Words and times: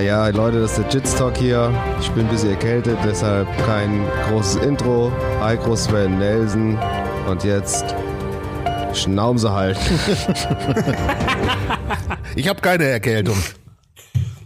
ja, 0.00 0.28
Leute, 0.28 0.60
das 0.60 0.78
ist 0.78 0.84
der 0.84 0.88
Jits 1.00 1.14
Talk 1.16 1.36
hier. 1.36 1.72
Ich 2.00 2.10
bin 2.10 2.24
ein 2.26 2.30
bisschen 2.30 2.50
erkältet, 2.50 2.96
deshalb 3.04 3.46
kein 3.66 4.02
großes 4.28 4.62
Intro. 4.62 5.12
Hi, 5.40 5.56
groß 5.56 5.84
Sven 5.84 6.18
Nelson. 6.18 6.78
Und 7.28 7.44
jetzt 7.44 7.84
Schnauze 8.94 9.52
halt. 9.52 9.78
Ich 12.36 12.48
habe 12.48 12.60
keine 12.60 12.84
Erkältung. 12.84 13.36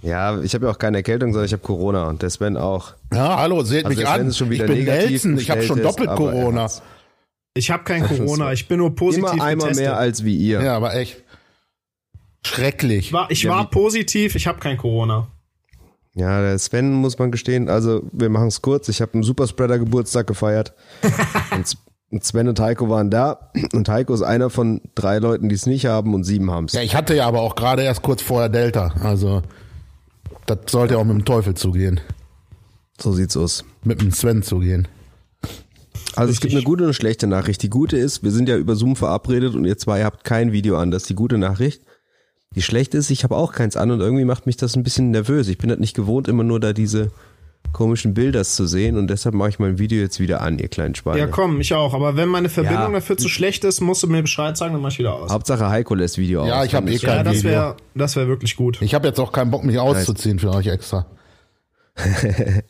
ja, 0.03 0.41
ich 0.41 0.55
habe 0.55 0.67
ja 0.67 0.73
auch 0.73 0.79
keine 0.79 0.99
Erkältung, 0.99 1.33
sondern 1.33 1.47
ich 1.47 1.53
habe 1.53 1.63
Corona 1.63 2.09
und 2.09 2.23
der 2.23 2.31
Sven 2.31 2.57
auch. 2.57 2.95
Ja, 3.13 3.37
hallo, 3.39 3.63
seht 3.63 3.85
Also 3.85 3.97
mich 3.99 4.09
an. 4.09 4.29
ist 4.29 4.39
schon 4.39 4.49
wieder 4.51 4.65
ich 4.65 4.71
bin 4.71 4.79
negativ 4.85 5.11
Nelson, 5.11 5.39
ich 5.39 5.51
habe 5.51 5.63
schon 5.63 5.83
doppelt 5.83 6.09
Corona. 6.11 6.67
Ich 7.53 7.71
habe 7.71 7.85
kein 7.85 8.03
Corona, 8.09 8.53
ich 8.53 8.67
bin 8.67 8.79
nur 8.79 8.95
positiv 8.95 9.33
Immer 9.35 9.45
einmal 9.45 9.69
getestet. 9.69 9.85
mehr 9.87 9.97
als 9.99 10.25
wie 10.25 10.35
ihr. 10.37 10.63
Ja, 10.63 10.77
aber 10.77 10.95
echt 10.95 11.23
schrecklich. 12.45 13.07
ich 13.09 13.13
war, 13.13 13.31
ich 13.31 13.43
Ja, 13.43 13.51
war 13.51 13.71
positiv, 13.71 14.35
ich 14.35 14.47
habe 14.47 14.59
kein 14.61 14.79
Corona. 14.79 15.29
Ja, 16.15 16.41
der 16.41 16.59
Sven 16.59 16.93
muss 16.93 17.19
man 17.19 17.33
gestehen. 17.33 17.69
Also, 17.69 18.03
wir 18.13 18.29
machen 18.29 18.49
es 18.49 18.63
kurz. 18.63 18.89
Ich 18.89 19.01
habe 19.01 19.15
einen 19.15 19.25
Superspreader-Geburtstag 19.25 20.27
gefeiert. 20.27 20.73
und 22.11 22.25
Sven 22.25 22.49
und 22.49 22.61
Heiko 22.61 22.89
waren 22.89 23.11
da. 23.11 23.51
Und 23.73 23.89
Heiko 23.89 24.15
ist 24.15 24.23
einer 24.23 24.49
von 24.49 24.81
drei 24.95 25.19
Leuten, 25.19 25.49
die 25.49 25.57
es 25.57 25.67
nicht 25.67 25.87
haben 25.87 26.15
und 26.15 26.23
sieben 26.23 26.51
haben 26.53 26.67
es. 26.67 26.73
Ja, 26.73 26.83
ich 26.83 26.95
hatte 26.95 27.17
ja 27.17 27.27
aber 27.27 27.41
auch 27.41 27.57
gerade 27.57 27.83
erst 27.83 28.03
kurz 28.03 28.23
vorher 28.23 28.49
Delta. 28.49 28.95
Also, 29.03 29.43
das 30.47 30.59
sollte 30.69 30.99
auch 30.99 31.05
mit 31.05 31.17
dem 31.17 31.25
Teufel 31.25 31.55
zugehen. 31.55 32.01
So 33.01 33.13
sieht's 33.13 33.37
aus. 33.37 33.65
Mit 33.83 34.01
dem 34.01 34.13
Sven 34.13 34.43
zugehen. 34.43 34.87
Also 36.17 36.33
es 36.33 36.41
gibt 36.41 36.55
eine 36.55 36.63
gute 36.63 36.85
und 36.85 36.89
eine 36.89 36.95
schlechte 36.95 37.27
Nachricht. 37.27 37.63
Die 37.63 37.71
gute 37.71 37.97
ist, 37.97 38.23
wir 38.23 38.31
sind 38.31 38.49
ja 38.49 38.57
über 38.57 38.77
Zoom 38.77 38.95
verabredet 38.95 39.55
und 39.55 39.65
ihr 39.65 39.77
zwei 39.79 40.05
habt 40.05 40.23
kein 40.23 40.53
Video 40.53 40.79
an. 40.79 40.93
Das 40.93 41.03
ist 41.03 41.11
die 41.11 41.17
gute 41.17 41.39
Nachricht. 41.39 41.83
Die 42.55 42.63
schlechte 42.63 42.97
ist, 42.99 43.11
ich 43.11 43.25
habe 43.25 43.37
auch 43.37 43.53
keins 43.53 43.77
an 43.77 43.91
und 43.91 44.01
irgendwie 44.01 44.25
macht 44.25 44.47
mich 44.47 44.57
das 44.57 44.77
ein 44.77 44.83
bisschen 44.83 45.11
nervös. 45.11 45.49
Ich 45.49 45.59
bin 45.59 45.71
halt 45.71 45.81
nicht 45.81 45.95
gewohnt, 45.97 46.29
immer 46.29 46.45
nur 46.45 46.61
da 46.61 46.73
diese 46.73 47.11
komischen 47.73 48.15
Bilder 48.15 48.45
zu 48.45 48.67
sehen 48.67 48.97
und 48.97 49.09
deshalb 49.09 49.35
mache 49.35 49.49
ich 49.49 49.59
mein 49.59 49.79
Video 49.81 50.01
jetzt 50.01 50.21
wieder 50.21 50.41
an, 50.43 50.61
ihr 50.61 50.69
kleinen 50.69 50.95
Schweine. 50.95 51.19
Ja, 51.19 51.27
komm, 51.27 51.61
ich 51.61 51.75
auch. 51.75 51.93
Aber 51.95 52.15
wenn 52.17 52.29
meine 52.29 52.49
Verbindung 52.49 52.93
Ja. 52.93 53.01
dafür 53.01 53.17
zu 53.17 53.29
schlecht 53.29 53.65
ist, 53.65 53.81
musst 53.81 54.03
du 54.05 54.07
mir 54.07 54.23
Bescheid 54.23 54.57
sagen, 54.57 54.75
dann 54.75 54.83
mach 54.83 54.91
ich 54.93 55.01
wieder 55.01 55.15
aus. 55.15 55.31
Hauptsache 55.33 55.69
Heiko 55.69 55.95
lässt 55.97 56.17
Video 56.17 56.47
Ja, 56.47 56.61
aus. 56.61 56.67
ich 56.67 56.75
hab 56.77 56.85
Dann 56.85 56.93
eh 56.93 56.97
ist- 56.97 57.05
kein 57.05 57.17
ja, 57.17 57.23
das 57.25 57.37
Video. 57.39 57.51
wäre 57.51 57.77
das 57.97 58.15
wär 58.15 58.29
wirklich 58.29 58.55
gut. 58.55 58.81
Ich 58.81 58.95
habe 58.95 59.09
jetzt 59.09 59.19
auch 59.19 59.33
keinen 59.33 59.51
Bock, 59.51 59.65
mich 59.65 59.79
auszuziehen 59.81 60.39
für 60.39 60.51
euch 60.51 60.69
extra. 60.69 61.07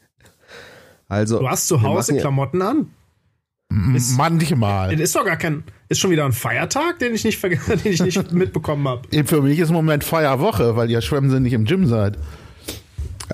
Also, 1.07 1.39
Du 1.41 1.49
hast 1.49 1.69
zu 1.69 1.83
Hause 1.83 2.15
ja- 2.15 2.21
Klamotten 2.23 2.63
an? 2.63 2.87
M- 3.75 4.01
Manchmal. 4.17 4.93
Das 4.93 5.01
ist 5.01 5.17
doch 5.17 5.25
gar 5.25 5.37
kein. 5.37 5.65
Ist 5.89 6.01
schon 6.01 6.11
wieder 6.11 6.25
ein 6.25 6.33
Feiertag, 6.33 6.99
den 7.01 7.15
ich 7.15 7.25
nicht, 7.25 7.43
den 7.43 7.59
ich 7.85 8.03
nicht 8.03 8.33
mitbekommen 8.33 8.87
habe. 8.89 9.03
Für 9.27 9.43
mich 9.43 9.59
ist 9.59 9.69
im 9.71 9.75
Moment 9.75 10.05
Feierwoche, 10.05 10.77
weil 10.77 10.91
ihr 10.91 11.01
Schwemmen 11.03 11.31
sind 11.31 11.43
nicht 11.43 11.53
im 11.53 11.65
Gym 11.65 11.87
seid. 11.87 12.17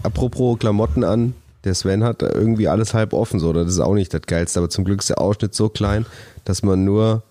Apropos 0.03 0.59
Klamotten 0.59 1.05
an, 1.05 1.35
der 1.65 1.75
Sven 1.75 2.05
hat 2.05 2.23
da 2.23 2.31
irgendwie 2.33 2.69
alles 2.69 2.95
halb 2.95 3.13
offen, 3.13 3.39
so. 3.41 3.53
Das 3.53 3.69
ist 3.69 3.81
auch 3.81 3.95
nicht 3.95 4.15
das 4.15 4.23
Geilste, 4.23 4.61
aber 4.61 4.71
zum 4.71 4.85
Glück 4.85 5.01
ist 5.01 5.11
der 5.11 5.21
Ausschnitt 5.21 5.55
so 5.55 5.69
klein, 5.69 6.07
dass 6.45 6.63
man 6.63 6.85
nur 6.85 7.23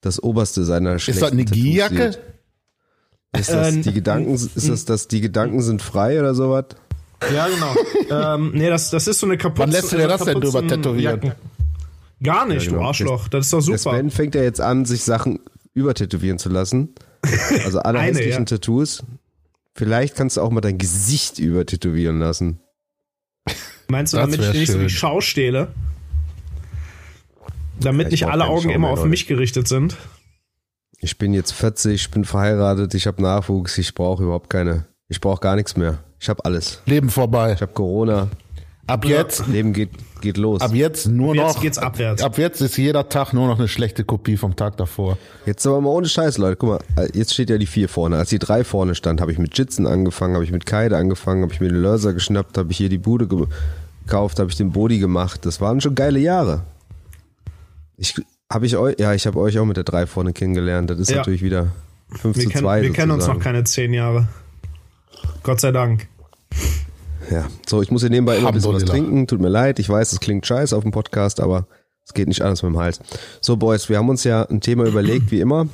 das 0.00 0.22
oberste 0.22 0.64
seiner 0.64 0.94
Ist 0.94 1.08
das 1.08 1.32
eine 1.32 1.44
Gierjacke? 1.44 2.16
Ist 3.36 3.50
das 3.50 3.74
Äh, 3.74 3.80
die 3.82 3.92
Gedanken, 3.92 4.32
ist 4.34 4.68
das, 4.68 4.84
dass 4.84 5.08
die 5.08 5.20
Gedanken 5.20 5.60
sind 5.60 5.82
frei 5.82 6.18
oder 6.20 6.34
sowas? 6.34 6.66
Ja, 7.34 7.48
genau. 7.48 7.74
ähm, 8.36 8.52
nee, 8.54 8.68
das, 8.68 8.90
das 8.90 9.08
ist 9.08 9.18
so 9.18 9.26
eine 9.26 9.36
kaputte. 9.38 9.62
Wann 9.62 9.70
lässt 9.70 9.92
du 9.92 9.96
dir 9.96 10.08
das 10.08 10.24
denn 10.24 10.40
drüber 10.40 10.66
tätowieren? 10.66 11.32
Gar 12.24 12.46
nicht, 12.46 12.64
Ja, 12.64 12.70
genau. 12.70 12.82
du 12.82 12.88
Arschloch. 12.88 13.28
Das 13.28 13.46
ist 13.46 13.52
doch 13.52 13.64
Der 13.64 13.78
super. 13.78 13.96
Sven 13.96 14.10
fängt 14.10 14.34
ja 14.34 14.42
jetzt 14.42 14.60
an, 14.60 14.84
sich 14.84 15.04
Sachen 15.04 15.40
übertätowieren 15.74 16.38
zu 16.38 16.48
lassen. 16.48 16.94
Also 17.64 17.78
alle 17.80 17.98
Eine, 18.00 18.08
hässlichen 18.18 18.40
ja. 18.42 18.44
Tattoos. 18.46 19.04
Vielleicht 19.76 20.16
kannst 20.16 20.36
du 20.36 20.40
auch 20.40 20.50
mal 20.50 20.60
dein 20.60 20.78
Gesicht 20.78 21.38
übertätowieren 21.38 22.18
lassen. 22.18 22.60
Meinst 23.88 24.12
du, 24.12 24.16
Das 24.16 24.30
damit 24.30 24.40
ich 24.48 24.60
nicht 24.60 24.72
so 24.72 24.78
die. 24.78 24.88
Schau 24.88 25.20
stehle? 25.20 25.68
Damit 27.80 28.06
Ja, 28.08 28.12
ich 28.14 28.20
nicht 28.22 28.30
alle 28.30 28.44
Augen 28.46 28.62
Schau 28.62 28.70
immer 28.70 28.88
auf 28.88 28.98
Leute. 29.00 29.10
mich 29.10 29.26
gerichtet 29.26 29.68
sind. 29.68 29.96
Ich 31.00 31.18
bin 31.18 31.34
jetzt 31.34 31.52
40, 31.52 31.94
ich 31.94 32.10
bin 32.10 32.24
verheiratet, 32.24 32.94
ich 32.94 33.06
habe 33.06 33.20
Nachwuchs, 33.20 33.76
ich 33.78 33.92
brauche 33.94 34.22
überhaupt 34.22 34.48
keine, 34.48 34.86
ich 35.08 35.20
brauche 35.20 35.40
gar 35.40 35.56
nichts 35.56 35.76
mehr. 35.76 35.98
Ich 36.18 36.28
habe 36.30 36.44
alles. 36.44 36.80
Leben 36.86 37.10
vorbei. 37.10 37.52
Ich 37.52 37.60
habe 37.60 37.72
Corona, 37.72 38.28
Ab 38.86 39.04
jetzt, 39.06 39.46
Leben 39.46 39.72
geht, 39.72 39.90
geht 40.20 40.36
los. 40.36 40.60
ab 40.60 40.74
jetzt 40.74 41.06
nur 41.08 41.34
Jetzt 41.34 41.54
noch. 41.56 41.62
geht's 41.62 41.78
abwärts. 41.78 42.22
Ab 42.22 42.36
jetzt 42.36 42.60
ist 42.60 42.76
jeder 42.76 43.08
Tag 43.08 43.32
nur 43.32 43.46
noch 43.46 43.58
eine 43.58 43.66
schlechte 43.68 44.04
Kopie 44.04 44.36
vom 44.36 44.56
Tag 44.56 44.76
davor. 44.76 45.16
Jetzt 45.46 45.66
aber 45.66 45.80
mal 45.80 45.88
ohne 45.88 46.06
Scheiß, 46.06 46.36
Leute. 46.36 46.56
Guck 46.56 46.68
mal, 46.96 47.08
jetzt 47.14 47.32
steht 47.32 47.48
ja 47.48 47.56
die 47.56 47.64
vier 47.66 47.88
vorne. 47.88 48.18
Als 48.18 48.28
die 48.28 48.38
drei 48.38 48.62
vorne 48.62 48.94
stand, 48.94 49.22
habe 49.22 49.32
ich 49.32 49.38
mit 49.38 49.56
Jitzen 49.56 49.86
angefangen, 49.86 50.34
habe 50.34 50.44
ich 50.44 50.52
mit 50.52 50.66
Kaide 50.66 50.98
angefangen, 50.98 51.42
habe 51.42 51.52
ich 51.54 51.60
mir 51.60 51.68
den 51.68 51.80
Lörser 51.80 52.12
geschnappt, 52.12 52.58
habe 52.58 52.70
ich 52.72 52.76
hier 52.76 52.90
die 52.90 52.98
Bude 52.98 53.26
ge- 53.26 53.46
gekauft, 54.04 54.38
habe 54.38 54.50
ich 54.50 54.56
den 54.56 54.72
Body 54.72 54.98
gemacht. 54.98 55.46
Das 55.46 55.62
waren 55.62 55.80
schon 55.80 55.94
geile 55.94 56.18
Jahre. 56.18 56.62
Ich 57.96 58.14
habe 58.52 58.66
ich 58.66 58.76
euch, 58.76 58.96
ja, 58.98 59.14
ich 59.14 59.26
habe 59.26 59.38
euch 59.40 59.58
auch 59.58 59.64
mit 59.64 59.78
der 59.78 59.84
drei 59.84 60.06
vorne 60.06 60.34
kennengelernt. 60.34 60.90
Das 60.90 60.98
ist 60.98 61.10
Ja. 61.10 61.16
natürlich 61.18 61.40
wieder 61.42 61.68
5 62.10 62.36
Wir, 62.36 62.42
zu 62.44 62.48
kennen, 62.50 62.62
2 62.64 62.82
wir 62.82 62.92
kennen 62.92 63.12
uns 63.12 63.20
noch 63.20 63.34
sozusagen. 63.34 63.40
keine 63.40 63.64
zehn 63.64 63.94
Jahre. 63.94 64.28
Gott 65.42 65.60
sei 65.60 65.72
Dank. 65.72 66.06
Ja, 67.30 67.48
so, 67.66 67.82
ich 67.82 67.90
muss 67.90 68.02
hier 68.02 68.10
nebenbei 68.10 68.36
immer 68.36 68.48
ein 68.48 68.54
bisschen 68.54 68.74
was 68.74 68.84
trinken. 68.84 69.26
Tut 69.26 69.40
mir 69.40 69.48
leid, 69.48 69.78
ich 69.78 69.88
weiß, 69.88 70.12
es 70.12 70.20
klingt 70.20 70.46
scheiße 70.46 70.76
auf 70.76 70.82
dem 70.82 70.92
Podcast, 70.92 71.40
aber 71.40 71.66
es 72.06 72.12
geht 72.12 72.28
nicht 72.28 72.42
anders 72.42 72.62
mit 72.62 72.72
dem 72.72 72.78
Hals. 72.78 73.00
So, 73.40 73.56
Boys, 73.56 73.88
wir 73.88 73.98
haben 73.98 74.08
uns 74.08 74.24
ja 74.24 74.42
ein 74.42 74.60
Thema 74.60 74.84
überlegt, 74.84 75.30
wie 75.30 75.40
immer. 75.40 75.68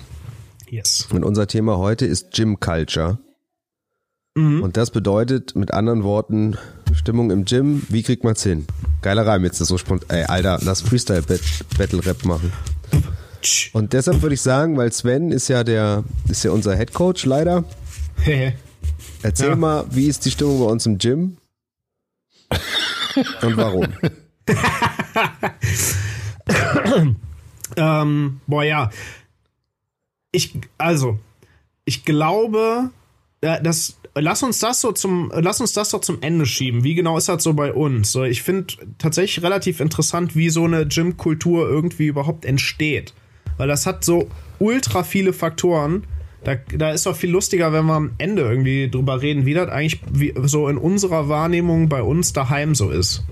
Yes. 0.69 1.09
Und 1.11 1.25
unser 1.25 1.47
Thema 1.47 1.79
heute 1.79 2.07
ist 2.07 2.31
Gym 2.33 2.61
Culture. 2.61 3.19
Mhm. 4.37 4.63
Und 4.63 4.77
das 4.77 4.91
bedeutet 4.91 5.57
mit 5.57 5.75
anderen 5.75 6.05
Worten 6.05 6.57
Stimmung 6.95 7.31
im 7.31 7.45
Gym. 7.45 7.83
Wie 7.89 8.03
kriegt 8.03 8.23
man's 8.23 8.43
hin? 8.43 8.67
Geiler 9.03 9.27
Reim 9.27 9.45
jetzt, 9.45 9.61
das 9.61 9.69
so 9.69 9.79
spontan. 9.79 10.09
Ey, 10.11 10.25
Alter, 10.25 10.61
lass 10.63 10.83
Freestyle 10.83 11.23
Battle 11.23 12.07
Rap 12.07 12.25
machen. 12.25 12.53
Und 13.73 13.93
deshalb 13.93 14.23
würde 14.23 14.35
ich 14.35 14.43
sagen, 14.43 14.77
weil 14.77 14.93
Sven 14.93 15.33
ist 15.33 15.49
ja 15.49 15.65
der, 15.65 16.05
ist 16.29 16.45
ja 16.45 16.51
unser 16.51 16.77
Head 16.77 16.93
Coach 16.93 17.25
leider. 17.25 17.65
Erzähl 19.23 19.51
Ja. 19.51 19.57
mal, 19.57 19.85
wie 19.91 20.07
ist 20.07 20.25
die 20.25 20.31
Stimmung 20.31 20.61
bei 20.61 20.67
uns 20.67 20.87
im 20.87 20.99
Gym? 20.99 21.37
Und 23.43 23.57
warum? 23.57 23.87
Ähm, 27.77 28.41
boah, 28.47 28.65
ja. 28.65 28.91
Ich, 30.33 30.55
also, 30.79 31.19
ich 31.85 32.05
glaube, 32.05 32.91
äh, 33.41 33.63
das, 33.63 33.97
lass 34.15 34.43
uns 34.43 34.59
das 34.59 34.81
so 34.81 34.93
zum, 34.93 35.31
lass 35.35 35.61
uns 35.61 35.73
das 35.73 35.91
doch 35.91 36.01
zum 36.01 36.21
Ende 36.23 36.47
schieben. 36.47 36.85
Wie 36.85 36.95
genau 36.95 37.17
ist 37.17 37.29
das 37.29 37.43
so 37.43 37.55
bei 37.55 37.73
uns? 37.73 38.13
So, 38.13 38.25
ich 38.25 38.43
finde 38.43 38.75
tatsächlich 38.99 39.45
relativ 39.45 39.81
interessant, 39.81 40.35
wie 40.37 40.51
so 40.51 40.65
eine 40.65 40.87
Gym-Kultur 40.87 41.69
irgendwie 41.69 42.07
überhaupt 42.07 42.45
entsteht. 42.45 43.15
Weil 43.57 43.69
das 43.69 43.87
hat 43.87 44.05
so 44.05 44.29
ultra 44.59 45.05
viele 45.05 45.33
Faktoren. 45.33 46.05
Da, 46.45 46.57
da 46.75 46.91
ist 46.91 47.05
doch 47.07 47.17
viel 47.17 47.31
lustiger, 47.31 47.73
wenn 47.73 47.85
wir 47.87 47.95
am 47.95 48.13
Ende 48.19 48.43
irgendwie 48.43 48.89
drüber 48.89 49.21
reden, 49.21 49.45
wie 49.45 49.55
das 49.55 49.69
eigentlich 49.69 50.01
wie, 50.11 50.33
so 50.43 50.69
in 50.69 50.79
unserer 50.79 51.29
Wahrnehmung 51.29 51.89
bei 51.89 52.03
uns 52.03 52.33
daheim 52.33 52.75
so 52.75 52.91
ist. 52.91 53.25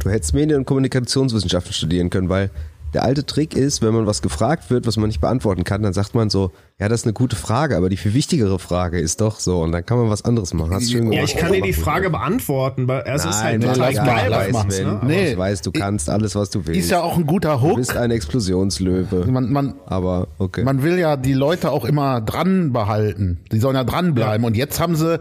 Du 0.00 0.10
hättest 0.10 0.34
Medien- 0.34 0.58
und 0.58 0.64
Kommunikationswissenschaften 0.64 1.72
studieren 1.72 2.10
können, 2.10 2.28
weil 2.28 2.50
der 2.94 3.04
alte 3.04 3.24
Trick 3.24 3.56
ist, 3.56 3.80
wenn 3.82 3.94
man 3.94 4.06
was 4.06 4.20
gefragt 4.22 4.70
wird, 4.70 4.86
was 4.86 4.96
man 4.96 5.06
nicht 5.08 5.20
beantworten 5.20 5.64
kann, 5.64 5.82
dann 5.82 5.92
sagt 5.92 6.14
man 6.14 6.28
so, 6.30 6.50
ja, 6.78 6.88
das 6.88 7.00
ist 7.00 7.06
eine 7.06 7.12
gute 7.14 7.36
Frage, 7.36 7.76
aber 7.76 7.88
die 7.88 7.96
viel 7.96 8.12
wichtigere 8.14 8.58
Frage 8.58 8.98
ist 9.00 9.20
doch 9.20 9.40
so 9.40 9.62
und 9.62 9.72
dann 9.72 9.86
kann 9.86 9.98
man 9.98 10.10
was 10.10 10.24
anderes 10.24 10.52
machen. 10.52 10.72
Hast 10.74 10.86
du 10.88 10.92
schön 10.92 11.04
Ja, 11.12 11.20
gemacht. 11.20 11.32
ich 11.34 11.36
kann 11.40 11.52
dir 11.52 11.62
die 11.62 11.72
Frage 11.72 12.10
beantworten, 12.10 12.88
weil 12.88 13.02
es 13.06 13.24
ist 13.24 13.42
halt 13.42 13.60
Nein, 13.62 13.72
total 13.74 13.94
mal, 13.94 14.04
geil 14.04 14.30
mal. 14.52 14.64
uns, 14.64 14.74
Sven, 14.76 14.86
ne? 14.86 15.00
Nee. 15.04 15.30
ich 15.32 15.38
weiß, 15.38 15.62
du 15.62 15.70
kannst 15.72 16.10
alles, 16.10 16.34
was 16.34 16.50
du 16.50 16.66
willst. 16.66 16.80
Ist 16.80 16.90
ja 16.90 17.00
auch 17.02 17.16
ein 17.16 17.26
guter 17.26 17.54
du 17.56 17.60
Hook. 17.62 17.76
bist 17.76 17.96
ein 17.96 18.10
Explosionslöwe. 18.10 19.26
Man, 19.26 19.50
man, 19.52 19.74
Aber 19.86 20.28
okay. 20.38 20.64
man 20.64 20.82
will 20.82 20.98
ja 20.98 21.16
die 21.16 21.32
Leute 21.34 21.70
auch 21.70 21.84
immer 21.84 22.20
dran 22.20 22.72
behalten. 22.72 23.38
Die 23.52 23.58
sollen 23.58 23.76
ja 23.76 23.84
dranbleiben. 23.84 24.44
Und 24.44 24.56
jetzt 24.56 24.80
haben 24.80 24.96
sie 24.96 25.20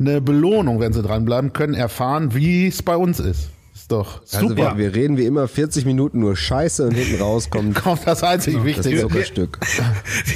eine 0.00 0.20
Belohnung, 0.20 0.78
wenn 0.80 0.92
sie 0.92 1.02
dranbleiben, 1.02 1.52
können 1.52 1.74
erfahren, 1.74 2.34
wie 2.34 2.68
es 2.68 2.82
bei 2.82 2.96
uns 2.96 3.18
ist. 3.18 3.50
Ist 3.78 3.92
doch 3.92 4.20
also 4.32 4.48
super. 4.48 4.76
wir, 4.76 4.78
wir 4.78 4.94
reden 4.94 5.16
wie 5.16 5.24
immer 5.24 5.46
40 5.46 5.84
Minuten 5.84 6.18
nur 6.20 6.36
Scheiße 6.36 6.84
und 6.86 6.94
hinten 6.94 7.22
raus 7.22 7.48
kommt 7.48 7.74
Kommt 7.82 8.06
das 8.06 8.22
einzig 8.24 8.54
das 8.56 8.64
Wichtige. 8.64 9.00
Zuckerstück. 9.02 9.58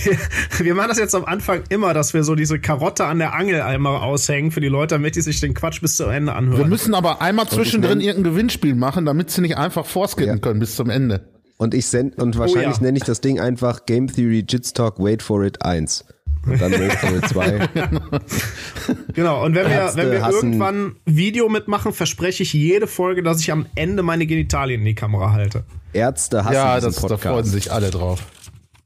Wir, 0.05 0.19
wir 0.65 0.75
machen 0.75 0.89
das 0.89 0.99
jetzt 0.99 1.15
am 1.15 1.25
Anfang 1.25 1.63
immer, 1.69 1.93
dass 1.93 2.15
wir 2.15 2.25
so 2.25 2.35
diese 2.35 2.59
Karotte 2.59 3.05
an 3.05 3.19
der 3.19 3.35
Angel 3.35 3.61
einmal 3.63 3.97
aushängen 4.01 4.51
für 4.53 4.61
die 4.61 4.69
Leute, 4.69 4.95
damit 4.95 5.17
die 5.17 5.21
sich 5.21 5.41
den 5.41 5.55
Quatsch 5.55 5.81
bis 5.81 5.97
zu 5.97 6.05
Ende 6.05 6.33
Wir 6.33 6.37
anhören. 6.37 6.69
müssen 6.69 6.95
aber 6.95 7.21
einmal 7.21 7.49
zwischendrin 7.49 8.01
irgendein 8.01 8.33
Gewinnspiel 8.33 8.75
machen, 8.75 9.05
damit 9.05 9.31
sie 9.31 9.41
nicht 9.41 9.57
einfach 9.57 9.87
vorskaten 9.87 10.35
Ja. 10.35 10.39
können 10.39 10.61
bis 10.61 10.77
zum 10.77 10.89
Ende. 10.89 11.29
Und 11.59 11.75
ich 11.75 11.87
send, 11.87 12.21
und 12.21 12.39
wahrscheinlich 12.39 12.77
ja. 12.79 12.83
nenne 12.83 12.99
ich 12.99 13.05
das 13.05 13.21
Ding 13.21 13.39
einfach 13.41 13.87
Game 13.87 14.07
Theory 14.13 14.45
Jits 14.49 14.73
Talk 14.73 14.99
Wait 14.99 15.23
for 15.23 15.45
It 15.45 15.63
1. 15.65 16.05
Und 16.47 16.61
dann 16.61 16.73
It 16.73 17.29
2. 17.29 17.69
Genau, 19.15 19.45
und 19.45 19.55
wenn 19.55 19.69
wir, 19.69 19.93
wenn 19.95 20.11
wir 20.11 20.29
irgendwann 20.29 20.97
Video 21.05 21.49
mitmachen, 21.49 21.93
verspreche 21.93 22.43
ich 22.43 22.53
jede 22.53 22.87
Folge, 22.87 23.23
dass 23.23 23.41
ich 23.41 23.53
am 23.53 23.67
Ende 23.75 24.03
meine 24.03 24.27
Genitalien 24.27 24.81
in 24.81 24.87
die 24.87 24.95
Kamera 24.95 25.33
halte. 25.33 25.65
Ärzte 25.93 26.45
hassen 26.45 26.55
ja, 26.55 26.81
das, 26.81 26.97
da 26.97 27.01
freuen 27.01 27.21
Podcast. 27.21 27.51
sich 27.51 27.71
alle 27.71 27.91
drauf. 27.91 28.25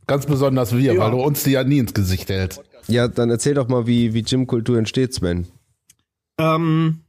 Ganz 0.06 0.26
besonders 0.26 0.76
wir, 0.76 0.94
Ja. 0.94 1.00
weil 1.00 1.12
du 1.12 1.18
uns 1.22 1.44
die 1.44 1.52
ja 1.52 1.64
nie 1.64 1.78
ins 1.78 1.94
Gesicht 1.94 2.28
hältst. 2.28 2.60
Ja, 2.88 3.08
dann 3.08 3.30
erzähl 3.30 3.54
doch 3.54 3.68
mal, 3.68 3.86
wie, 3.86 4.12
wie 4.14 4.22
Gymkultur 4.22 4.78
entsteht, 4.78 5.14
Sven. 5.14 5.46
Ähm, 6.38 7.00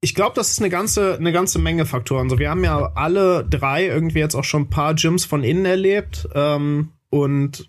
ich 0.00 0.14
glaube, 0.14 0.32
das 0.34 0.50
ist 0.50 0.60
eine 0.60 0.70
ganze, 0.70 1.16
eine 1.16 1.32
ganze 1.32 1.58
Menge 1.58 1.84
Faktoren. 1.84 2.30
So, 2.30 2.38
wir 2.38 2.48
haben 2.50 2.64
ja 2.64 2.92
alle 2.94 3.44
drei 3.48 3.86
irgendwie 3.86 4.20
jetzt 4.20 4.34
auch 4.34 4.44
schon 4.44 4.62
ein 4.62 4.70
paar 4.70 4.94
Gyms 4.94 5.24
von 5.24 5.42
innen 5.44 5.66
erlebt. 5.66 6.28
Ähm, 6.34 6.92
und 7.10 7.68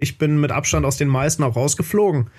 ich 0.00 0.18
bin 0.18 0.40
mit 0.40 0.50
Abstand 0.50 0.86
aus 0.86 0.96
den 0.96 1.08
meisten 1.08 1.42
auch 1.42 1.56
rausgeflogen. 1.56 2.30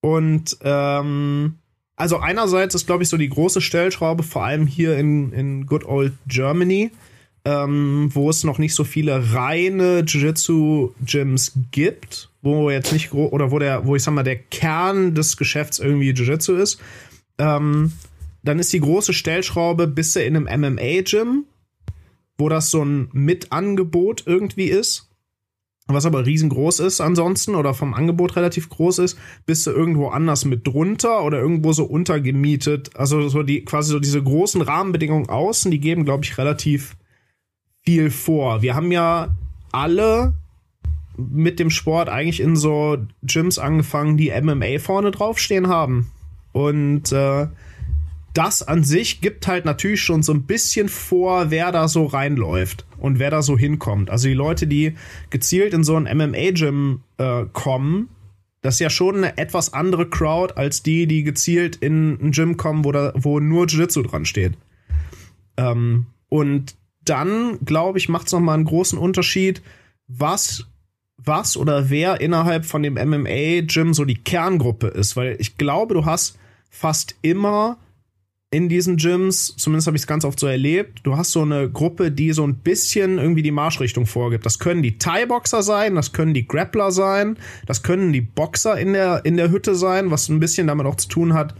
Und 0.00 0.58
ähm, 0.62 1.54
also 1.96 2.18
einerseits 2.18 2.74
ist, 2.74 2.86
glaube 2.86 3.02
ich, 3.02 3.08
so 3.08 3.16
die 3.16 3.28
große 3.28 3.60
Stellschraube, 3.60 4.22
vor 4.22 4.44
allem 4.44 4.66
hier 4.66 4.98
in, 4.98 5.32
in 5.32 5.66
Good 5.66 5.84
Old 5.84 6.12
Germany, 6.26 6.90
ähm, 7.44 8.10
wo 8.12 8.30
es 8.30 8.44
noch 8.44 8.58
nicht 8.58 8.74
so 8.74 8.84
viele 8.84 9.32
reine 9.32 10.00
Jiu-Jitsu-Gyms 10.00 11.52
gibt, 11.70 12.30
wo 12.42 12.70
jetzt 12.70 12.92
nicht 12.92 13.12
oder 13.12 13.50
wo 13.50 13.58
der, 13.58 13.86
wo 13.86 13.96
ich 13.96 14.02
sag 14.02 14.14
mal, 14.14 14.22
der 14.22 14.36
Kern 14.36 15.14
des 15.14 15.36
Geschäfts 15.36 15.78
irgendwie 15.78 16.10
Jiu-Jitsu 16.10 16.54
ist. 16.54 16.80
Ähm, 17.38 17.92
dann 18.42 18.58
ist 18.58 18.72
die 18.72 18.80
große 18.80 19.12
Stellschraube, 19.12 19.86
bist 19.86 20.16
du 20.16 20.22
in 20.22 20.36
einem 20.36 20.74
MMA-Gym, 20.76 21.44
wo 22.36 22.48
das 22.48 22.70
so 22.70 22.84
ein 22.84 23.08
Mitangebot 23.12 24.24
irgendwie 24.26 24.66
ist 24.66 25.08
was 25.86 26.06
aber 26.06 26.24
riesengroß 26.24 26.80
ist 26.80 27.00
ansonsten 27.00 27.54
oder 27.54 27.74
vom 27.74 27.92
Angebot 27.92 28.36
relativ 28.36 28.70
groß 28.70 29.00
ist, 29.00 29.18
bist 29.44 29.66
du 29.66 29.70
irgendwo 29.70 30.08
anders 30.08 30.46
mit 30.46 30.66
drunter 30.66 31.22
oder 31.24 31.38
irgendwo 31.38 31.72
so 31.72 31.84
untergemietet. 31.84 32.96
Also 32.96 33.28
so 33.28 33.42
die 33.42 33.64
quasi 33.64 33.90
so 33.90 34.00
diese 34.00 34.22
großen 34.22 34.62
Rahmenbedingungen 34.62 35.28
außen, 35.28 35.70
die 35.70 35.80
geben, 35.80 36.04
glaube 36.04 36.24
ich, 36.24 36.38
relativ 36.38 36.96
viel 37.82 38.10
vor. 38.10 38.62
Wir 38.62 38.74
haben 38.74 38.92
ja 38.92 39.36
alle 39.72 40.34
mit 41.16 41.58
dem 41.58 41.70
Sport 41.70 42.08
eigentlich 42.08 42.40
in 42.40 42.56
so 42.56 42.96
Gyms 43.22 43.58
angefangen, 43.58 44.16
die 44.16 44.32
MMA 44.40 44.78
vorne 44.78 45.10
draufstehen 45.10 45.68
haben. 45.68 46.10
Und 46.52 47.12
äh, 47.12 47.48
das 48.34 48.62
an 48.62 48.82
sich 48.82 49.20
gibt 49.20 49.46
halt 49.46 49.64
natürlich 49.64 50.02
schon 50.02 50.22
so 50.22 50.32
ein 50.34 50.42
bisschen 50.42 50.88
vor, 50.88 51.50
wer 51.50 51.70
da 51.70 51.86
so 51.86 52.04
reinläuft 52.04 52.84
und 52.98 53.20
wer 53.20 53.30
da 53.30 53.42
so 53.42 53.56
hinkommt. 53.56 54.10
Also 54.10 54.28
die 54.28 54.34
Leute, 54.34 54.66
die 54.66 54.94
gezielt 55.30 55.72
in 55.72 55.84
so 55.84 55.96
ein 55.96 56.04
MMA-Gym 56.04 57.00
äh, 57.18 57.44
kommen, 57.52 58.08
das 58.60 58.74
ist 58.74 58.80
ja 58.80 58.90
schon 58.90 59.18
eine 59.18 59.38
etwas 59.38 59.72
andere 59.72 60.08
Crowd 60.08 60.54
als 60.56 60.82
die, 60.82 61.06
die 61.06 61.22
gezielt 61.22 61.76
in 61.76 62.18
ein 62.20 62.32
Gym 62.32 62.56
kommen, 62.56 62.84
wo, 62.84 62.90
da, 62.92 63.12
wo 63.14 63.38
nur 63.38 63.66
Jiu-Jitsu 63.66 64.02
dran 64.02 64.24
steht. 64.24 64.54
Ähm, 65.56 66.06
und 66.28 66.74
dann, 67.04 67.58
glaube 67.64 67.98
ich, 67.98 68.08
macht 68.08 68.26
es 68.26 68.32
nochmal 68.32 68.56
einen 68.56 68.64
großen 68.64 68.98
Unterschied, 68.98 69.62
was, 70.08 70.66
was 71.18 71.56
oder 71.56 71.90
wer 71.90 72.20
innerhalb 72.20 72.64
von 72.64 72.82
dem 72.82 72.94
MMA-Gym 72.94 73.94
so 73.94 74.04
die 74.04 74.16
Kerngruppe 74.16 74.88
ist. 74.88 75.14
Weil 75.14 75.36
ich 75.38 75.56
glaube, 75.56 75.94
du 75.94 76.04
hast 76.04 76.38
fast 76.70 77.14
immer 77.22 77.76
in 78.50 78.68
diesen 78.68 78.98
Gyms, 78.98 79.56
zumindest 79.56 79.88
habe 79.88 79.96
ich 79.96 80.04
es 80.04 80.06
ganz 80.06 80.24
oft 80.24 80.38
so 80.38 80.46
erlebt, 80.46 81.00
du 81.02 81.16
hast 81.16 81.32
so 81.32 81.42
eine 81.42 81.68
Gruppe, 81.68 82.12
die 82.12 82.32
so 82.32 82.46
ein 82.46 82.56
bisschen 82.56 83.18
irgendwie 83.18 83.42
die 83.42 83.50
Marschrichtung 83.50 84.06
vorgibt. 84.06 84.46
Das 84.46 84.60
können 84.60 84.82
die 84.82 84.96
Thai-Boxer 84.98 85.62
sein, 85.62 85.96
das 85.96 86.12
können 86.12 86.34
die 86.34 86.46
Grappler 86.46 86.92
sein, 86.92 87.36
das 87.66 87.82
können 87.82 88.12
die 88.12 88.20
Boxer 88.20 88.78
in 88.78 88.92
der, 88.92 89.24
in 89.24 89.36
der 89.36 89.50
Hütte 89.50 89.74
sein, 89.74 90.10
was 90.10 90.28
ein 90.28 90.38
bisschen 90.38 90.68
damit 90.68 90.86
auch 90.86 90.94
zu 90.94 91.08
tun 91.08 91.34
hat, 91.34 91.54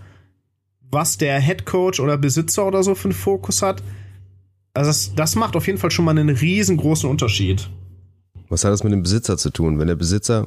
was 0.91 1.19
der 1.19 1.41
Head 1.41 1.67
Coach 1.67 1.99
oder 1.99 2.17
Besitzer 2.17 2.65
oder 2.67 2.85
so 2.85 2.95
für 2.95 3.07
einen 3.07 3.15
Fokus 3.15 3.61
hat. 3.61 3.83
Also 4.73 4.89
das, 4.89 5.15
das 5.17 5.35
macht 5.35 5.57
auf 5.57 5.67
jeden 5.67 5.79
Fall 5.79 5.91
schon 5.91 6.05
mal 6.05 6.13
einen 6.13 6.29
riesengroßen 6.29 7.11
Unterschied. 7.11 7.69
Was 8.49 8.65
hat 8.65 8.73
das 8.73 8.85
mit 8.85 8.93
dem 8.93 9.03
Besitzer 9.03 9.37
zu 9.37 9.51
tun? 9.51 9.81
Wenn 9.81 9.89
der 9.89 9.97
Besitzer 9.97 10.47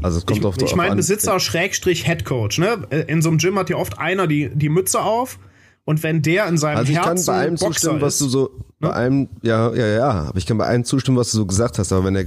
also 0.00 0.18
es 0.18 0.26
kommt 0.26 0.40
ich, 0.40 0.44
auf 0.44 0.56
Ich 0.60 0.74
meine 0.74 0.96
Besitzer 0.96 1.38
Schrägstrich 1.38 2.04
Head 2.04 2.24
Coach, 2.24 2.58
ne? 2.58 2.86
In 3.06 3.22
so 3.22 3.28
einem 3.28 3.38
Gym 3.38 3.58
hat 3.58 3.70
ja 3.70 3.76
oft 3.76 3.98
einer 3.98 4.26
die, 4.26 4.50
die 4.52 4.68
Mütze 4.68 5.00
auf 5.00 5.38
und 5.84 6.02
wenn 6.02 6.22
der 6.22 6.46
in 6.46 6.58
seinem 6.58 6.78
also 6.78 6.92
ich 6.92 6.98
Herzen 6.98 7.16
kann 7.16 7.26
bei 7.26 7.40
allem 7.40 7.54
Boxer 7.54 7.72
zustimmen, 7.72 8.00
was 8.00 8.18
du 8.18 8.28
so 8.28 8.50
bei 8.80 8.88
ne? 8.88 8.94
allem 8.94 9.28
ja 9.42 9.72
ja 9.74 9.86
ja, 9.86 10.10
aber 10.10 10.38
ich 10.38 10.46
kann 10.46 10.58
bei 10.58 10.66
allem 10.66 10.84
zustimmen, 10.84 11.16
was 11.16 11.30
du 11.32 11.38
so 11.38 11.46
gesagt 11.46 11.78
hast, 11.78 11.92
aber 11.92 12.04
wenn 12.04 12.14
der 12.14 12.26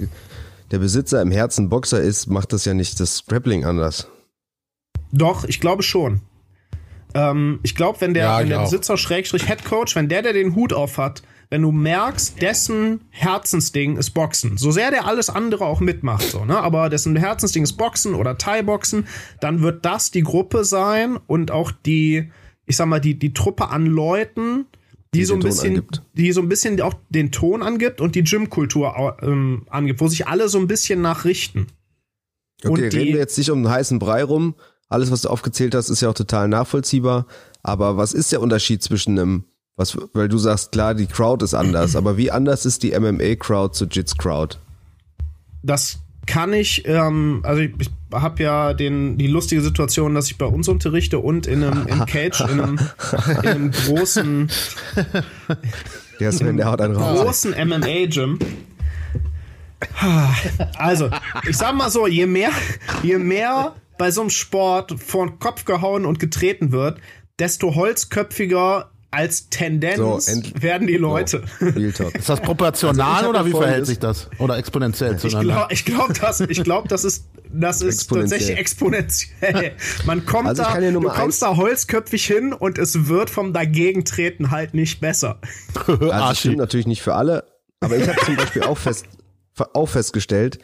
der 0.72 0.80
Besitzer 0.80 1.22
im 1.22 1.32
Herzen 1.32 1.70
Boxer 1.70 2.02
ist, 2.02 2.28
macht 2.28 2.52
das 2.52 2.66
ja 2.66 2.74
nicht 2.74 3.00
das 3.00 3.26
Grappling 3.28 3.66
anders. 3.66 4.08
Doch, 5.12 5.46
ich 5.46 5.60
glaube 5.60 5.84
schon. 5.84 6.22
Ähm, 7.14 7.60
ich 7.64 7.76
glaube, 7.76 8.02
wenn 8.02 8.14
der, 8.14 8.26
ja, 8.26 8.40
wenn 8.40 8.50
der 8.50 8.60
Besitzer 8.60 8.98
Schrägstrich 8.98 9.48
Head 9.48 9.64
Coach, 9.64 9.96
wenn 9.96 10.10
der, 10.10 10.22
der 10.22 10.34
den 10.34 10.56
Hut 10.56 10.74
auf 10.74 10.98
hat, 10.98 11.24
wenn 11.50 11.62
du 11.62 11.72
merkst, 11.72 12.42
dessen 12.42 13.02
Herzensding 13.12 13.98
ist 13.98 14.12
Boxen, 14.12 14.58
so 14.58 14.72
sehr 14.72 14.92
der 14.92 15.06
alles 15.06 15.30
andere 15.30 15.66
auch 15.66 15.80
mitmacht, 15.80 16.24
so, 16.24 16.44
ne, 16.44 16.58
aber 16.60 16.90
dessen 16.90 17.16
Herzensding 17.16 17.64
ist 17.64 17.74
Boxen 17.74 18.16
oder 18.16 18.38
Thai-Boxen, 18.38 19.08
dann 19.40 19.62
wird 19.62 19.86
das 19.86 20.12
die 20.12 20.24
Gruppe 20.24 20.66
sein 20.66 21.18
und 21.28 21.52
auch 21.52 21.72
die, 21.72 22.32
ich 22.66 22.78
sag 22.78 22.88
mal, 22.88 23.00
die, 23.00 23.18
die 23.18 23.34
Truppe 23.34 23.70
an 23.70 23.86
Leuten, 23.86 24.66
die, 25.14 25.20
die 25.20 25.26
so 25.26 25.36
ein 25.36 25.40
bisschen, 25.40 25.76
angibt. 25.76 26.02
die 26.14 26.32
so 26.32 26.42
ein 26.42 26.50
bisschen 26.50 26.82
auch 26.82 26.94
den 27.10 27.32
Ton 27.32 27.64
angibt 27.64 28.02
und 28.02 28.16
die 28.16 28.24
Gymkultur 28.24 29.18
ähm, 29.22 29.64
angibt, 29.70 30.02
wo 30.02 30.08
sich 30.08 30.28
alle 30.28 30.50
so 30.50 30.58
ein 30.60 30.68
bisschen 30.68 31.02
nachrichten. 31.02 31.68
Okay, 32.64 32.70
und 32.70 32.80
reden 32.80 33.14
wir 33.14 33.20
jetzt 33.20 33.38
nicht 33.38 33.52
um 33.52 33.60
einen 33.60 33.70
heißen 33.70 34.00
Brei 34.00 34.24
rum. 34.24 34.56
Alles, 34.88 35.12
was 35.12 35.22
du 35.22 35.30
aufgezählt 35.30 35.76
hast, 35.76 35.90
ist 35.90 36.02
ja 36.02 36.10
auch 36.10 36.16
total 36.16 36.48
nachvollziehbar. 36.48 37.28
Aber 37.64 37.98
was 37.98 38.14
ist 38.14 38.32
der 38.32 38.42
Unterschied 38.42 38.84
zwischen 38.84 39.18
einem, 39.18 39.46
was, 39.76 39.98
weil 40.14 40.30
du 40.30 40.38
sagst, 40.38 40.72
klar, 40.72 40.94
die 40.94 41.08
Crowd 41.08 41.44
ist 41.44 41.54
anders, 41.54 41.96
aber 41.96 42.18
wie 42.18 42.32
anders 42.32 42.66
ist 42.66 42.84
die 42.84 42.98
MMA-Crowd 42.98 43.74
zur 43.76 43.88
Jits-Crowd? 43.88 44.58
Das 45.64 46.00
kann 46.26 46.54
ich, 46.54 46.88
ähm, 46.88 47.42
also 47.44 47.62
ich, 47.62 47.72
ich 47.80 47.90
habe 48.12 48.44
ja 48.44 48.74
den, 48.74 49.18
die 49.18 49.28
lustige 49.28 49.62
Situation, 49.62 50.16
dass 50.16 50.28
ich 50.28 50.38
bei 50.38 50.46
uns 50.46 50.68
unterrichte 50.68 51.20
und 51.20 51.48
in 51.48 51.64
einem 51.64 51.88
in 51.88 52.06
Cage, 52.06 52.42
in 52.42 52.62
einem, 52.62 52.80
in 53.28 53.48
einem 53.48 53.72
großen, 53.72 54.50
der 56.20 56.32
Sven, 56.32 56.58
der 56.58 56.68
haut 56.68 56.82
einen 56.82 56.96
raus. 56.96 57.22
großen 57.22 57.52
MMA-Gym. 57.52 58.40
Also, 60.78 61.10
ich 61.48 61.58
sag 61.58 61.76
mal 61.76 61.90
so, 61.90 62.08
je 62.08 62.26
mehr, 62.26 62.52
je 63.04 63.18
mehr 63.18 63.76
bei 63.98 64.12
so 64.12 64.22
einem 64.22 64.30
Sport 64.30 64.96
vor 65.00 65.28
den 65.28 65.40
Kopf 65.40 65.66
gehauen 65.66 66.06
und 66.06 66.20
getreten 66.20 66.72
wird, 66.72 67.00
desto 67.40 67.76
holzköpfiger 67.76 68.90
als 69.16 69.50
Tendenz 69.50 70.26
so, 70.26 70.62
werden 70.62 70.88
die 70.88 70.98
Leute. 70.98 71.44
So, 71.60 72.10
ist 72.10 72.28
das 72.30 72.42
proportional 72.42 73.18
also 73.18 73.30
oder 73.30 73.46
wie 73.46 73.52
verhält 73.52 73.86
sich 73.86 74.00
das? 74.00 74.30
Oder 74.40 74.58
exponentiell 74.58 75.18
zueinander? 75.18 75.68
Ich 75.70 75.86
glaube, 75.86 76.10
ich 76.10 76.14
glaub, 76.14 76.20
das, 76.20 76.40
ich 76.42 76.64
glaub, 76.64 76.90
das 76.90 77.06
ist, 77.06 77.26
das 77.50 77.82
ist 77.82 78.08
tatsächlich 78.08 78.58
exponentiell. 78.58 79.72
Man 80.06 80.26
kommt 80.26 80.50
also 80.50 80.64
da, 80.64 80.80
du 80.80 81.02
kommst 81.02 81.42
da 81.42 81.56
holzköpfig 81.56 82.26
hin 82.26 82.52
und 82.52 82.78
es 82.78 83.08
wird 83.08 83.30
vom 83.30 83.54
Dagegentreten 83.54 84.52
halt 84.52 84.74
nicht 84.74 85.00
besser. 85.00 85.40
Also 85.86 86.08
das 86.10 86.40
stimmt 86.40 86.58
natürlich 86.58 86.88
nicht 86.88 87.02
für 87.02 87.16
alle, 87.16 87.46
aber 87.80 87.98
ich 87.98 88.08
habe 88.08 88.20
zum 88.26 88.36
Beispiel 88.36 88.64
auch, 88.64 88.78
fest, 88.78 89.06
auch 89.74 89.88
festgestellt, 89.88 90.60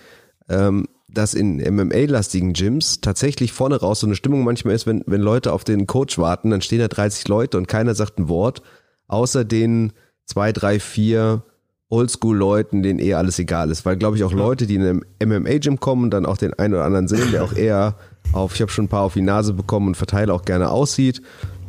ähm, 0.50 0.88
dass 1.13 1.34
in 1.34 1.58
MMA-lastigen 1.58 2.53
Gyms 2.53 3.01
tatsächlich 3.01 3.51
vorne 3.51 3.80
raus 3.80 4.00
so 4.00 4.08
eine 4.08 4.15
Stimmung 4.15 4.44
manchmal 4.44 4.75
ist, 4.75 4.88
wenn, 4.88 5.03
wenn 5.06 5.22
Leute 5.22 5.53
auf 5.53 5.63
den 5.63 5.88
Coach 5.88 6.18
warten, 6.18 6.50
dann 6.50 6.62
stehen 6.62 6.80
da 6.80 6.88
30 6.88 7.27
Leute 7.27 7.58
und 7.58 7.68
keiner 7.68 7.96
sagt 7.96 8.20
ein 8.20 8.30
Wort, 8.30 8.62
außer 9.08 9.44
den 9.44 9.94
zwei, 10.25 10.51
drei, 10.51 10.80
vier 10.80 11.44
Oldschool-Leuten, 11.89 12.84
denen 12.84 13.00
eher 13.00 13.18
alles 13.18 13.38
egal 13.38 13.70
ist. 13.70 13.86
Weil, 13.86 13.98
glaube 13.98 14.15
ich, 14.15 14.24
auch 14.24 14.32
Leute, 14.32 14.65
die 14.65 14.75
in 14.75 14.82
einem 14.82 15.03
MMA-Gym 15.44 15.80
kommen 15.80 16.06
und 16.06 16.12
dann 16.12 16.25
auch 16.25 16.38
den 16.38 16.53
einen 16.53 16.74
oder 16.74 16.86
anderen 16.86 17.10
sehen, 17.10 17.32
der 17.32 17.44
auch 17.44 17.53
eher 17.53 17.96
auf, 18.32 18.56
ich 18.56 18.62
habe 18.62 18.72
schon 18.72 18.86
ein 18.86 18.89
paar 18.89 19.03
auf 19.03 19.13
die 19.13 19.22
Nase 19.22 19.53
bekommen 19.53 19.88
und 19.88 19.98
verteile 19.98 20.34
auch 20.34 20.44
gerne 20.44 20.70
aussieht, 20.70 21.22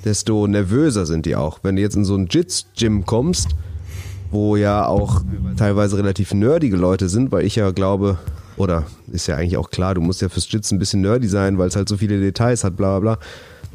desto 0.04 0.46
nervöser 0.46 1.06
sind 1.06 1.26
die 1.26 1.34
auch. 1.34 1.58
Wenn 1.62 1.74
du 1.74 1.82
jetzt 1.82 1.96
in 1.96 2.04
so 2.04 2.14
ein 2.14 2.28
Jits-Gym 2.30 3.04
kommst, 3.04 3.48
wo 4.30 4.56
ja 4.56 4.86
auch 4.86 5.22
teilweise 5.56 5.98
relativ 5.98 6.32
nerdige 6.32 6.76
Leute 6.76 7.08
sind, 7.08 7.32
weil 7.32 7.44
ich 7.44 7.56
ja 7.56 7.72
glaube, 7.72 8.18
oder 8.56 8.84
ist 9.10 9.26
ja 9.26 9.36
eigentlich 9.36 9.56
auch 9.56 9.70
klar, 9.70 9.94
du 9.94 10.00
musst 10.00 10.22
ja 10.22 10.28
fürs 10.28 10.50
Jitzen 10.50 10.76
ein 10.76 10.78
bisschen 10.78 11.00
nerdy 11.00 11.28
sein, 11.28 11.58
weil 11.58 11.68
es 11.68 11.76
halt 11.76 11.88
so 11.88 11.96
viele 11.96 12.20
Details 12.20 12.64
hat, 12.64 12.76
bla 12.76 12.98
bla 12.98 13.16
bla. 13.16 13.26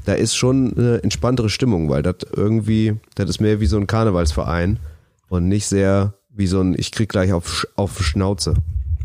Da 0.06 0.14
ist 0.14 0.36
schon 0.36 0.74
eine 0.78 1.04
entspanntere 1.04 1.50
Stimmung, 1.50 1.90
weil 1.90 2.02
das 2.02 2.16
irgendwie, 2.36 2.96
das 3.16 3.30
ist 3.30 3.42
mehr 3.42 3.60
wie 3.60 3.66
so 3.66 3.78
ein 3.78 3.88
Karnevalsverein 3.88 4.80
und 5.30 5.48
nicht 5.48 5.68
sehr 5.68 6.14
wie 6.34 6.48
so 6.48 6.62
ein, 6.62 6.76
ich 6.78 6.92
krieg 6.92 7.10
gleich 7.10 7.34
auf, 7.34 7.68
auf 7.76 8.02
Schnauze. 8.04 8.54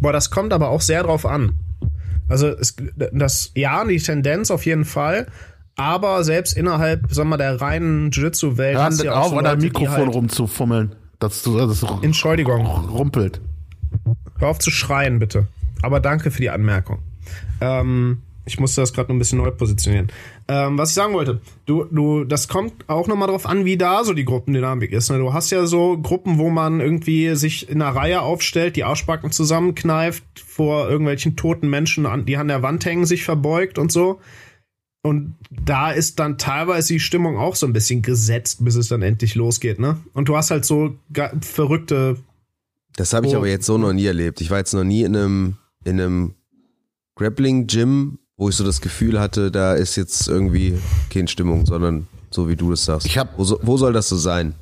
Boah, 0.00 0.12
das 0.12 0.30
kommt 0.30 0.52
aber 0.52 0.68
auch 0.68 0.80
sehr 0.80 1.02
drauf 1.02 1.26
an. 1.26 1.56
Also 2.28 2.48
es, 2.48 2.76
das, 3.12 3.50
ja, 3.54 3.84
die 3.84 3.98
Tendenz 3.98 4.50
auf 4.50 4.64
jeden 4.64 4.84
Fall, 4.84 5.26
aber 5.76 6.22
selbst 6.24 6.56
innerhalb, 6.56 7.12
sagen 7.12 7.28
wir 7.28 7.36
mal, 7.36 7.36
der 7.36 7.60
reinen 7.60 8.10
Jiu-Jitsu-Welt. 8.10 8.76
Hör 8.76 9.04
ja 9.04 9.14
auf, 9.14 9.30
so 9.30 9.38
an 9.38 9.44
deinem 9.44 9.62
Mikrofon 9.62 9.96
halt 9.96 10.14
rumzufummeln. 10.14 10.94
Dass 11.18 11.42
du, 11.42 11.56
das 11.56 11.84
Entschuldigung. 12.02 12.66
rumpelt. 12.66 13.40
Hör 14.38 14.48
auf 14.48 14.58
zu 14.58 14.70
schreien, 14.70 15.18
bitte. 15.18 15.46
Aber 15.82 16.00
danke 16.00 16.30
für 16.30 16.40
die 16.40 16.50
Anmerkung. 16.50 17.00
Ähm, 17.60 18.22
ich 18.44 18.58
musste 18.58 18.80
das 18.80 18.92
gerade 18.92 19.08
noch 19.10 19.14
ein 19.16 19.18
bisschen 19.20 19.38
neu 19.38 19.50
positionieren. 19.52 20.08
Ähm, 20.48 20.76
was 20.76 20.88
ich 20.90 20.94
sagen 20.96 21.14
wollte, 21.14 21.40
du, 21.66 21.84
du, 21.84 22.24
das 22.24 22.48
kommt 22.48 22.88
auch 22.88 23.06
nochmal 23.06 23.28
drauf 23.28 23.46
an, 23.46 23.64
wie 23.64 23.76
da 23.76 24.02
so 24.02 24.14
die 24.14 24.24
Gruppendynamik 24.24 24.90
ist. 24.90 25.10
Ne? 25.10 25.18
Du 25.18 25.32
hast 25.32 25.50
ja 25.50 25.66
so 25.66 25.96
Gruppen, 25.98 26.38
wo 26.38 26.50
man 26.50 26.80
irgendwie 26.80 27.36
sich 27.36 27.68
in 27.68 27.80
einer 27.80 27.94
Reihe 27.94 28.20
aufstellt, 28.22 28.74
die 28.74 28.82
Arschbacken 28.84 29.30
zusammenkneift, 29.30 30.24
vor 30.44 30.88
irgendwelchen 30.90 31.36
toten 31.36 31.70
Menschen, 31.70 32.06
die 32.26 32.36
an 32.36 32.48
der 32.48 32.62
Wand 32.62 32.84
hängen, 32.84 33.06
sich 33.06 33.22
verbeugt 33.24 33.78
und 33.78 33.92
so. 33.92 34.20
und 35.04 35.34
da 35.50 35.90
ist 35.90 36.18
dann 36.20 36.38
teilweise 36.38 36.92
die 36.94 37.00
Stimmung 37.00 37.36
auch 37.36 37.56
so 37.56 37.66
ein 37.66 37.72
bisschen 37.72 38.02
gesetzt, 38.02 38.64
bis 38.64 38.74
es 38.76 38.88
dann 38.88 39.02
endlich 39.02 39.34
losgeht, 39.34 39.78
ne? 39.80 40.00
Und 40.14 40.28
du 40.28 40.36
hast 40.36 40.50
halt 40.52 40.64
so 40.64 40.96
verrückte. 41.40 42.18
Das 42.96 43.12
habe 43.12 43.26
ich 43.26 43.34
Oh. 43.34 43.38
aber 43.38 43.48
jetzt 43.48 43.66
so 43.66 43.78
noch 43.78 43.92
nie 43.92 44.06
erlebt. 44.06 44.40
Ich 44.40 44.50
war 44.50 44.58
jetzt 44.58 44.74
noch 44.74 44.84
nie 44.84 45.02
in 45.02 45.16
einem, 45.16 45.56
in 45.84 46.00
einem 46.00 46.34
Grappling-Gym, 47.16 48.18
wo 48.36 48.48
ich 48.48 48.56
so 48.56 48.64
das 48.64 48.80
Gefühl 48.80 49.20
hatte, 49.20 49.50
da 49.50 49.74
ist 49.74 49.96
jetzt 49.96 50.28
irgendwie 50.28 50.74
keine 51.10 51.28
Stimmung, 51.28 51.66
sondern 51.66 52.06
so 52.30 52.48
wie 52.48 52.56
du 52.56 52.72
es 52.72 52.84
sagst. 52.84 53.06
Ich 53.06 53.18
hab- 53.18 53.38
wo, 53.38 53.44
so, 53.44 53.58
wo 53.62 53.76
soll 53.76 53.92
das 53.92 54.08
so 54.08 54.16
sein? 54.16 54.54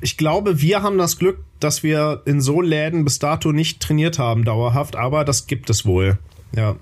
Ich 0.00 0.16
glaube, 0.16 0.60
wir 0.62 0.82
haben 0.82 0.98
das 0.98 1.18
Glück, 1.18 1.38
dass 1.60 1.82
wir 1.82 2.22
in 2.24 2.40
so 2.40 2.60
Läden 2.60 3.04
bis 3.04 3.18
dato 3.18 3.52
nicht 3.52 3.80
trainiert 3.80 4.18
haben, 4.18 4.44
dauerhaft, 4.44 4.96
aber 4.96 5.24
das 5.24 5.46
gibt 5.46 5.68
es 5.68 5.84
wohl. 5.84 6.18
Ja. 6.56 6.76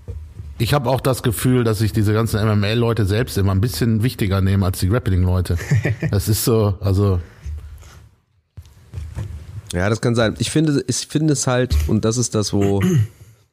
Ich 0.59 0.75
habe 0.75 0.89
auch 0.91 1.01
das 1.01 1.23
Gefühl, 1.23 1.65
dass 1.65 1.79
sich 1.79 1.93
diese 1.93 2.13
ganzen 2.13 2.39
MMA-Leute 2.47 3.07
selbst 3.07 3.37
immer 3.39 3.53
ein 3.53 3.61
bisschen 3.61 4.03
wichtiger 4.03 4.41
nehmen 4.41 4.63
als 4.63 4.79
die 4.81 4.89
Grappling-Leute. 4.89 5.57
Das 6.11 6.29
ist 6.29 6.45
so, 6.45 6.75
also 6.81 7.19
Ja, 9.73 9.89
das 9.89 10.01
kann 10.01 10.15
sein. 10.15 10.35
Ich 10.39 10.51
finde, 10.51 10.85
ich 10.87 11.07
finde 11.07 11.33
es 11.33 11.47
halt, 11.47 11.75
und 11.89 12.05
das 12.05 12.19
ist 12.19 12.35
das, 12.35 12.53
wo, 12.53 12.83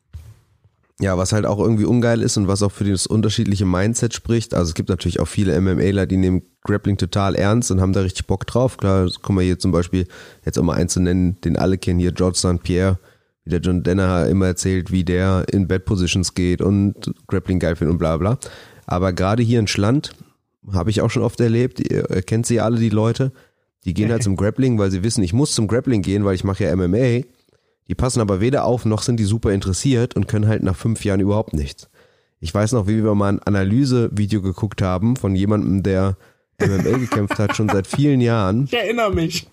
ja, 1.00 1.18
was 1.18 1.32
halt 1.32 1.46
auch 1.46 1.60
irgendwie 1.60 1.86
ungeil 1.86 2.22
ist 2.22 2.36
und 2.38 2.48
was 2.48 2.62
auch 2.62 2.72
für 2.72 2.84
das 2.84 3.08
unterschiedliche 3.08 3.66
Mindset 3.66 4.14
spricht. 4.14 4.54
Also 4.54 4.70
es 4.70 4.74
gibt 4.76 4.90
natürlich 4.90 5.22
auch 5.22 5.28
viele 5.28 5.60
MMAler, 5.60 6.06
die 6.06 6.18
nehmen 6.18 6.42
Grappling 6.64 6.98
total 6.98 7.36
ernst 7.36 7.72
und 7.72 7.80
haben 7.80 7.94
da 7.94 8.02
richtig 8.02 8.28
Bock 8.28 8.46
drauf. 8.46 8.78
Klar, 8.78 9.10
kommen 9.22 9.40
wir 9.40 9.46
hier 9.46 9.60
zum 9.60 9.72
Beispiel, 9.72 10.08
jetzt 10.46 10.60
auch 10.60 10.64
mal 10.64 10.76
einen 10.76 10.90
zu 10.90 11.00
nennen, 11.00 11.40
den 11.42 11.56
alle 11.56 11.78
kennen 11.78 12.00
hier, 12.00 12.12
George 12.12 12.38
St. 12.38 12.62
Pierre, 12.64 13.00
wie 13.46 13.52
der 13.52 13.62
John 13.62 13.84
Denner 13.84 14.28
immer 14.28 14.48
erzählt, 14.48 14.92
wie 14.92 15.06
der 15.06 15.46
in 15.50 15.68
Bad 15.70 15.86
Positions 15.86 16.34
geht 16.34 16.62
und 16.62 17.14
Grappling 17.28 17.60
geil 17.60 17.78
findet 17.78 17.94
und 17.94 18.00
bla 18.00 18.18
bla. 18.18 18.38
Aber 18.86 19.14
gerade 19.14 19.42
hier 19.42 19.60
in 19.60 19.68
Schland, 19.68 20.12
habe 20.74 20.90
ich 20.90 21.02
auch 21.02 21.10
schon 21.10 21.24
oft 21.24 21.40
erlebt, 21.40 21.80
ihr 21.80 22.04
kennt 22.24 22.46
sie 22.46 22.60
alle, 22.60 22.78
die 22.78 22.90
Leute, 22.90 23.32
die 23.86 23.94
gehen 23.94 24.12
halt 24.12 24.24
zum 24.24 24.36
Grappling, 24.36 24.78
weil 24.78 24.92
sie 24.92 25.04
wissen, 25.04 25.24
ich 25.24 25.34
muss 25.34 25.54
zum 25.54 25.68
Grappling 25.68 26.02
gehen, 26.02 26.26
weil 26.26 26.36
ich 26.36 26.44
mache 26.44 26.66
ja 26.66 26.76
MMA. 26.76 27.24
Die 27.88 27.96
passen 27.96 28.22
aber 28.22 28.40
weder 28.40 28.66
auf, 28.66 28.86
noch 28.86 29.02
sind 29.02 29.18
die 29.18 29.26
super 29.26 29.52
interessiert 29.52 30.16
und 30.16 30.28
können 30.28 30.48
halt 30.48 30.64
nach 30.64 30.76
fünf 30.76 31.04
Jahren 31.06 31.22
überhaupt 31.22 31.54
nichts. 31.54 31.90
Ich 32.40 32.54
weiß 32.54 32.74
noch, 32.74 32.88
wie 32.88 33.04
wir 33.04 33.16
mal 33.16 33.34
ein 33.34 33.40
Analysevideo 33.40 34.42
geguckt 34.42 34.82
haben 34.82 35.16
von 35.16 35.36
jemandem, 35.36 35.84
der 35.84 36.18
MMA 36.62 36.98
gekämpft 36.98 37.40
hat, 37.40 37.56
schon 37.56 37.70
seit 37.70 37.88
vielen 37.88 38.22
Jahren. 38.22 38.66
Ich 38.66 38.74
erinnere 38.74 39.14
mich. 39.14 39.48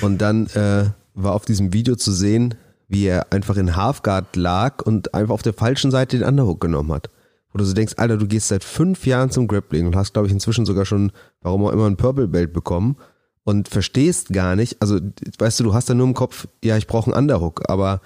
Und 0.00 0.20
dann 0.20 0.46
äh, 0.48 0.86
war 1.14 1.34
auf 1.34 1.44
diesem 1.44 1.72
Video 1.72 1.94
zu 1.94 2.12
sehen, 2.12 2.54
wie 2.88 3.06
er 3.06 3.32
einfach 3.32 3.56
in 3.56 3.76
Halfguard 3.76 4.36
lag 4.36 4.84
und 4.84 5.14
einfach 5.14 5.34
auf 5.34 5.42
der 5.42 5.52
falschen 5.52 5.90
Seite 5.90 6.18
den 6.18 6.26
Underhook 6.26 6.60
genommen 6.60 6.92
hat. 6.92 7.10
Wo 7.52 7.58
du 7.58 7.64
so 7.64 7.74
denkst, 7.74 7.94
Alter, 7.96 8.16
du 8.16 8.26
gehst 8.26 8.48
seit 8.48 8.64
fünf 8.64 9.06
Jahren 9.06 9.30
zum 9.30 9.46
Grappling 9.46 9.86
und 9.86 9.96
hast, 9.96 10.12
glaube 10.14 10.26
ich, 10.26 10.32
inzwischen 10.32 10.66
sogar 10.66 10.84
schon, 10.84 11.12
warum 11.42 11.64
auch 11.64 11.72
immer, 11.72 11.86
ein 11.86 11.96
Purple 11.96 12.28
Belt 12.28 12.52
bekommen 12.52 12.96
und 13.46 13.68
verstehst 13.68 14.32
gar 14.32 14.56
nicht, 14.56 14.82
also 14.82 14.98
weißt 15.38 15.60
du, 15.60 15.64
du 15.64 15.72
hast 15.72 15.88
da 15.88 15.94
nur 15.94 16.08
im 16.08 16.14
Kopf, 16.14 16.48
ja, 16.64 16.76
ich 16.76 16.88
brauche 16.88 17.12
einen 17.12 17.22
Underhook, 17.22 17.62
aber 17.70 18.00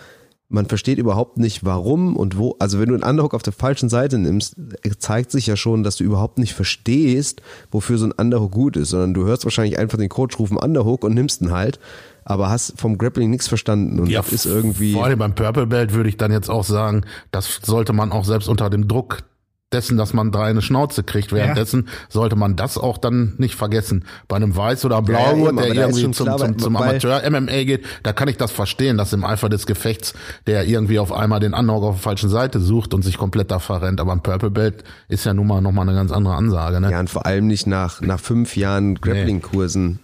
man 0.51 0.67
versteht 0.67 0.99
überhaupt 0.99 1.39
nicht, 1.39 1.65
warum 1.65 2.15
und 2.15 2.37
wo. 2.37 2.57
Also 2.59 2.79
wenn 2.79 2.91
du 2.91 2.95
einen 2.95 3.05
Underhook 3.05 3.33
auf 3.33 3.43
der 3.43 3.55
falschen 3.55 3.89
Seite 3.89 4.19
nimmst, 4.19 4.57
zeigt 4.99 5.31
sich 5.31 5.47
ja 5.47 5.57
schon, 5.57 5.83
dass 5.83 5.97
du 5.97 6.05
überhaupt 6.05 6.39
nicht 6.39 6.53
verstehst, 6.53 7.41
wofür 7.71 7.97
so 7.97 8.05
ein 8.05 8.13
Underhook 8.13 8.51
gut 8.51 8.77
ist, 8.77 8.91
sondern 8.91 9.15
du 9.15 9.25
hörst 9.25 9.45
wahrscheinlich 9.45 9.79
einfach 9.79 9.97
den 9.97 10.11
Coach 10.11 10.39
rufen 10.39 10.59
Underhook 10.59 11.05
und 11.05 11.15
nimmst 11.15 11.41
ihn 11.41 11.53
halt, 11.53 11.81
aber 12.25 12.51
hast 12.51 12.79
vom 12.79 12.99
Grappling 12.99 13.31
nichts 13.31 13.49
verstanden 13.49 13.99
und 13.99 14.13
das 14.13 14.33
ist 14.33 14.45
irgendwie 14.45 14.93
Vor 14.93 15.07
allem 15.07 15.21
beim 15.21 15.35
Purple 15.35 15.67
Belt 15.67 15.95
würde 15.95 16.11
ich 16.11 16.19
dann 16.19 16.33
jetzt 16.33 16.51
auch 16.51 16.65
sagen, 16.65 17.07
das 17.31 17.61
sollte 17.63 17.95
man 17.95 18.13
auch 18.13 18.27
selbst 18.27 18.49
unter 18.49 18.69
dem 18.69 18.89
Druck 18.89 19.23
dessen, 19.73 19.97
dass 19.97 20.13
man 20.13 20.33
drei 20.33 20.47
eine 20.47 20.63
Schnauze 20.63 21.03
kriegt, 21.05 21.33
währenddessen 21.33 21.89
sollte 22.09 22.35
man 22.37 22.57
das 22.57 22.77
auch 22.77 22.99
dann 22.99 23.35
nicht 23.39 23.55
vergessen. 23.55 24.05
Bei 24.27 24.37
einem 24.37 24.53
Weiß- 24.55 24.85
oder 24.85 24.97
Ja, 24.97 25.01
Blaugurt, 25.01 25.49
aber 25.53 25.63
der 25.63 25.75
irgendwie 25.89 26.11
zum, 26.11 26.27
klar, 26.27 26.39
zum, 26.39 26.59
zum 26.59 26.77
Amateur-MMA 26.77 27.65
geht, 27.65 27.85
da 28.03 28.13
kann 28.13 28.29
ich 28.29 28.37
das 28.37 28.51
verstehen, 28.51 28.99
dass 28.99 29.13
im 29.13 29.25
Eifer 29.25 29.49
des 29.49 29.67
Gefechts 29.67 30.15
der 30.47 30.67
irgendwie 30.67 30.99
auf 30.99 31.13
einmal 31.13 31.41
den 31.41 31.55
Underhook 31.55 31.85
auf 31.85 31.95
der 31.97 32.03
falschen 32.03 32.31
Seite 32.31 32.59
sucht 32.61 32.95
und 32.95 33.03
sich 33.03 33.17
komplett 33.17 33.51
da 33.51 33.59
verrennt. 33.61 34.01
Aber 34.01 34.13
ein 34.13 34.23
Purple 34.23 34.51
Belt 34.51 34.83
ist 35.09 35.25
ja 35.25 35.35
nun 35.35 35.47
mal 35.47 35.61
nochmal 35.61 35.89
eine 35.89 35.97
ganz 35.97 36.11
andere 36.11 36.35
Ansage. 36.35 36.81
Ne? 36.81 36.91
ja 36.91 37.01
und 37.01 37.09
vor 37.11 37.27
allem 37.27 37.47
nicht 37.47 37.67
nach 37.67 38.01
nach 38.01 38.19
fünf 38.21 38.57
Jahren 38.57 38.97
Grappling-Kursen. 38.97 40.01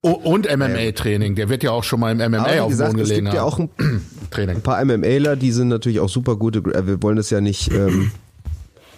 Und 0.00 0.54
MMA-Training, 0.54 1.34
der 1.34 1.48
wird 1.48 1.62
ja 1.62 1.70
auch 1.70 1.82
schon 1.84 1.98
mal 2.00 2.12
im 2.12 2.18
MMA 2.30 2.38
Aber 2.42 2.54
wie 2.54 2.60
auf 2.60 2.68
gesagt, 2.68 2.90
Boden 2.92 3.02
es 3.02 3.08
gelegen 3.08 3.24
gibt 3.26 3.36
ja 3.36 3.40
haben. 3.42 3.48
auch 3.48 3.58
ein 3.58 3.70
Training. 4.30 4.56
ein 4.56 4.62
paar 4.62 4.84
MMAler, 4.84 5.36
die 5.36 5.50
sind 5.50 5.68
natürlich 5.68 6.00
auch 6.00 6.10
super 6.10 6.36
gute. 6.36 6.58
äh, 6.58 6.86
Wir 6.86 7.02
wollen 7.02 7.16
das 7.16 7.30
ja 7.30 7.40
nicht 7.40 7.72
ähm, 7.72 8.10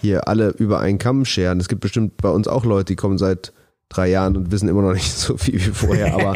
hier 0.01 0.27
alle 0.27 0.49
über 0.49 0.79
einen 0.79 0.97
Kamm 0.97 1.25
scheren. 1.25 1.59
Es 1.59 1.67
gibt 1.67 1.81
bestimmt 1.81 2.17
bei 2.17 2.29
uns 2.29 2.47
auch 2.47 2.65
Leute, 2.65 2.85
die 2.85 2.95
kommen 2.95 3.17
seit 3.17 3.53
drei 3.89 4.09
Jahren 4.09 4.35
und 4.37 4.51
wissen 4.51 4.69
immer 4.69 4.81
noch 4.81 4.93
nicht 4.93 5.11
so 5.17 5.37
viel 5.37 5.55
wie 5.55 5.71
vorher. 5.71 6.13
Aber 6.13 6.35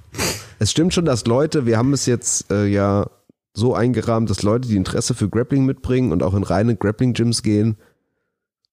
es 0.58 0.70
stimmt 0.70 0.94
schon, 0.94 1.04
dass 1.04 1.26
Leute, 1.26 1.66
wir 1.66 1.78
haben 1.78 1.92
es 1.92 2.06
jetzt 2.06 2.50
äh, 2.52 2.66
ja 2.66 3.06
so 3.52 3.74
eingerahmt, 3.74 4.30
dass 4.30 4.42
Leute, 4.42 4.68
die 4.68 4.76
Interesse 4.76 5.14
für 5.14 5.28
Grappling 5.28 5.64
mitbringen 5.64 6.12
und 6.12 6.22
auch 6.22 6.34
in 6.34 6.44
reine 6.44 6.76
Grappling-Gyms 6.76 7.42
gehen, 7.42 7.76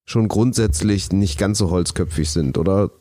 schon 0.05 0.27
grundsätzlich 0.27 1.11
nicht 1.11 1.37
ganz 1.37 1.57
so 1.57 1.69
holzköpfig 1.69 2.29
sind, 2.29 2.57
oder? 2.57 2.91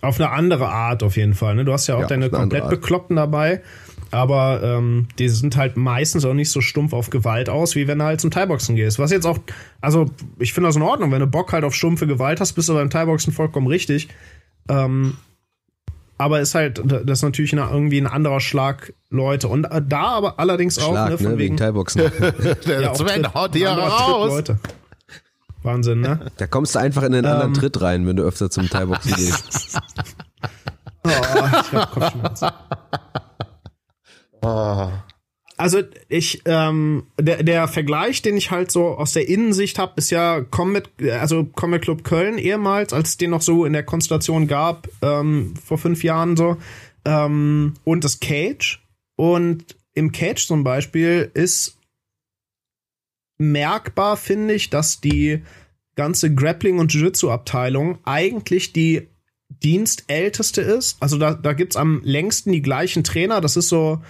Auf 0.00 0.18
eine 0.20 0.30
andere 0.30 0.68
Art 0.68 1.02
auf 1.02 1.16
jeden 1.16 1.34
Fall. 1.34 1.54
Ne? 1.54 1.64
Du 1.64 1.72
hast 1.72 1.86
ja 1.86 1.96
auch 1.96 2.02
Ja, 2.02 2.06
deine 2.06 2.30
komplett. 2.30 2.68
Bekloppten 2.68 3.16
dabei, 3.16 3.62
aber 4.10 4.62
ähm, 4.62 5.08
die 5.18 5.28
sind 5.28 5.56
halt 5.56 5.76
meistens 5.76 6.24
auch 6.24 6.34
nicht 6.34 6.50
so 6.50 6.60
stumpf 6.60 6.92
auf 6.92 7.10
Gewalt 7.10 7.48
aus, 7.48 7.74
wie 7.74 7.88
wenn 7.88 7.98
du 7.98 8.04
halt 8.04 8.20
zum 8.20 8.30
Thai-Boxen 8.30 8.76
gehst. 8.76 8.98
Was 8.98 9.10
jetzt 9.10 9.26
auch, 9.26 9.38
also 9.80 10.06
ich 10.38 10.52
finde 10.52 10.68
das 10.68 10.76
in 10.76 10.82
Ordnung, 10.82 11.12
wenn 11.12 11.20
du 11.20 11.26
Bock 11.26 11.52
halt 11.52 11.64
auf 11.64 11.74
stumpfe 11.74 12.06
Gewalt 12.06 12.40
hast, 12.40 12.52
bist 12.52 12.68
du 12.68 12.74
beim 12.74 12.90
Thai-Boxen 12.90 13.32
vollkommen 13.32 13.66
richtig. 13.66 14.08
Ähm, 14.68 15.16
aber 16.18 16.40
ist 16.40 16.54
halt, 16.54 16.80
das 16.84 17.18
ist 17.18 17.22
natürlich 17.22 17.52
eine, 17.52 17.70
irgendwie 17.70 18.00
ein 18.00 18.06
anderer 18.06 18.40
Schlag 18.40 18.94
Leute. 19.10 19.48
Und 19.48 19.64
äh, 19.64 19.82
da 19.86 20.02
aber 20.02 20.38
allerdings 20.38 20.78
auch, 20.78 20.92
Schlag, 20.92 21.10
ne, 21.10 21.18
von 21.18 21.26
ne, 21.26 21.32
wegen 21.32 21.38
wegen, 21.40 21.56
Thai-Boxen. 21.56 22.02
Der 22.66 22.80
ja, 22.80 22.94
Sven 22.94 23.22
Tritt- 23.22 23.34
haut 23.34 23.54
dir 23.54 23.68
Tritt 23.68 23.78
raus. 23.78 24.30
Leute. 24.30 24.58
Wahnsinn, 25.62 26.00
ne? 26.00 26.30
Da 26.36 26.46
kommst 26.46 26.74
du 26.74 26.78
einfach 26.78 27.02
in 27.02 27.12
einen 27.14 27.26
anderen 27.26 27.54
Ähm. 27.54 27.60
Tritt 27.60 27.80
rein, 27.82 28.06
wenn 28.06 28.16
du 28.16 28.22
öfter 28.22 28.50
zum 28.50 28.68
Thai-Boxen 28.70 29.14
gehst. 29.14 29.78
Oh, 31.08 31.08
ich 31.08 31.72
hab 31.72 31.92
Kopfschmerzen. 31.92 32.48
Also 35.58 35.82
ich, 36.08 36.42
ähm, 36.44 37.06
der, 37.18 37.42
der 37.42 37.66
Vergleich, 37.68 38.20
den 38.20 38.36
ich 38.36 38.50
halt 38.50 38.70
so 38.70 38.88
aus 38.88 39.14
der 39.14 39.28
Innensicht 39.28 39.78
habe, 39.78 39.94
ist 39.96 40.10
ja 40.10 40.42
Comic, 40.42 40.90
also 41.10 41.44
Comic 41.44 41.82
Club 41.82 42.04
Köln 42.04 42.36
ehemals, 42.36 42.92
als 42.92 43.10
es 43.10 43.16
den 43.16 43.30
noch 43.30 43.40
so 43.40 43.64
in 43.64 43.72
der 43.72 43.82
Konstellation 43.82 44.48
gab, 44.48 44.88
ähm, 45.00 45.54
vor 45.56 45.78
fünf 45.78 46.04
Jahren 46.04 46.36
so, 46.36 46.58
ähm, 47.06 47.74
und 47.84 48.04
das 48.04 48.20
Cage. 48.20 48.82
Und 49.16 49.76
im 49.94 50.12
Cage 50.12 50.46
zum 50.46 50.62
Beispiel 50.62 51.30
ist 51.32 51.78
merkbar, 53.38 54.18
finde 54.18 54.54
ich, 54.54 54.68
dass 54.68 55.00
die 55.00 55.42
ganze 55.94 56.34
Grappling- 56.34 56.78
und 56.78 56.92
Jiu-Jitsu-Abteilung 56.92 57.98
eigentlich 58.04 58.74
die 58.74 59.08
dienstälteste 59.62 60.60
ist. 60.60 60.98
Also 61.00 61.16
da, 61.16 61.32
da 61.32 61.54
gibt's 61.54 61.76
am 61.76 62.02
längsten 62.04 62.52
die 62.52 62.60
gleichen 62.60 63.04
Trainer. 63.04 63.40
Das 63.40 63.56
ist 63.56 63.70
so 63.70 64.02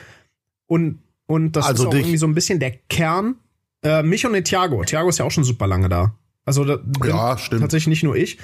und 0.66 0.98
und 1.26 1.56
das 1.56 1.66
Also 1.66 1.82
ist 1.82 1.86
auch 1.88 1.90
dich. 1.92 2.00
irgendwie 2.02 2.18
so 2.18 2.26
ein 2.26 2.34
bisschen 2.34 2.60
der 2.60 2.70
Kern. 2.88 3.36
Äh, 3.82 4.02
mich 4.02 4.24
und 4.26 4.32
den 4.32 4.44
Thiago. 4.44 4.82
Thiago 4.84 5.08
ist 5.08 5.18
ja 5.18 5.24
auch 5.24 5.30
schon 5.30 5.44
super 5.44 5.66
lange 5.66 5.88
da. 5.88 6.14
Also 6.44 6.64
da 6.64 6.78
Ja, 7.04 7.36
stimmt. 7.36 7.62
tatsächlich 7.62 7.88
nicht 7.88 8.02
nur 8.04 8.14
ich. 8.16 8.38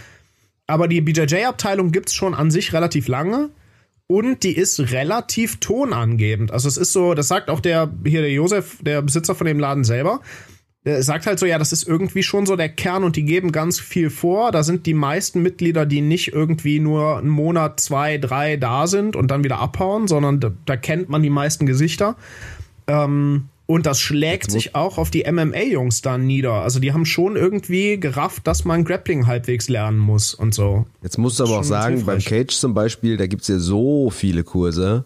Aber 0.66 0.88
die 0.88 1.00
BJJ-Abteilung 1.00 1.92
gibt's 1.92 2.14
schon 2.14 2.34
an 2.34 2.50
sich 2.50 2.72
relativ 2.72 3.06
lange. 3.08 3.50
Und 4.08 4.42
die 4.42 4.54
ist 4.56 4.78
relativ 4.92 5.58
tonangebend. 5.60 6.50
Also 6.50 6.68
es 6.68 6.76
ist 6.76 6.92
so, 6.92 7.14
das 7.14 7.28
sagt 7.28 7.48
auch 7.48 7.60
der, 7.60 7.90
hier 8.04 8.20
der 8.20 8.32
Josef, 8.32 8.78
der 8.82 9.00
Besitzer 9.00 9.34
von 9.34 9.46
dem 9.46 9.58
Laden 9.60 9.84
selber. 9.84 10.20
Sagt 10.84 11.26
halt 11.26 11.38
so, 11.38 11.46
ja, 11.46 11.58
das 11.58 11.72
ist 11.72 11.86
irgendwie 11.86 12.24
schon 12.24 12.44
so 12.44 12.56
der 12.56 12.68
Kern 12.68 13.04
und 13.04 13.14
die 13.14 13.24
geben 13.24 13.52
ganz 13.52 13.78
viel 13.78 14.10
vor. 14.10 14.50
Da 14.50 14.64
sind 14.64 14.84
die 14.84 14.94
meisten 14.94 15.40
Mitglieder, 15.40 15.86
die 15.86 16.00
nicht 16.00 16.32
irgendwie 16.32 16.80
nur 16.80 17.18
einen 17.18 17.28
Monat, 17.28 17.78
zwei, 17.78 18.18
drei 18.18 18.56
da 18.56 18.88
sind 18.88 19.14
und 19.14 19.30
dann 19.30 19.44
wieder 19.44 19.60
abhauen, 19.60 20.08
sondern 20.08 20.40
da, 20.40 20.50
da 20.66 20.76
kennt 20.76 21.08
man 21.08 21.22
die 21.22 21.30
meisten 21.30 21.66
Gesichter. 21.66 22.16
Ähm, 22.88 23.44
und 23.66 23.86
das 23.86 24.00
schlägt 24.00 24.50
sich 24.50 24.74
auch 24.74 24.98
auf 24.98 25.10
die 25.10 25.24
MMA-Jungs 25.30 26.02
dann 26.02 26.26
nieder. 26.26 26.54
Also 26.54 26.80
die 26.80 26.92
haben 26.92 27.06
schon 27.06 27.36
irgendwie 27.36 27.98
gerafft, 27.98 28.46
dass 28.46 28.64
man 28.64 28.84
Grappling 28.84 29.26
halbwegs 29.26 29.68
lernen 29.68 29.98
muss 29.98 30.34
und 30.34 30.52
so. 30.52 30.84
Jetzt 31.02 31.16
musst 31.16 31.38
du 31.38 31.44
aber 31.44 31.60
auch 31.60 31.64
sagen, 31.64 32.04
beim. 32.04 32.18
Cage 32.18 32.54
zum 32.54 32.74
Beispiel, 32.74 33.16
da 33.16 33.26
gibt's 33.26 33.48
ja 33.48 33.58
so 33.58 34.10
viele 34.10 34.42
Kurse, 34.44 35.04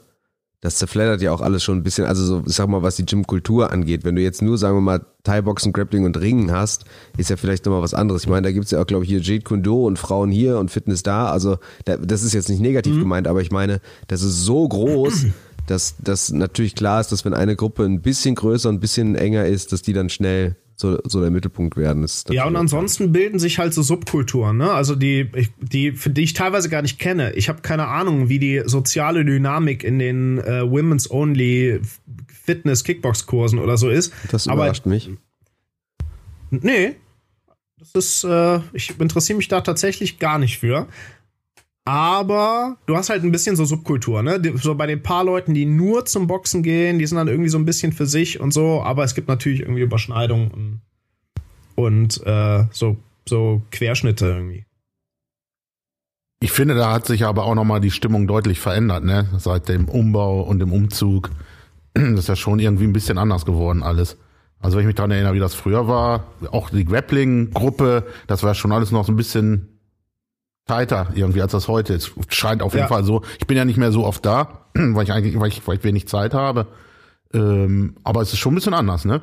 das 0.63 0.77
zerfleddert 0.79 1.21
ja 1.23 1.33
auch 1.33 1.43
alles 1.43 1.63
schon 1.63 1.77
ein 1.79 1.83
bisschen, 1.83 2.07
also 2.07 2.25
so, 2.25 2.43
ich 2.47 2.55
sag 2.55 2.69
mal, 2.69 2.83
was 2.83 2.97
die 2.97 3.05
Gymkultur 3.07 3.71
angeht. 3.71 4.05
Wenn 4.05 4.17
du 4.17 4.23
jetzt 4.23 4.43
nur, 4.43 4.59
sagen 4.59 4.77
wir 4.77 4.81
mal, 4.81 5.05
Thai-Boxen, 5.23 5.73
Grappling 5.73 6.05
und 6.05 6.19
Ringen 6.19 6.51
hast, 6.51 6.85
ist 7.19 7.31
ja 7.31 7.37
vielleicht 7.37 7.67
nochmal 7.67 7.83
was 7.83 7.95
anderes. 7.95 8.23
Ich 8.23 8.29
meine, 8.29 8.47
da 8.49 8.53
gibt's 8.53 8.71
ja 8.71 8.81
auch, 8.81 8.87
glaube 8.87 9.05
ich, 9.05 9.11
hier 9.11 9.21
Jeet 9.21 9.45
Kune 9.45 9.63
Do 9.63 9.87
und 9.87 9.99
Frauen 9.99 10.31
hier 10.31 10.59
und 10.59 10.71
Fitness 10.71 11.03
da. 11.03 11.31
Also 11.31 11.59
da, 11.85 11.97
das 11.99 12.23
ist 12.23 12.33
jetzt 12.33 12.49
nicht 12.49 12.61
negativ 12.61 12.95
Mhm. 12.95 13.01
gemeint, 13.01 13.29
aber 13.29 13.43
ich 13.43 13.51
meine, 13.51 13.81
das 14.09 14.23
ist 14.23 14.43
so 14.45 14.67
groß, 14.67 15.27
dass 15.67 15.97
das 15.99 16.31
natürlich 16.33 16.75
klar 16.75 17.01
ist, 17.01 17.13
dass 17.13 17.25
wenn 17.25 17.35
eine 17.35 17.55
Gruppe 17.57 17.85
ein 17.85 18.01
bisschen 18.01 18.35
größer 18.35 18.69
und 18.69 18.77
ein 18.77 18.81
bisschen 18.81 19.15
enger 19.15 19.47
ist, 19.47 19.73
dass 19.73 19.83
die 19.83 19.93
dann 19.93 20.09
schnell 20.09 20.57
so, 20.77 20.99
so 21.05 21.21
der 21.23 21.31
Mittelpunkt 21.31 21.77
werden. 21.77 22.05
Ist 22.05 22.31
ja, 22.31 22.47
und 22.47 22.55
ansonsten 22.55 23.11
bilden 23.11 23.39
sich 23.39 23.59
halt 23.59 23.73
so 23.73 23.83
Subkulturen, 23.83 24.59
ne? 24.59 24.71
Also 24.71 24.95
die, 24.95 25.31
die, 25.59 25.93
für 25.93 26.11
die 26.11 26.23
ich 26.23 26.35
teilweise 26.35 26.69
gar 26.69 26.83
nicht 26.83 26.99
kenne. 26.99 27.33
Ich 27.33 27.49
habe 27.49 27.63
keine 27.63 27.89
Ahnung, 27.89 28.29
wie 28.29 28.39
die 28.39 28.63
soziale 28.67 29.25
Dynamik 29.25 29.83
in 29.83 29.99
den 29.99 30.39
äh, 30.39 30.71
Women's 30.71 31.11
Only 31.11 31.81
Fitness 32.29 32.85
Kickbox 32.85 33.27
Kursen 33.27 33.59
oder 33.59 33.79
so 33.79 33.89
ist. 33.89 34.13
Das 34.31 34.47
überrascht 34.47 34.83
Aber, 34.85 34.95
mich. 34.95 35.11
Nee. 36.51 36.97
Das 37.79 37.93
ist, 37.95 38.25
äh, 38.25 38.61
ich 38.73 38.99
interessiere 39.01 39.37
mich 39.37 39.49
da 39.49 39.63
tatsächlich 39.63 40.19
gar 40.19 40.39
nicht 40.39 40.59
für. 40.59 40.89
Aber 41.87 42.79
du 42.87 42.97
hast 42.97 43.11
halt 43.11 43.23
ein 43.23 43.31
bisschen 43.31 43.55
so 43.55 43.65
Subkultur, 43.65 44.21
ne? 44.21 44.43
So 44.57 44.75
bei 44.75 44.89
den 44.89 45.05
paar 45.05 45.23
Leuten, 45.23 45.55
die 45.55 45.67
nur 45.67 46.05
zum 46.05 46.27
Boxen 46.27 46.65
gehen, 46.65 46.99
die 46.99 47.07
sind 47.07 47.17
dann 47.17 47.29
irgendwie 47.29 47.49
so 47.49 47.59
ein 47.59 47.65
bisschen 47.65 47.93
für 47.93 48.07
sich 48.07 48.41
und 48.41 48.53
so, 48.53 48.83
aber 48.83 49.05
es 49.05 49.15
gibt 49.15 49.29
natürlich 49.29 49.61
irgendwie 49.61 49.83
Überschneidungen 49.83 50.51
und, 50.51 50.81
und 51.77 52.27
äh, 52.27 52.65
so, 52.73 52.97
so 53.29 53.63
Querschnitte 53.71 54.27
irgendwie. 54.27 54.67
Ich 56.41 56.51
finde, 56.51 56.75
da 56.75 56.93
hat 56.93 57.07
sich 57.07 57.25
aber 57.25 57.45
auch 57.45 57.55
nochmal 57.55 57.81
die 57.81 57.93
Stimmung 57.93 58.27
deutlich 58.27 58.59
verändert, 58.59 59.05
ne? 59.05 59.29
Seit 59.39 59.69
dem 59.69 59.89
Umbau 59.89 60.41
und 60.41 60.59
dem 60.59 60.73
Umzug. 60.73 61.31
Das 61.95 62.19
ist 62.19 62.29
ja 62.29 62.37
schon 62.37 62.59
irgendwie 62.59 62.85
ein 62.85 62.93
bisschen 62.93 63.17
anders 63.17 63.47
geworden 63.47 63.85
alles. 63.85 64.19
Also 64.59 64.77
wenn 64.77 64.83
ich 64.83 64.87
mich 64.87 64.97
daran 64.97 65.13
erinnere, 65.13 65.35
wie 65.35 65.39
das 65.39 65.55
früher 65.55 65.87
war, 65.87 66.27
auch 66.51 66.69
die 66.69 66.85
Grappling-Gruppe, 66.85 68.07
das 68.27 68.43
war 68.43 68.55
schon 68.55 68.73
alles 68.73 68.91
noch 68.91 69.07
so 69.07 69.13
ein 69.13 69.17
bisschen 69.17 69.76
tighter 70.67 71.09
irgendwie, 71.15 71.43
als 71.43 71.53
das 71.53 71.69
heute 71.69 71.95
ist. 71.95 72.13
Scheint 72.29 72.63
auf 72.63 72.73
jeden 72.75 72.85
ja. 72.85 72.89
Fall 72.89 73.05
so. 73.05 73.23
Ich 73.39 73.47
bin 73.47 73.57
ja 73.57 73.65
nicht 73.65 73.79
mehr 73.79 73.93
so 73.93 74.05
oft 74.05 74.25
da, 74.27 74.67
weil 74.75 75.05
ich 75.05 75.13
eigentlich, 75.13 75.39
weil 75.39 75.49
ich, 75.49 75.67
weil 75.67 75.79
ich 75.79 75.85
wenig 75.85 76.09
Zeit 76.09 76.35
habe. 76.35 76.67
Ähm, 77.33 77.97
aber 78.05 78.23
es 78.23 78.33
ist 78.33 78.39
schon 78.39 78.53
ein 78.53 78.57
bisschen 78.57 78.75
anders, 78.75 79.05
ne? 79.05 79.23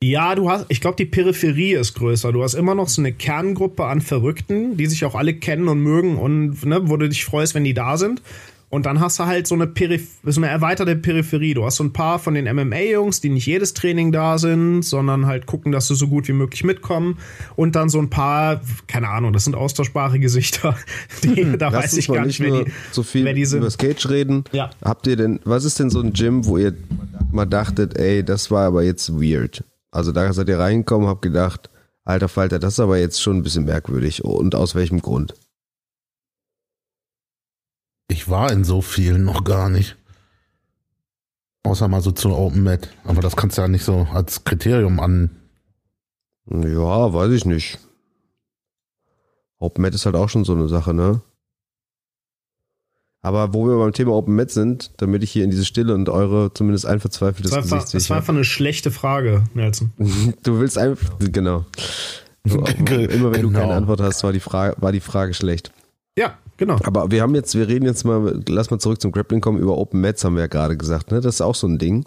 Ja, 0.00 0.36
du 0.36 0.48
hast, 0.48 0.66
ich 0.68 0.80
glaube, 0.80 0.96
die 0.96 1.06
Peripherie 1.06 1.72
ist 1.72 1.94
größer. 1.94 2.30
Du 2.30 2.44
hast 2.44 2.54
immer 2.54 2.76
noch 2.76 2.88
so 2.88 3.02
eine 3.02 3.12
Kerngruppe 3.12 3.84
an 3.84 4.00
Verrückten, 4.00 4.76
die 4.76 4.86
sich 4.86 5.04
auch 5.04 5.16
alle 5.16 5.34
kennen 5.34 5.66
und 5.66 5.80
mögen 5.80 6.18
und 6.18 6.64
ne, 6.64 6.88
wo 6.88 6.96
du 6.96 7.08
dich 7.08 7.24
freust, 7.24 7.56
wenn 7.56 7.64
die 7.64 7.74
da 7.74 7.96
sind. 7.96 8.22
Und 8.70 8.84
dann 8.84 9.00
hast 9.00 9.18
du 9.18 9.24
halt 9.24 9.46
so 9.46 9.54
eine, 9.54 9.66
Periph 9.66 10.18
so 10.24 10.40
eine 10.40 10.48
erweiterte 10.48 10.94
Peripherie. 10.94 11.54
Du 11.54 11.64
hast 11.64 11.76
so 11.76 11.84
ein 11.84 11.92
paar 11.94 12.18
von 12.18 12.34
den 12.34 12.44
MMA-Jungs, 12.44 13.20
die 13.20 13.30
nicht 13.30 13.46
jedes 13.46 13.72
Training 13.72 14.12
da 14.12 14.36
sind, 14.36 14.82
sondern 14.82 15.26
halt 15.26 15.46
gucken, 15.46 15.72
dass 15.72 15.88
sie 15.88 15.94
so 15.94 16.08
gut 16.08 16.28
wie 16.28 16.34
möglich 16.34 16.64
mitkommen. 16.64 17.18
Und 17.56 17.76
dann 17.76 17.88
so 17.88 17.98
ein 17.98 18.10
paar, 18.10 18.60
keine 18.86 19.08
Ahnung, 19.08 19.32
das 19.32 19.44
sind 19.44 19.56
austauschbare 19.56 20.18
Gesichter. 20.18 20.76
Die, 21.22 21.36
hm, 21.36 21.58
da 21.58 21.72
weiß 21.72 21.96
ich 21.96 22.08
gar 22.08 22.26
nicht, 22.26 22.40
wer 22.40 22.64
die, 22.64 22.72
so 22.92 23.02
viel 23.02 23.24
wer 23.24 23.32
die 23.32 23.46
sind. 23.46 23.60
über 23.60 23.70
Skate 23.70 24.08
reden. 24.10 24.44
Ja. 24.52 24.70
Habt 24.84 25.06
ihr 25.06 25.16
denn, 25.16 25.40
was 25.44 25.64
ist 25.64 25.78
denn 25.78 25.90
so 25.90 26.00
ein 26.00 26.12
Gym, 26.12 26.44
wo 26.44 26.58
ihr 26.58 26.74
mal 27.32 27.46
dachtet, 27.46 27.96
ey, 27.98 28.22
das 28.22 28.50
war 28.50 28.66
aber 28.66 28.82
jetzt 28.82 29.14
weird? 29.14 29.64
Also 29.90 30.12
da 30.12 30.32
seid 30.32 30.48
ihr 30.48 30.58
reingekommen, 30.58 31.08
habt 31.08 31.22
gedacht, 31.22 31.70
alter 32.04 32.28
Falter, 32.28 32.58
das 32.58 32.74
ist 32.74 32.80
aber 32.80 32.98
jetzt 32.98 33.22
schon 33.22 33.38
ein 33.38 33.42
bisschen 33.42 33.64
merkwürdig. 33.64 34.24
Und 34.24 34.54
aus 34.54 34.74
welchem 34.74 35.00
Grund? 35.00 35.34
Ich 38.08 38.28
war 38.28 38.50
in 38.50 38.64
so 38.64 38.80
vielen 38.80 39.24
noch 39.24 39.44
gar 39.44 39.68
nicht. 39.68 39.96
Außer 41.62 41.88
mal 41.88 42.00
so 42.00 42.10
zu 42.10 42.34
Open 42.34 42.62
Met. 42.62 42.88
Aber 43.04 43.20
das 43.20 43.36
kannst 43.36 43.58
du 43.58 43.62
ja 43.62 43.68
nicht 43.68 43.84
so 43.84 44.08
als 44.12 44.44
Kriterium 44.44 44.98
an. 44.98 45.30
Ja, 46.46 47.12
weiß 47.12 47.32
ich 47.32 47.44
nicht. 47.44 47.78
Open 49.58 49.82
Met 49.82 49.94
ist 49.94 50.06
halt 50.06 50.16
auch 50.16 50.30
schon 50.30 50.44
so 50.44 50.54
eine 50.54 50.68
Sache, 50.68 50.94
ne? 50.94 51.20
Aber 53.20 53.52
wo 53.52 53.66
wir 53.66 53.76
beim 53.76 53.92
Thema 53.92 54.12
Open 54.12 54.34
Met 54.34 54.50
sind, 54.50 54.92
damit 54.96 55.22
ich 55.22 55.30
hier 55.30 55.44
in 55.44 55.50
diese 55.50 55.66
Stille 55.66 55.92
und 55.92 56.08
eure 56.08 56.54
zumindest 56.54 56.86
ein 56.86 57.00
verzweifeltes 57.00 57.50
das 57.50 57.64
Gesicht 57.64 57.92
Das 57.92 58.08
war 58.08 58.18
einfach 58.18 58.32
eine 58.32 58.44
schlechte 58.44 58.90
Frage, 58.90 59.44
Nelson. 59.52 59.92
du 60.44 60.60
willst 60.60 60.78
einfach, 60.78 61.18
genau. 61.18 61.66
immer 62.44 63.32
wenn 63.32 63.32
genau. 63.32 63.40
du 63.40 63.50
keine 63.50 63.74
Antwort 63.74 64.00
hast, 64.00 64.22
war 64.24 64.32
die 64.32 64.40
Frage, 64.40 64.80
war 64.80 64.92
die 64.92 65.00
Frage 65.00 65.34
schlecht. 65.34 65.72
Ja, 66.16 66.38
genau. 66.58 66.76
Aber 66.84 67.10
wir 67.10 67.22
haben 67.22 67.34
jetzt, 67.34 67.54
wir 67.54 67.66
reden 67.66 67.86
jetzt 67.86 68.04
mal, 68.04 68.40
lass 68.46 68.70
mal 68.70 68.78
zurück 68.78 69.00
zum 69.00 69.10
Grappling 69.10 69.40
kommen, 69.40 69.58
über 69.58 69.78
Open 69.78 70.02
Mats 70.02 70.22
haben 70.24 70.34
wir 70.34 70.42
ja 70.42 70.46
gerade 70.48 70.76
gesagt, 70.76 71.10
ne? 71.10 71.20
Das 71.20 71.36
ist 71.36 71.40
auch 71.40 71.54
so 71.54 71.66
ein 71.66 71.78
Ding. 71.78 72.04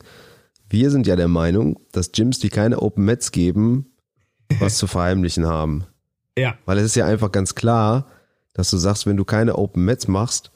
Wir 0.70 0.92
sind 0.92 1.08
ja 1.08 1.16
der 1.16 1.28
Meinung, 1.28 1.80
dass 1.92 2.12
Gyms, 2.12 2.38
die 2.38 2.50
keine 2.50 2.82
Open 2.82 3.04
Mats 3.04 3.32
geben, 3.32 3.88
was 4.60 4.78
zu 4.78 4.88
verheimlichen 4.88 5.48
haben. 5.48 5.86
Ja. 6.38 6.56
Weil 6.66 6.78
es 6.78 6.86
ist 6.86 6.96
ja 6.96 7.06
einfach 7.06 7.32
ganz 7.32 7.56
klar, 7.56 8.06
dass 8.54 8.70
du 8.70 8.78
sagst, 8.78 9.06
wenn 9.06 9.18
du 9.18 9.26
keine 9.26 9.58
Open 9.58 9.84
Mats 9.84 10.08
machst, 10.08 10.52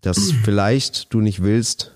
dass 0.00 0.32
vielleicht 0.44 1.12
du 1.12 1.20
nicht 1.20 1.42
willst, 1.42 1.92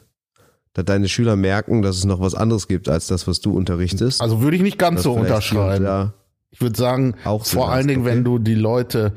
dass 0.73 0.85
deine 0.85 1.09
Schüler 1.09 1.37
merken, 1.37 1.83
dass 1.83 1.97
es 1.97 2.05
noch 2.05 2.21
was 2.21 2.35
anderes 2.35 2.69
gibt 2.69 2.89
als 2.89 3.09
das, 3.09 3.27
was 3.27 3.41
du 3.41 3.57
unterrichtest. 3.57 4.21
Also 4.21 4.43
würde 4.43 4.57
ich 4.57 4.63
nicht 4.63 4.79
ganz 4.79 5.03
so 5.03 5.13
unterschreiben. 5.13 6.13
Ich 6.53 6.61
würde 6.61 6.77
sagen, 6.77 7.15
auch 7.25 7.47
vor 7.47 7.71
allen 7.71 7.89
Dingen, 7.89 8.03
okay. 8.03 8.11
wenn 8.11 8.25
du 8.25 8.39
die 8.39 8.55
Leute 8.55 9.13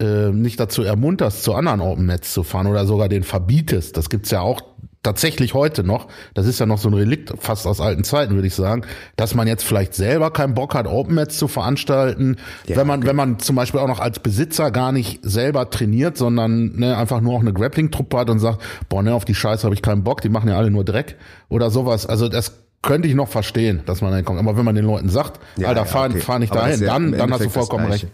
äh, 0.00 0.30
nicht 0.30 0.60
dazu 0.60 0.82
ermunterst, 0.82 1.42
zu 1.42 1.54
anderen 1.54 1.80
Open 1.80 2.06
Nets 2.06 2.32
zu 2.32 2.42
fahren 2.42 2.66
oder 2.66 2.86
sogar 2.86 3.08
den 3.08 3.22
verbietest. 3.22 3.96
Das 3.96 4.10
gibt's 4.10 4.30
ja 4.30 4.40
auch 4.40 4.60
tatsächlich 5.06 5.54
heute 5.54 5.84
noch. 5.84 6.08
Das 6.34 6.46
ist 6.46 6.58
ja 6.58 6.66
noch 6.66 6.78
so 6.78 6.88
ein 6.88 6.94
Relikt 6.94 7.32
fast 7.38 7.66
aus 7.66 7.80
alten 7.80 8.02
Zeiten, 8.02 8.34
würde 8.34 8.48
ich 8.48 8.54
sagen, 8.54 8.82
dass 9.14 9.34
man 9.34 9.46
jetzt 9.46 9.62
vielleicht 9.62 9.94
selber 9.94 10.32
keinen 10.32 10.54
Bock 10.54 10.74
hat, 10.74 10.86
Open 10.86 11.14
Nets 11.14 11.38
zu 11.38 11.46
veranstalten. 11.46 12.36
Ja, 12.66 12.76
wenn 12.76 12.88
man, 12.88 13.00
okay. 13.00 13.08
wenn 13.08 13.16
man 13.16 13.38
zum 13.38 13.54
Beispiel 13.54 13.78
auch 13.78 13.86
noch 13.86 14.00
als 14.00 14.18
Besitzer 14.18 14.72
gar 14.72 14.90
nicht 14.90 15.20
selber 15.22 15.70
trainiert, 15.70 16.16
sondern 16.16 16.76
ne, 16.76 16.96
einfach 16.96 17.20
nur 17.20 17.34
auch 17.34 17.40
eine 17.40 17.52
Grappling-Truppe 17.52 18.18
hat 18.18 18.30
und 18.30 18.40
sagt, 18.40 18.62
boah, 18.88 19.02
ne, 19.02 19.14
auf 19.14 19.24
die 19.24 19.34
Scheiße 19.34 19.64
habe 19.64 19.74
ich 19.74 19.82
keinen 19.82 20.02
Bock, 20.02 20.22
die 20.22 20.28
machen 20.28 20.48
ja 20.48 20.56
alle 20.58 20.72
nur 20.72 20.84
Dreck 20.84 21.16
oder 21.48 21.70
sowas. 21.70 22.04
Also 22.04 22.28
das 22.28 22.52
könnte 22.82 23.06
ich 23.08 23.14
noch 23.14 23.28
verstehen, 23.28 23.82
dass 23.86 24.00
man 24.00 24.12
dann 24.12 24.24
kommt. 24.24 24.40
Aber 24.40 24.56
wenn 24.56 24.64
man 24.64 24.74
den 24.74 24.84
Leuten 24.84 25.08
sagt, 25.08 25.40
ja, 25.56 25.68
Alter, 25.68 25.86
fahr, 25.86 26.10
okay. 26.10 26.20
fahr 26.20 26.38
nicht 26.38 26.54
dahin, 26.54 26.80
dann, 26.80 27.12
dann 27.12 27.32
hast 27.32 27.44
du 27.44 27.50
vollkommen 27.50 27.86
recht. 27.86 28.08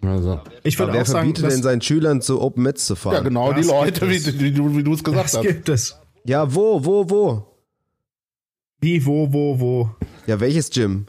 Also, 0.00 0.40
ich 0.62 0.78
würde 0.78 0.92
auch 0.92 0.96
wer 0.96 1.04
sagen, 1.04 1.34
verbietet 1.34 1.50
denn 1.50 1.62
seinen 1.62 1.80
Schülern 1.80 2.22
zu 2.22 2.40
Open 2.40 2.62
Mets 2.62 2.86
zu 2.86 2.94
fahren? 2.94 3.14
Ja, 3.14 3.20
genau, 3.20 3.52
das 3.52 3.66
die 3.66 3.72
Leute, 3.72 4.08
wie, 4.08 4.40
wie, 4.40 4.52
du, 4.52 4.76
wie 4.76 4.84
du 4.84 4.94
es 4.94 5.02
gesagt 5.02 5.24
das 5.24 5.34
hast. 5.34 5.42
gibt 5.42 5.68
es. 5.68 5.96
Ja, 6.24 6.54
wo, 6.54 6.84
wo, 6.84 7.10
wo? 7.10 7.46
Wie, 8.80 9.04
wo, 9.04 9.32
wo, 9.32 9.58
wo? 9.58 9.90
Ja, 10.26 10.38
welches 10.38 10.70
Gym? 10.70 11.06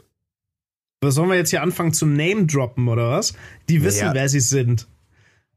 Was 1.00 1.14
sollen 1.14 1.30
wir 1.30 1.36
jetzt 1.36 1.50
hier 1.50 1.62
anfangen 1.62 1.92
zu 1.92 2.04
Name 2.04 2.46
droppen 2.46 2.88
oder 2.88 3.10
was? 3.10 3.34
Die 3.68 3.82
wissen, 3.82 4.06
ja. 4.06 4.14
wer 4.14 4.28
sie 4.28 4.40
sind. 4.40 4.86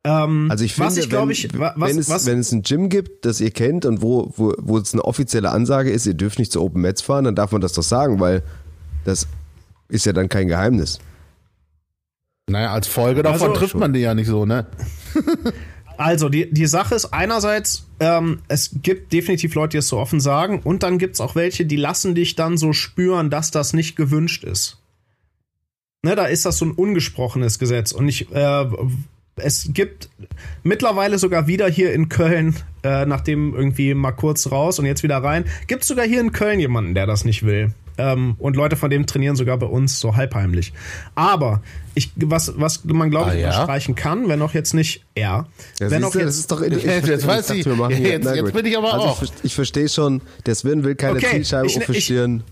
Ähm, 0.05 0.47
also 0.51 0.63
ich 0.63 0.73
finde, 0.73 0.87
was 0.87 0.97
ich, 0.97 1.11
wenn, 1.11 1.29
ich, 1.29 1.59
was, 1.59 1.73
wenn, 1.77 1.97
es, 1.97 2.09
was? 2.09 2.25
wenn 2.25 2.39
es 2.39 2.51
ein 2.51 2.61
Gym 2.61 2.89
gibt, 2.89 3.25
das 3.25 3.41
ihr 3.41 3.51
kennt 3.51 3.85
und 3.85 4.01
wo, 4.01 4.33
wo, 4.35 4.53
wo 4.57 4.77
es 4.77 4.93
eine 4.93 5.03
offizielle 5.03 5.49
Ansage 5.49 5.91
ist, 5.91 6.05
ihr 6.05 6.13
dürft 6.13 6.39
nicht 6.39 6.51
zu 6.51 6.61
Open 6.61 6.81
Mets 6.81 7.01
fahren, 7.01 7.25
dann 7.25 7.35
darf 7.35 7.51
man 7.51 7.61
das 7.61 7.73
doch 7.73 7.83
sagen, 7.83 8.19
weil 8.19 8.43
das 9.05 9.27
ist 9.89 10.05
ja 10.05 10.13
dann 10.13 10.29
kein 10.29 10.47
Geheimnis. 10.47 10.99
Naja, 12.49 12.73
als 12.73 12.87
Folge 12.87 13.23
davon 13.23 13.49
also, 13.49 13.59
trifft 13.59 13.75
man 13.75 13.93
die 13.93 14.01
ja 14.01 14.13
nicht 14.13 14.27
so, 14.27 14.45
ne? 14.45 14.67
also, 15.97 16.29
die, 16.29 16.51
die 16.51 16.65
Sache 16.65 16.95
ist 16.95 17.13
einerseits, 17.13 17.87
ähm, 17.99 18.39
es 18.47 18.71
gibt 18.81 19.13
definitiv 19.13 19.55
Leute, 19.55 19.71
die 19.71 19.77
es 19.77 19.87
so 19.87 19.97
offen 19.97 20.19
sagen, 20.19 20.59
und 20.63 20.83
dann 20.83 20.97
gibt 20.97 21.15
es 21.15 21.21
auch 21.21 21.35
welche, 21.35 21.65
die 21.65 21.77
lassen 21.77 22.15
dich 22.15 22.35
dann 22.35 22.57
so 22.57 22.73
spüren, 22.73 23.29
dass 23.29 23.51
das 23.51 23.73
nicht 23.73 23.95
gewünscht 23.95 24.43
ist. 24.43 24.79
Ne, 26.05 26.15
da 26.15 26.25
ist 26.25 26.45
das 26.45 26.57
so 26.57 26.65
ein 26.65 26.71
ungesprochenes 26.71 27.59
Gesetz. 27.59 27.93
Und 27.93 28.09
ich, 28.09 28.29
äh, 28.33 28.65
es 29.37 29.69
gibt 29.73 30.09
mittlerweile 30.63 31.17
sogar 31.17 31.47
wieder 31.47 31.69
hier 31.69 31.93
in 31.93 32.09
Köln, 32.09 32.55
äh, 32.83 33.05
nachdem 33.05 33.55
irgendwie 33.55 33.93
mal 33.93 34.11
kurz 34.11 34.51
raus 34.51 34.79
und 34.79 34.85
jetzt 34.85 35.03
wieder 35.03 35.17
rein, 35.17 35.45
gibt 35.67 35.83
es 35.83 35.87
sogar 35.87 36.05
hier 36.05 36.19
in 36.19 36.33
Köln 36.33 36.59
jemanden, 36.59 36.93
der 36.93 37.07
das 37.07 37.23
nicht 37.23 37.43
will. 37.43 37.73
Ähm, 37.97 38.35
und 38.39 38.55
Leute 38.55 38.75
von 38.75 38.89
dem 38.89 39.05
trainieren 39.05 39.35
sogar 39.35 39.57
bei 39.57 39.65
uns 39.65 39.99
so 39.99 40.15
halbheimlich. 40.15 40.73
Aber 41.15 41.61
ich, 41.95 42.11
was, 42.15 42.53
was 42.57 42.83
man 42.85 43.11
glaube 43.11 43.31
ich 43.31 43.45
ah, 43.45 43.49
ja? 43.49 43.63
streichen 43.63 43.95
kann, 43.95 44.27
wenn 44.27 44.41
auch 44.41 44.53
jetzt 44.53 44.73
nicht 44.73 45.05
er. 45.15 45.47
Ja, 45.79 45.91
wenn 45.91 46.03
auch 46.03 46.15
jetzt, 46.15 46.25
das 46.25 46.37
ist 46.37 46.51
doch 46.51 46.61
ich, 46.63 46.71
jetzt, 46.83 47.07
jetzt 47.07 47.27
weiß 47.27 47.51
ich, 47.51 47.65
jetzt, 47.65 47.99
jetzt, 47.99 48.35
jetzt 48.35 48.53
bin 48.53 48.65
ich 48.65 48.77
aber 48.77 48.93
also 48.93 49.05
auch. 49.05 49.21
Ich, 49.21 49.31
ich 49.43 49.55
verstehe 49.55 49.89
schon, 49.89 50.21
der 50.45 50.55
Sven 50.55 50.83
will 50.83 50.95
keine 50.95 51.17
okay, 51.17 51.27
Zielscheibe 51.31 51.67
ich, 51.67 51.77
offizieren. 51.77 52.43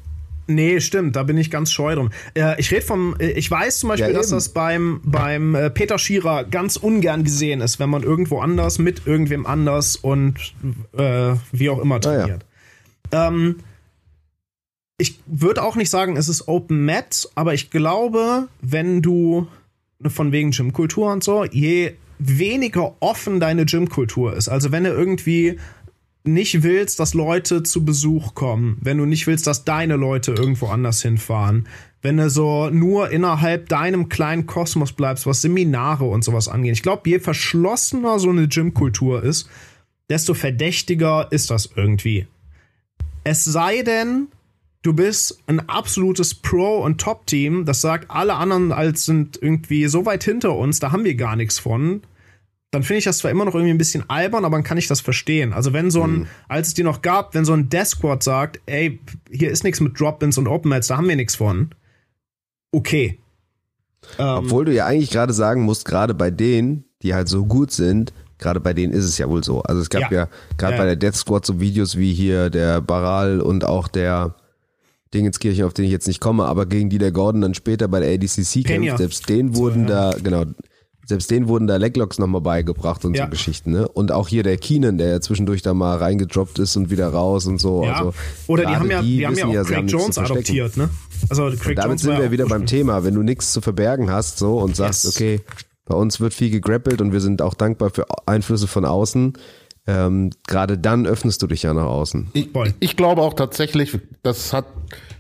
Nee, 0.47 0.79
stimmt, 0.79 1.15
da 1.15 1.23
bin 1.23 1.37
ich 1.37 1.49
ganz 1.49 1.71
scheu 1.71 1.95
drum. 1.95 2.09
Äh, 2.33 2.59
ich 2.59 2.71
rede 2.71 2.81
vom, 2.81 3.15
äh, 3.19 3.31
ich 3.31 3.49
weiß 3.49 3.79
zum 3.79 3.89
Beispiel, 3.89 4.09
ja, 4.09 4.17
dass 4.17 4.29
das 4.29 4.49
beim, 4.49 5.01
beim 5.03 5.55
äh, 5.55 5.69
Peter 5.69 5.97
Schierer 5.97 6.43
ganz 6.43 6.75
ungern 6.77 7.23
gesehen 7.23 7.61
ist, 7.61 7.79
wenn 7.79 7.89
man 7.89 8.03
irgendwo 8.03 8.39
anders 8.39 8.79
mit 8.79 9.03
irgendwem 9.05 9.45
anders 9.45 9.95
und 9.95 10.35
äh, 10.97 11.33
wie 11.51 11.69
auch 11.69 11.79
immer 11.79 11.99
trainiert. 12.01 12.45
Ah, 13.11 13.15
ja. 13.15 13.27
ähm, 13.27 13.55
ich 15.01 15.19
würde 15.25 15.63
auch 15.63 15.75
nicht 15.75 15.89
sagen, 15.89 16.15
es 16.15 16.29
ist 16.29 16.47
Open 16.47 16.85
Mat, 16.85 17.27
aber 17.33 17.55
ich 17.55 17.71
glaube, 17.71 18.47
wenn 18.61 19.01
du 19.01 19.47
von 20.05 20.31
wegen 20.31 20.51
Gymkultur 20.51 21.11
und 21.11 21.23
so, 21.23 21.43
je 21.43 21.93
weniger 22.19 22.95
offen 22.99 23.39
deine 23.39 23.65
Gymkultur 23.65 24.35
ist, 24.35 24.47
also 24.47 24.71
wenn 24.71 24.83
du 24.83 24.91
irgendwie 24.91 25.59
nicht 26.23 26.61
willst, 26.61 26.99
dass 26.99 27.15
Leute 27.15 27.63
zu 27.63 27.83
Besuch 27.83 28.35
kommen, 28.35 28.77
wenn 28.79 28.99
du 28.99 29.05
nicht 29.05 29.25
willst, 29.25 29.47
dass 29.47 29.65
deine 29.65 29.95
Leute 29.95 30.33
irgendwo 30.33 30.67
anders 30.67 31.01
hinfahren, 31.01 31.67
wenn 32.03 32.17
du 32.17 32.29
so 32.29 32.69
nur 32.69 33.09
innerhalb 33.09 33.69
deinem 33.69 34.07
kleinen 34.07 34.45
Kosmos 34.45 34.93
bleibst, 34.93 35.25
was 35.25 35.41
Seminare 35.41 36.05
und 36.05 36.23
sowas 36.23 36.47
angeht. 36.47 36.73
Ich 36.73 36.83
glaube, 36.83 37.09
je 37.09 37.17
verschlossener 37.17 38.19
so 38.19 38.29
eine 38.29 38.47
Gymkultur 38.47 39.23
ist, 39.23 39.49
desto 40.11 40.35
verdächtiger 40.35 41.27
ist 41.31 41.49
das 41.49 41.71
irgendwie. 41.75 42.27
Es 43.23 43.43
sei 43.43 43.81
denn, 43.81 44.27
du 44.81 44.93
bist 44.93 45.39
ein 45.47 45.67
absolutes 45.69 46.33
Pro- 46.33 46.83
und 46.83 46.99
Top-Team, 46.99 47.65
das 47.65 47.81
sagt, 47.81 48.09
alle 48.09 48.35
anderen 48.35 48.71
als 48.71 49.05
sind 49.05 49.37
irgendwie 49.41 49.87
so 49.87 50.05
weit 50.05 50.23
hinter 50.23 50.55
uns, 50.55 50.79
da 50.79 50.91
haben 50.91 51.03
wir 51.03 51.15
gar 51.15 51.35
nichts 51.35 51.59
von. 51.59 52.01
Dann 52.71 52.83
finde 52.83 52.99
ich 52.99 53.03
das 53.03 53.17
zwar 53.17 53.31
immer 53.31 53.43
noch 53.43 53.53
irgendwie 53.53 53.73
ein 53.73 53.77
bisschen 53.77 54.09
albern, 54.09 54.45
aber 54.45 54.55
dann 54.55 54.63
kann 54.63 54.77
ich 54.77 54.87
das 54.87 55.01
verstehen. 55.01 55.51
Also 55.51 55.73
wenn 55.73 55.91
so 55.91 56.03
ein, 56.03 56.19
mhm. 56.19 56.27
als 56.47 56.69
es 56.69 56.73
die 56.73 56.83
noch 56.83 57.01
gab, 57.01 57.35
wenn 57.35 57.43
so 57.43 57.53
ein 57.53 57.67
Death 57.67 57.87
Squad 57.87 58.23
sagt, 58.23 58.61
ey, 58.65 58.99
hier 59.29 59.51
ist 59.51 59.65
nichts 59.65 59.81
mit 59.81 59.99
Drop-Ins 59.99 60.37
und 60.37 60.47
Open-Mats, 60.47 60.87
da 60.87 60.97
haben 60.97 61.09
wir 61.09 61.17
nichts 61.17 61.35
von. 61.35 61.71
Okay. 62.71 63.19
Ähm, 64.17 64.45
Obwohl 64.45 64.65
du 64.65 64.73
ja 64.73 64.85
eigentlich 64.85 65.11
gerade 65.11 65.33
sagen 65.33 65.63
musst, 65.63 65.83
gerade 65.85 66.13
bei 66.13 66.31
denen, 66.31 66.85
die 67.01 67.13
halt 67.13 67.27
so 67.27 67.45
gut 67.45 67.71
sind, 67.71 68.13
gerade 68.37 68.61
bei 68.61 68.73
denen 68.73 68.93
ist 68.93 69.03
es 69.03 69.17
ja 69.17 69.27
wohl 69.27 69.43
so. 69.43 69.61
Also 69.63 69.81
es 69.81 69.89
gab 69.89 70.09
ja, 70.09 70.21
ja 70.21 70.27
gerade 70.57 70.75
ja. 70.75 70.79
bei 70.79 70.85
der 70.85 70.95
Death 70.95 71.15
Squad 71.15 71.45
so 71.45 71.59
Videos 71.59 71.97
wie 71.97 72.13
hier 72.13 72.49
der 72.49 72.79
Baral 72.79 73.41
und 73.41 73.65
auch 73.65 73.89
der 73.89 74.35
Dingenskirchen, 75.13 75.65
auf 75.65 75.73
den 75.73 75.85
ich 75.85 75.91
jetzt 75.91 76.07
nicht 76.07 76.21
komme, 76.21 76.45
aber 76.45 76.65
gegen 76.65 76.89
die 76.89 76.97
der 76.97 77.11
Gordon 77.11 77.41
dann 77.41 77.53
später 77.53 77.87
bei 77.87 77.99
der 77.99 78.13
ADCC 78.13 78.65
kämpft, 78.65 78.97
selbst 78.97 79.27
denen 79.27 79.55
wurden 79.55 79.87
so, 79.87 79.93
da, 79.93 80.15
genau, 80.23 80.45
selbst 81.05 81.29
denen 81.29 81.47
wurden 81.47 81.67
da 81.67 81.75
Leglocks 81.75 82.19
nochmal 82.19 82.41
beigebracht 82.41 83.03
und 83.03 83.15
ja. 83.15 83.25
so 83.25 83.31
Geschichten, 83.31 83.71
ne? 83.71 83.87
Und 83.87 84.11
auch 84.11 84.29
hier 84.29 84.43
der 84.43 84.57
Keenan, 84.57 84.97
der 84.97 85.09
ja 85.09 85.21
zwischendurch 85.21 85.61
da 85.61 85.73
mal 85.73 85.97
reingedroppt 85.97 86.59
ist 86.59 86.77
und 86.77 86.89
wieder 86.89 87.09
raus 87.09 87.47
und 87.47 87.59
so. 87.59 87.83
Ja. 87.83 87.95
Also, 87.95 88.13
Oder 88.47 88.65
die 88.65 88.75
haben 88.75 88.89
ja, 88.89 89.01
die, 89.01 89.17
die 89.17 89.27
haben 89.27 89.35
ja 89.35 89.47
auch 89.47 89.53
ja, 89.53 89.63
Craig 89.63 89.91
Jones 89.91 90.17
adoptiert, 90.17 90.77
ne? 90.77 90.89
Also 91.29 91.51
Craig 91.59 91.75
damit 91.75 91.99
Jones 91.99 92.01
sind 92.01 92.17
wir 92.17 92.31
wieder 92.31 92.45
beim 92.45 92.65
Thema, 92.65 93.03
wenn 93.03 93.13
du 93.13 93.23
nichts 93.23 93.51
zu 93.51 93.61
verbergen 93.61 94.09
hast, 94.09 94.37
so 94.37 94.59
und 94.59 94.75
sagst, 94.75 95.03
yes. 95.03 95.15
okay, 95.15 95.41
bei 95.85 95.95
uns 95.95 96.21
wird 96.21 96.33
viel 96.33 96.49
gegrappelt 96.49 97.01
und 97.01 97.11
wir 97.11 97.19
sind 97.19 97.41
auch 97.41 97.55
dankbar 97.55 97.89
für 97.89 98.05
Einflüsse 98.25 98.67
von 98.67 98.85
außen. 98.85 99.33
Ähm, 99.91 100.29
Gerade 100.47 100.77
dann 100.77 101.05
öffnest 101.05 101.41
du 101.41 101.47
dich 101.47 101.63
ja 101.63 101.73
nach 101.73 101.85
außen. 101.85 102.29
Ich, 102.33 102.49
ich 102.79 102.95
glaube 102.95 103.21
auch 103.21 103.33
tatsächlich, 103.33 103.99
das 104.23 104.53
hat 104.53 104.65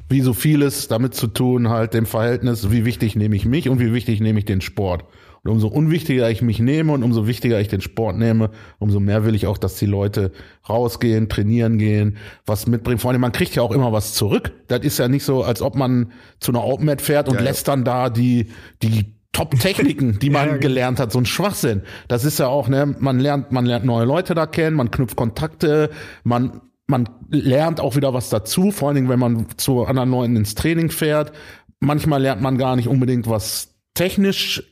wie 0.07 0.21
so 0.21 0.33
vieles 0.33 0.87
damit 0.87 1.13
zu 1.13 1.27
tun, 1.27 1.69
halt 1.69 1.93
dem 1.93 2.05
Verhältnis, 2.05 2.71
wie 2.71 2.85
wichtig 2.85 3.15
nehme 3.15 3.35
ich 3.35 3.45
mich 3.45 3.69
und 3.69 3.79
wie 3.79 3.93
wichtig 3.93 4.19
nehme 4.21 4.39
ich 4.39 4.45
den 4.45 4.61
Sport. 4.61 5.05
Und 5.43 5.51
umso 5.51 5.67
unwichtiger 5.67 6.29
ich 6.29 6.41
mich 6.41 6.59
nehme 6.59 6.93
und 6.93 7.01
umso 7.01 7.25
wichtiger 7.25 7.59
ich 7.59 7.67
den 7.67 7.81
Sport 7.81 8.17
nehme, 8.17 8.51
umso 8.77 8.99
mehr 8.99 9.25
will 9.25 9.33
ich 9.33 9.47
auch, 9.47 9.57
dass 9.57 9.75
die 9.75 9.87
Leute 9.87 10.31
rausgehen, 10.69 11.29
trainieren 11.29 11.79
gehen, 11.79 12.17
was 12.45 12.67
mitbringen. 12.67 12.99
Vor 12.99 13.11
allem, 13.11 13.21
man 13.21 13.31
kriegt 13.31 13.55
ja 13.55 13.63
auch 13.63 13.71
immer 13.71 13.91
was 13.91 14.13
zurück. 14.13 14.51
Das 14.67 14.81
ist 14.81 14.99
ja 14.99 15.07
nicht 15.07 15.23
so, 15.23 15.43
als 15.43 15.61
ob 15.61 15.75
man 15.75 16.11
zu 16.39 16.51
einer 16.51 16.63
Open 16.63 16.85
Mat 16.85 17.01
fährt 17.01 17.27
und 17.27 17.35
ja, 17.35 17.41
lässt 17.41 17.67
dann 17.67 17.83
da 17.83 18.09
die, 18.11 18.51
die 18.83 19.15
Top-Techniken, 19.33 20.19
die 20.19 20.29
man 20.29 20.41
ja, 20.45 20.47
genau. 20.53 20.61
gelernt 20.61 20.99
hat, 20.99 21.11
so 21.11 21.19
ein 21.19 21.25
Schwachsinn. 21.25 21.83
Das 22.07 22.25
ist 22.25 22.39
ja 22.39 22.47
auch, 22.47 22.67
ne, 22.67 22.95
man 22.99 23.19
lernt, 23.19 23.51
man 23.51 23.65
lernt 23.65 23.85
neue 23.85 24.05
Leute 24.05 24.35
da 24.35 24.45
kennen, 24.45 24.75
man 24.75 24.91
knüpft 24.91 25.15
Kontakte, 25.15 25.89
man, 26.23 26.61
man 26.87 27.09
lernt 27.29 27.79
auch 27.79 27.95
wieder 27.95 28.13
was 28.13 28.29
dazu, 28.29 28.71
vor 28.71 28.89
allen 28.89 28.95
Dingen, 28.95 29.09
wenn 29.09 29.19
man 29.19 29.47
zu 29.57 29.85
anderen 29.85 30.11
Leuten 30.11 30.35
ins 30.35 30.55
Training 30.55 30.89
fährt. 30.89 31.31
Manchmal 31.79 32.21
lernt 32.21 32.41
man 32.41 32.57
gar 32.57 32.75
nicht 32.75 32.87
unbedingt 32.87 33.29
was 33.29 33.75
technisch 33.93 34.63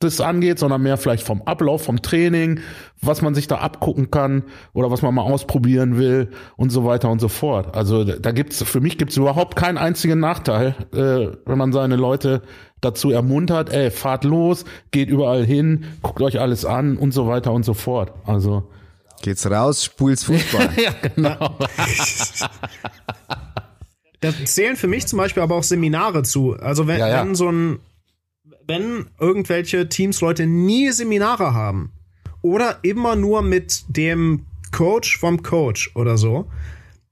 das 0.00 0.20
angeht, 0.20 0.60
sondern 0.60 0.82
mehr 0.82 0.96
vielleicht 0.96 1.24
vom 1.24 1.42
Ablauf, 1.42 1.82
vom 1.82 2.02
Training, 2.02 2.60
was 3.00 3.20
man 3.20 3.34
sich 3.34 3.48
da 3.48 3.56
abgucken 3.56 4.10
kann 4.10 4.44
oder 4.72 4.90
was 4.92 5.02
man 5.02 5.12
mal 5.12 5.22
ausprobieren 5.22 5.98
will 5.98 6.30
und 6.56 6.70
so 6.70 6.84
weiter 6.84 7.10
und 7.10 7.20
so 7.20 7.28
fort. 7.28 7.76
Also 7.76 8.04
da 8.04 8.30
gibt's 8.30 8.62
für 8.62 8.80
mich 8.80 8.96
gibt's 8.96 9.16
überhaupt 9.16 9.56
keinen 9.56 9.76
einzigen 9.76 10.20
Nachteil, 10.20 10.76
äh, 10.92 11.36
wenn 11.46 11.58
man 11.58 11.72
seine 11.72 11.96
Leute 11.96 12.42
dazu 12.80 13.10
ermuntert, 13.10 13.70
ey, 13.70 13.90
fahrt 13.90 14.24
los, 14.24 14.64
geht 14.90 15.08
überall 15.08 15.44
hin, 15.44 15.84
guckt 16.02 16.22
euch 16.22 16.40
alles 16.40 16.64
an 16.64 16.96
und 16.96 17.12
so 17.12 17.26
weiter 17.26 17.52
und 17.52 17.64
so 17.64 17.74
fort. 17.74 18.12
Also 18.24 18.68
geht's 19.22 19.50
raus, 19.50 19.84
spult's 19.84 20.24
Fußball. 20.24 20.70
ja, 20.76 20.94
genau. 21.14 21.58
da 24.20 24.32
zählen 24.44 24.76
für 24.76 24.88
mich 24.88 25.06
zum 25.06 25.18
Beispiel 25.18 25.42
aber 25.42 25.56
auch 25.56 25.62
Seminare 25.62 26.22
zu. 26.22 26.54
Also 26.54 26.86
wenn, 26.86 26.98
ja, 26.98 27.08
ja. 27.08 27.20
wenn 27.20 27.34
so 27.34 27.50
ein 27.50 27.80
wenn 28.68 29.06
irgendwelche 29.18 29.88
Teams 29.88 30.20
Leute 30.20 30.46
nie 30.46 30.90
Seminare 30.92 31.54
haben 31.54 31.90
oder 32.42 32.78
immer 32.82 33.16
nur 33.16 33.42
mit 33.42 33.84
dem 33.88 34.44
Coach 34.70 35.18
vom 35.18 35.42
Coach 35.42 35.90
oder 35.96 36.18
so, 36.18 36.46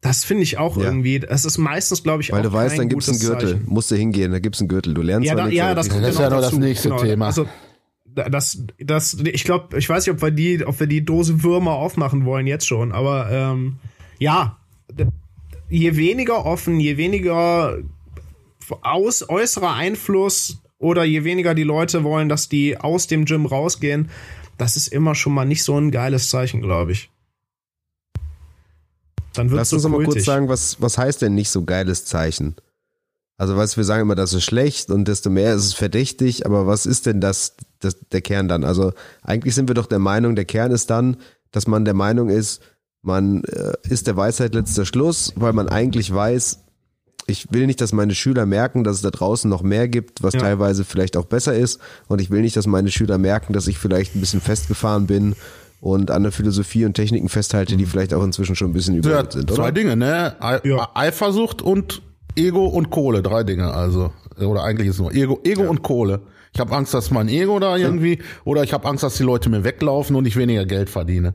das 0.01 0.25
finde 0.25 0.43
ich 0.43 0.59
auch 0.59 0.77
ja. 0.77 0.85
irgendwie. 0.85 1.21
Das 1.21 1.45
ist 1.45 1.59
meistens, 1.59 2.03
glaube 2.03 2.23
ich, 2.23 2.33
Weil 2.33 2.41
auch 2.41 2.45
du 2.45 2.53
weißt, 2.53 2.79
dann 2.79 2.89
gibt's 2.89 3.09
einen 3.09 3.19
Gürtel. 3.19 3.53
Zeichen. 3.55 3.65
Musst 3.67 3.91
du 3.91 3.97
hingehen, 3.97 4.33
da 4.33 4.39
gibt's 4.39 4.61
einen 4.61 4.69
Gürtel. 4.69 4.95
Du 4.95 5.03
lernst 5.03 5.27
ja, 5.27 5.35
da, 5.35 5.49
ja, 5.49 5.75
das, 5.75 5.89
das 5.89 5.97
ist 5.97 6.21
ja 6.21 6.31
noch 6.31 6.41
das 6.41 6.53
nächste 6.53 6.91
genau. 6.91 7.03
Thema. 7.03 7.27
Also, 7.27 7.47
das, 8.15 8.65
das, 8.79 9.15
ich 9.25 9.45
glaube, 9.45 9.77
ich 9.79 9.89
weiß 9.89 10.07
nicht, 10.07 10.15
ob 10.15 10.23
wir 10.23 10.31
die, 10.31 10.65
ob 10.65 10.81
wir 10.81 10.87
die 10.87 11.05
Dose 11.05 11.43
Würmer 11.43 11.73
aufmachen 11.73 12.25
wollen 12.25 12.47
jetzt 12.47 12.67
schon, 12.67 12.93
aber 12.93 13.29
ähm, 13.31 13.77
ja, 14.19 14.57
je 15.69 15.97
weniger 15.97 16.47
offen, 16.47 16.81
je 16.81 16.97
weniger 16.97 17.79
aus 18.81 19.29
äußerer 19.29 19.75
Einfluss 19.75 20.63
oder 20.79 21.05
je 21.05 21.25
weniger 21.25 21.55
die 21.55 21.63
Leute 21.63 22.05
wollen, 22.05 22.29
dass 22.29 22.49
die 22.49 22.79
aus 22.79 23.07
dem 23.07 23.27
Gym 23.27 23.47
rausgehen, 23.47 24.11
das 24.57 24.77
ist 24.77 24.89
immer 24.89 25.15
schon 25.15 25.35
mal 25.35 25.45
nicht 25.45 25.63
so 25.63 25.79
ein 25.79 25.91
geiles 25.91 26.29
Zeichen, 26.29 26.63
glaube 26.63 26.93
ich. 26.93 27.11
Dann 29.37 29.51
wird 29.51 29.59
Lass 29.59 29.73
uns 29.73 29.83
so 29.83 29.89
mal 29.89 30.05
kurz 30.05 30.25
sagen, 30.25 30.49
was, 30.49 30.81
was 30.81 30.99
heißt 30.99 31.23
denn 31.23 31.35
nicht 31.35 31.51
so 31.51 31.65
geiles 31.65 32.05
Zeichen? 32.05 32.57
Also 33.39 33.57
was 33.57 33.77
wir 33.77 33.85
sagen 33.85 34.03
immer, 34.03 34.15
das 34.15 34.33
ist 34.33 34.45
schlecht 34.45 34.91
und 34.91 35.07
desto 35.07 35.29
mehr 35.29 35.55
ist 35.55 35.67
es 35.67 35.75
verdächtig, 35.75 36.47
aber 36.47 36.67
was 36.67 36.87
ist 36.87 37.05
denn 37.05 37.21
das, 37.21 37.55
das 37.81 37.97
der 38.11 38.23
Kern 38.23 38.49
dann? 38.49 38.65
Also 38.65 38.93
eigentlich 39.23 39.55
sind 39.55 39.69
wir 39.69 39.75
doch 39.75 39.87
der 39.87 39.99
Meinung, 39.99 40.37
der 40.37 40.47
Kern 40.47 40.71
ist 40.71 40.89
dann, 40.89 41.19
dass 41.51 41.67
man 41.67 41.85
der 41.85 41.95
Meinung 41.95 42.31
ist, 42.31 42.63
man 43.03 43.45
äh, 43.45 43.75
ist 43.89 44.07
der 44.07 44.17
Weisheit 44.17 44.55
letzter 44.55 44.87
Schluss, 44.87 45.33
weil 45.37 45.53
man 45.53 45.69
eigentlich 45.69 46.13
weiß, 46.13 46.61
ich 47.27 47.53
will 47.53 47.67
nicht, 47.67 47.81
dass 47.81 47.93
meine 47.93 48.15
Schüler 48.15 48.47
merken, 48.47 48.85
dass 48.85 48.97
es 48.97 49.03
da 49.03 49.11
draußen 49.11 49.51
noch 49.51 49.63
mehr 49.63 49.89
gibt, 49.89 50.23
was 50.23 50.35
ja. 50.35 50.41
teilweise 50.41 50.85
vielleicht 50.85 51.17
auch 51.17 51.27
besser 51.27 51.55
ist. 51.55 51.81
Und 52.09 52.21
ich 52.21 52.31
will 52.31 52.41
nicht, 52.41 52.57
dass 52.57 52.67
meine 52.67 52.91
Schüler 52.91 53.19
merken, 53.19 53.53
dass 53.53 53.67
ich 53.67 53.79
vielleicht 53.79 54.15
ein 54.15 54.21
bisschen 54.21 54.41
festgefahren 54.41 55.07
bin 55.07 55.35
und 55.87 56.11
an 56.11 56.25
der 56.25 56.33
Philosophie 56.33 56.85
und 56.85 56.95
Techniken 56.95 57.29
festhalte, 57.29 57.77
die 57.77 57.85
mhm. 57.85 57.89
vielleicht 57.89 58.13
auch 58.13 58.25
inzwischen 58.25 58.57
schon 58.57 58.71
ein 58.71 58.73
bisschen 58.73 58.97
überholt 58.97 59.35
ja, 59.35 59.41
sind, 59.41 59.51
oder? 59.51 59.63
Zwei 59.63 59.71
Dinge, 59.71 59.97
ne? 59.97 60.37
Ja. 60.65 60.91
Eifersucht 60.95 61.63
und 61.63 62.03
Ego 62.35 62.67
und 62.67 62.91
Kohle, 62.91 63.23
drei 63.23 63.45
Dinge, 63.45 63.73
also. 63.73 64.13
Oder 64.39 64.65
eigentlich 64.65 64.89
ist 64.89 64.97
es 64.97 65.01
nur 65.01 65.15
Ego, 65.15 65.41
Ego 65.45 65.63
ja. 65.63 65.71
und 65.71 65.83
Kohle. 65.83 66.23
Ich 66.53 66.61
habe 66.61 66.75
Angst, 66.75 66.93
dass 66.93 67.11
mein 67.11 67.29
Ego 67.29 67.59
da 67.61 67.77
irgendwie, 67.77 68.19
oder 68.45 68.63
ich 68.63 68.73
habe 68.73 68.87
Angst, 68.89 69.05
dass 69.05 69.17
die 69.17 69.23
Leute 69.23 69.49
mir 69.49 69.63
weglaufen 69.63 70.17
und 70.17 70.27
ich 70.27 70.37
weniger 70.37 70.67
Geld 70.67 70.91
verdiene. 70.91 71.35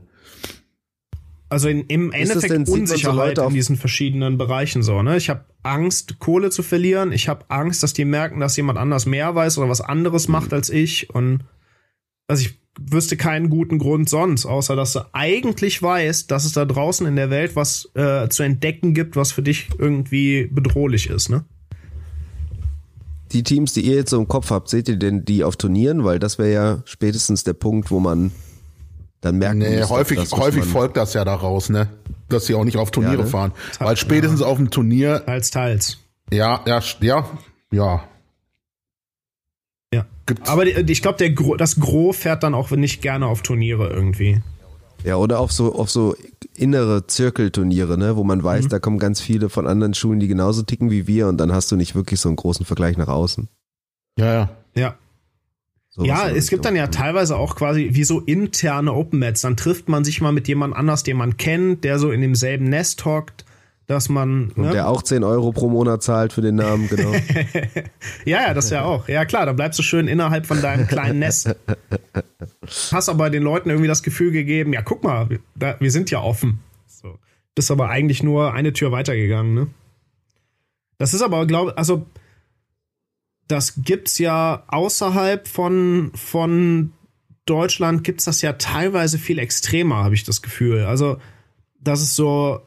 Also 1.48 1.68
in, 1.68 1.82
im 1.86 2.12
Endeffekt 2.12 2.68
Unsicherheit 2.68 3.36
so 3.36 3.44
in 3.44 3.54
diesen 3.54 3.76
verschiedenen 3.76 4.38
Bereichen 4.38 4.82
so. 4.82 5.02
Ne? 5.02 5.16
Ich 5.16 5.28
habe 5.28 5.44
Angst, 5.62 6.18
Kohle 6.18 6.50
zu 6.50 6.62
verlieren. 6.62 7.12
Ich 7.12 7.28
habe 7.28 7.44
Angst, 7.48 7.82
dass 7.82 7.92
die 7.92 8.04
merken, 8.04 8.40
dass 8.40 8.56
jemand 8.56 8.78
anders 8.78 9.06
mehr 9.06 9.34
weiß 9.34 9.58
oder 9.58 9.68
was 9.68 9.80
anderes 9.80 10.28
macht 10.28 10.50
mhm. 10.50 10.56
als 10.56 10.70
ich. 10.70 11.14
Und 11.14 11.44
also 12.32 12.46
ich 12.46 12.58
wüsste 12.80 13.18
keinen 13.18 13.50
guten 13.50 13.78
Grund 13.78 14.08
sonst, 14.08 14.46
außer 14.46 14.74
dass 14.74 14.94
du 14.94 15.00
eigentlich 15.12 15.82
weißt, 15.82 16.30
dass 16.30 16.46
es 16.46 16.52
da 16.52 16.64
draußen 16.64 17.06
in 17.06 17.16
der 17.16 17.28
Welt 17.28 17.54
was 17.54 17.90
äh, 17.94 18.28
zu 18.30 18.42
entdecken 18.42 18.94
gibt, 18.94 19.16
was 19.16 19.32
für 19.32 19.42
dich 19.42 19.68
irgendwie 19.78 20.48
bedrohlich 20.50 21.10
ist. 21.10 21.28
Ne? 21.28 21.44
Die 23.32 23.42
Teams, 23.42 23.74
die 23.74 23.82
ihr 23.82 23.96
jetzt 23.96 24.10
so 24.10 24.18
im 24.18 24.28
Kopf 24.28 24.50
habt, 24.50 24.70
seht 24.70 24.88
ihr 24.88 24.96
denn 24.96 25.26
die 25.26 25.44
auf 25.44 25.56
Turnieren? 25.56 26.04
Weil 26.04 26.18
das 26.18 26.38
wäre 26.38 26.52
ja 26.52 26.82
spätestens 26.86 27.44
der 27.44 27.52
Punkt, 27.52 27.90
wo 27.90 28.00
man 28.00 28.32
dann 29.20 29.36
merken 29.36 29.58
nee, 29.58 29.80
muss, 29.80 29.90
häufig, 29.90 30.18
das, 30.18 30.32
häufig 30.32 30.64
folgt 30.64 30.96
das 30.96 31.12
ja 31.12 31.26
daraus, 31.26 31.68
ne? 31.68 31.88
Dass 32.30 32.46
sie 32.46 32.54
auch 32.54 32.64
nicht 32.64 32.78
auf 32.78 32.90
Turniere 32.90 33.18
ja, 33.18 33.24
ne? 33.24 33.26
fahren. 33.26 33.52
Weil 33.78 33.98
spätestens 33.98 34.40
ja. 34.40 34.46
auf 34.46 34.56
dem 34.56 34.70
Turnier. 34.70 35.24
Teils, 35.26 35.50
teils. 35.50 35.98
Ja, 36.30 36.62
ja, 36.66 36.80
ja, 37.00 37.28
ja. 37.70 38.08
Ja. 39.92 40.06
Gibt's. 40.26 40.48
Aber 40.48 40.66
ich 40.66 41.02
glaube, 41.02 41.56
das 41.58 41.80
Gros 41.80 42.16
fährt 42.16 42.42
dann 42.42 42.54
auch 42.54 42.70
nicht 42.70 43.02
gerne 43.02 43.26
auf 43.26 43.42
Turniere 43.42 43.90
irgendwie. 43.90 44.40
Ja, 45.04 45.16
oder 45.16 45.40
auf 45.40 45.52
so, 45.52 45.74
auf 45.74 45.90
so 45.90 46.14
innere 46.54 47.06
Zirkelturniere, 47.06 47.98
ne, 47.98 48.16
wo 48.16 48.24
man 48.24 48.42
weiß, 48.42 48.66
mhm. 48.66 48.68
da 48.68 48.78
kommen 48.78 48.98
ganz 48.98 49.20
viele 49.20 49.48
von 49.48 49.66
anderen 49.66 49.94
Schulen, 49.94 50.20
die 50.20 50.28
genauso 50.28 50.62
ticken 50.62 50.90
wie 50.90 51.06
wir 51.06 51.26
und 51.26 51.38
dann 51.38 51.52
hast 51.52 51.72
du 51.72 51.76
nicht 51.76 51.94
wirklich 51.94 52.20
so 52.20 52.28
einen 52.28 52.36
großen 52.36 52.64
Vergleich 52.64 52.96
nach 52.96 53.08
außen. 53.08 53.48
Ja, 54.18 54.32
ja. 54.32 54.50
Ja. 54.74 54.94
So 55.94 56.04
ja, 56.04 56.30
es 56.30 56.48
gibt 56.48 56.64
dann 56.64 56.74
ja 56.74 56.86
teilweise 56.86 57.36
auch 57.36 57.54
quasi 57.54 57.90
wie 57.92 58.04
so 58.04 58.20
interne 58.20 58.94
Open 58.94 59.18
Mats. 59.18 59.42
Dann 59.42 59.58
trifft 59.58 59.90
man 59.90 60.04
sich 60.04 60.22
mal 60.22 60.32
mit 60.32 60.48
jemand 60.48 60.74
anders, 60.74 61.02
den 61.02 61.18
man 61.18 61.36
kennt, 61.36 61.84
der 61.84 61.98
so 61.98 62.10
in 62.10 62.22
demselben 62.22 62.64
Nest 62.64 63.04
hockt, 63.04 63.44
dass 63.86 64.08
man. 64.08 64.50
Und 64.50 64.64
ne? 64.64 64.72
der 64.72 64.88
auch 64.88 65.02
10 65.02 65.24
Euro 65.24 65.52
pro 65.52 65.68
Monat 65.68 66.02
zahlt 66.02 66.32
für 66.32 66.40
den 66.40 66.56
Namen, 66.56 66.88
genau. 66.88 67.12
ja, 68.24 68.42
ja, 68.42 68.54
das 68.54 68.70
ja 68.70 68.84
auch. 68.84 69.08
Ja, 69.08 69.24
klar, 69.24 69.46
da 69.46 69.52
bleibst 69.52 69.78
du 69.78 69.82
schön 69.82 70.08
innerhalb 70.08 70.46
von 70.46 70.60
deinem 70.62 70.86
kleinen 70.86 71.18
Nest. 71.18 71.54
Hast 72.92 73.08
aber 73.08 73.30
den 73.30 73.42
Leuten 73.42 73.70
irgendwie 73.70 73.88
das 73.88 74.02
Gefühl 74.02 74.30
gegeben, 74.30 74.72
ja, 74.72 74.82
guck 74.82 75.02
mal, 75.02 75.28
da, 75.54 75.76
wir 75.80 75.90
sind 75.90 76.10
ja 76.10 76.20
offen. 76.20 76.60
So. 76.86 77.18
Bist 77.54 77.70
aber 77.70 77.88
eigentlich 77.88 78.22
nur 78.22 78.52
eine 78.54 78.72
Tür 78.72 78.92
weitergegangen, 78.92 79.54
ne? 79.54 79.66
Das 80.98 81.14
ist 81.14 81.22
aber, 81.22 81.46
glaube 81.46 81.76
also 81.76 82.06
das 83.48 83.74
gibt's 83.82 84.18
ja 84.18 84.64
außerhalb 84.68 85.46
von, 85.46 86.12
von 86.14 86.92
Deutschland 87.44 88.04
gibt's 88.04 88.24
das 88.24 88.40
ja 88.40 88.54
teilweise 88.54 89.18
viel 89.18 89.38
extremer, 89.38 89.96
habe 89.96 90.14
ich 90.14 90.24
das 90.24 90.42
Gefühl. 90.42 90.84
Also, 90.84 91.18
das 91.80 92.00
ist 92.00 92.16
so, 92.16 92.62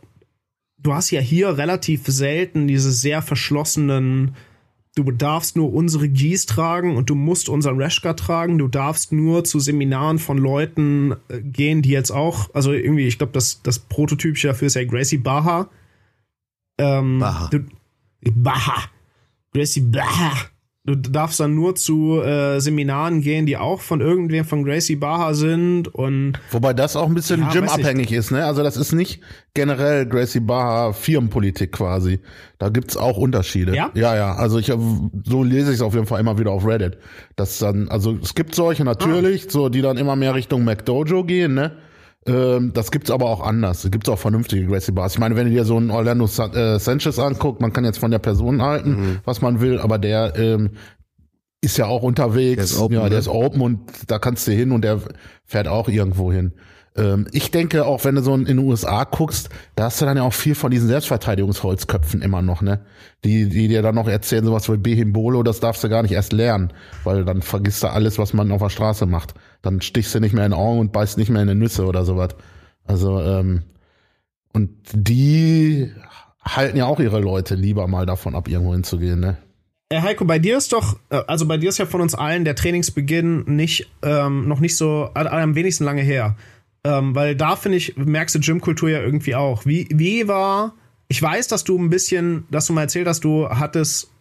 du 0.85 0.93
hast 0.93 1.11
ja 1.11 1.21
hier 1.21 1.57
relativ 1.57 2.05
selten 2.07 2.67
diese 2.67 2.91
sehr 2.91 3.21
verschlossenen 3.21 4.35
du 4.95 5.11
darfst 5.11 5.57
nur 5.57 5.73
unsere 5.73 6.07
Gis 6.07 6.45
tragen 6.45 6.95
und 6.95 7.09
du 7.09 7.15
musst 7.15 7.49
unseren 7.49 7.79
Rashka 7.81 8.13
tragen. 8.13 8.57
Du 8.57 8.67
darfst 8.67 9.11
nur 9.11 9.43
zu 9.43 9.59
Seminaren 9.59 10.19
von 10.19 10.37
Leuten 10.37 11.15
äh, 11.27 11.41
gehen, 11.41 11.81
die 11.81 11.89
jetzt 11.89 12.11
auch, 12.11 12.49
also 12.55 12.71
irgendwie, 12.71 13.05
ich 13.05 13.17
glaube, 13.17 13.33
das, 13.33 13.61
das 13.61 13.79
Prototypische 13.79 14.47
dafür 14.47 14.67
ist 14.67 14.75
ja 14.75 14.85
Gracie 14.85 15.17
Baha. 15.17 15.69
Ähm, 16.77 17.19
Baha. 17.19 17.49
Du, 17.49 17.59
Baha. 18.21 18.89
Gracie 19.53 19.81
Baha. 19.81 20.31
Du 20.85 20.95
darfst 20.95 21.39
dann 21.39 21.55
nur 21.55 21.75
zu 21.75 22.21
äh, 22.21 22.59
Seminaren 22.59 23.21
gehen, 23.21 23.47
die 23.47 23.57
auch 23.57 23.81
von 23.81 24.01
irgendwem 24.01 24.45
von 24.45 24.63
Gracie 24.63 24.95
Baha 24.95 25.33
sind 25.33 25.87
und 25.87 26.33
wobei 26.51 26.73
das 26.73 26.95
auch 26.95 27.07
ein 27.07 27.15
bisschen 27.15 27.41
ja, 27.41 27.49
Gym-abhängig 27.49 28.11
ist, 28.11 28.29
ne? 28.29 28.45
Also 28.45 28.61
das 28.61 28.77
ist 28.77 28.91
nicht 28.91 29.19
generell 29.55 30.05
Gracie 30.05 30.41
Baha 30.41 30.93
Firmenpolitik 30.93 31.71
quasi. 31.71 32.19
Da 32.59 32.69
gibt's 32.69 32.97
auch 32.97 33.17
Unterschiede. 33.17 33.75
Ja, 33.75 33.89
ja, 33.95 34.15
ja. 34.15 34.35
Also 34.35 34.59
ich 34.59 34.67
so 34.67 35.43
lese 35.43 35.71
ich 35.71 35.77
es 35.77 35.81
auf 35.81 35.95
jeden 35.95 36.05
Fall 36.05 36.19
immer 36.19 36.37
wieder 36.37 36.51
auf 36.51 36.67
Reddit. 36.67 36.99
Das 37.35 37.57
dann, 37.57 37.89
also 37.89 38.15
es 38.21 38.35
gibt 38.35 38.53
solche 38.53 38.85
natürlich, 38.85 39.47
ah. 39.47 39.49
so 39.51 39.69
die 39.69 39.81
dann 39.81 39.97
immer 39.97 40.15
mehr 40.15 40.35
Richtung 40.35 40.63
McDojo 40.63 41.23
gehen, 41.23 41.55
ne? 41.55 41.71
Ähm, 42.27 42.71
das 42.73 42.91
gibt's 42.91 43.11
aber 43.11 43.25
auch 43.25 43.41
anders. 43.41 43.85
Es 43.85 43.91
gibt 43.91 44.09
auch 44.09 44.17
vernünftige 44.17 44.65
Gracie 44.65 44.91
Bars. 44.91 45.13
Ich 45.13 45.19
meine, 45.19 45.35
wenn 45.35 45.45
du 45.45 45.51
dir 45.51 45.65
so 45.65 45.77
einen 45.77 45.91
Orlando 45.91 46.25
äh, 46.25 46.79
Sanchez 46.79 47.19
anguckt, 47.19 47.61
man 47.61 47.71
kann 47.71 47.85
jetzt 47.85 47.99
von 47.99 48.11
der 48.11 48.19
Person 48.19 48.61
halten, 48.61 48.89
mhm. 48.89 49.19
was 49.25 49.41
man 49.41 49.61
will, 49.61 49.79
aber 49.79 49.99
der 49.99 50.35
ähm, 50.35 50.71
ist 51.61 51.77
ja 51.77 51.85
auch 51.85 52.03
unterwegs. 52.03 52.55
Der 52.55 52.63
ist 52.63 52.79
open, 52.79 52.95
ja, 52.95 53.01
der 53.01 53.09
ne? 53.11 53.17
ist 53.17 53.27
open 53.27 53.61
und 53.61 53.79
da 54.07 54.17
kannst 54.17 54.47
du 54.47 54.51
hin 54.51 54.71
und 54.71 54.83
der 54.83 55.01
fährt 55.43 55.67
auch 55.67 55.87
irgendwo 55.87 56.31
hin. 56.31 56.53
Ähm, 56.95 57.27
ich 57.31 57.51
denke, 57.51 57.85
auch 57.85 58.03
wenn 58.05 58.15
du 58.15 58.23
so 58.23 58.33
in 58.33 58.45
den 58.45 58.59
USA 58.59 59.03
guckst, 59.03 59.49
da 59.75 59.85
hast 59.85 60.01
du 60.01 60.05
dann 60.05 60.17
ja 60.17 60.23
auch 60.23 60.33
viel 60.33 60.55
von 60.55 60.71
diesen 60.71 60.87
Selbstverteidigungsholzköpfen 60.87 62.21
immer 62.21 62.41
noch, 62.41 62.61
ne? 62.61 62.85
Die, 63.23 63.49
die 63.49 63.67
dir 63.67 63.81
dann 63.81 63.95
noch 63.95 64.07
erzählen, 64.07 64.45
sowas 64.45 64.69
wie 64.71 64.77
Behimbolo, 64.77 65.43
das 65.43 65.59
darfst 65.59 65.83
du 65.83 65.89
gar 65.89 66.03
nicht 66.03 66.13
erst 66.13 66.33
lernen, 66.33 66.71
weil 67.03 67.25
dann 67.25 67.41
vergisst 67.41 67.83
du 67.83 67.87
alles, 67.87 68.17
was 68.17 68.33
man 68.33 68.51
auf 68.51 68.61
der 68.61 68.69
Straße 68.69 69.05
macht. 69.05 69.33
Dann 69.65 69.81
stichst 69.81 70.13
du 70.13 70.19
nicht 70.19 70.33
mehr 70.33 70.45
in 70.45 70.51
den 70.51 70.59
Augen 70.59 70.79
und 70.79 70.91
beißt 70.91 71.17
nicht 71.17 71.29
mehr 71.29 71.41
in 71.41 71.47
die 71.47 71.55
Nüsse 71.55 71.85
oder 71.85 72.05
sowas. 72.05 72.35
Also, 72.83 73.19
ähm, 73.19 73.63
und 74.53 74.69
die 74.93 75.91
halten 76.43 76.77
ja 76.77 76.85
auch 76.85 76.99
ihre 76.99 77.19
Leute 77.19 77.55
lieber 77.55 77.87
mal 77.87 78.05
davon 78.05 78.35
ab, 78.35 78.47
irgendwo 78.47 78.73
hinzugehen, 78.73 79.19
ne? 79.19 79.37
Äh, 79.89 80.01
Heiko, 80.01 80.25
bei 80.25 80.39
dir 80.39 80.57
ist 80.57 80.71
doch, 80.71 80.97
äh, 81.09 81.21
also 81.27 81.47
bei 81.47 81.57
dir 81.57 81.69
ist 81.69 81.79
ja 81.79 81.87
von 81.87 82.01
uns 82.01 82.13
allen 82.13 82.45
der 82.45 82.55
Trainingsbeginn 82.55 83.43
nicht, 83.47 83.89
ähm, 84.03 84.47
noch 84.47 84.59
nicht 84.59 84.77
so, 84.77 85.09
am 85.13 85.55
wenigsten 85.55 85.83
lange 85.83 86.01
her. 86.01 86.35
Ähm, 86.83 87.15
weil 87.15 87.35
da 87.35 87.55
finde 87.55 87.79
ich, 87.79 87.97
merkst 87.97 88.35
du 88.35 88.39
Gymkultur 88.39 88.89
ja 88.89 89.01
irgendwie 89.01 89.33
auch. 89.33 89.65
Wie, 89.65 89.87
wie 89.91 90.27
war, 90.27 90.75
ich 91.07 91.19
weiß, 91.19 91.47
dass 91.47 91.63
du 91.63 91.79
ein 91.79 91.89
bisschen, 91.89 92.45
dass 92.51 92.67
du 92.67 92.73
mal 92.73 92.81
erzählt 92.81 93.07
hast, 93.07 93.23
du 93.23 93.49
hattest 93.49 94.11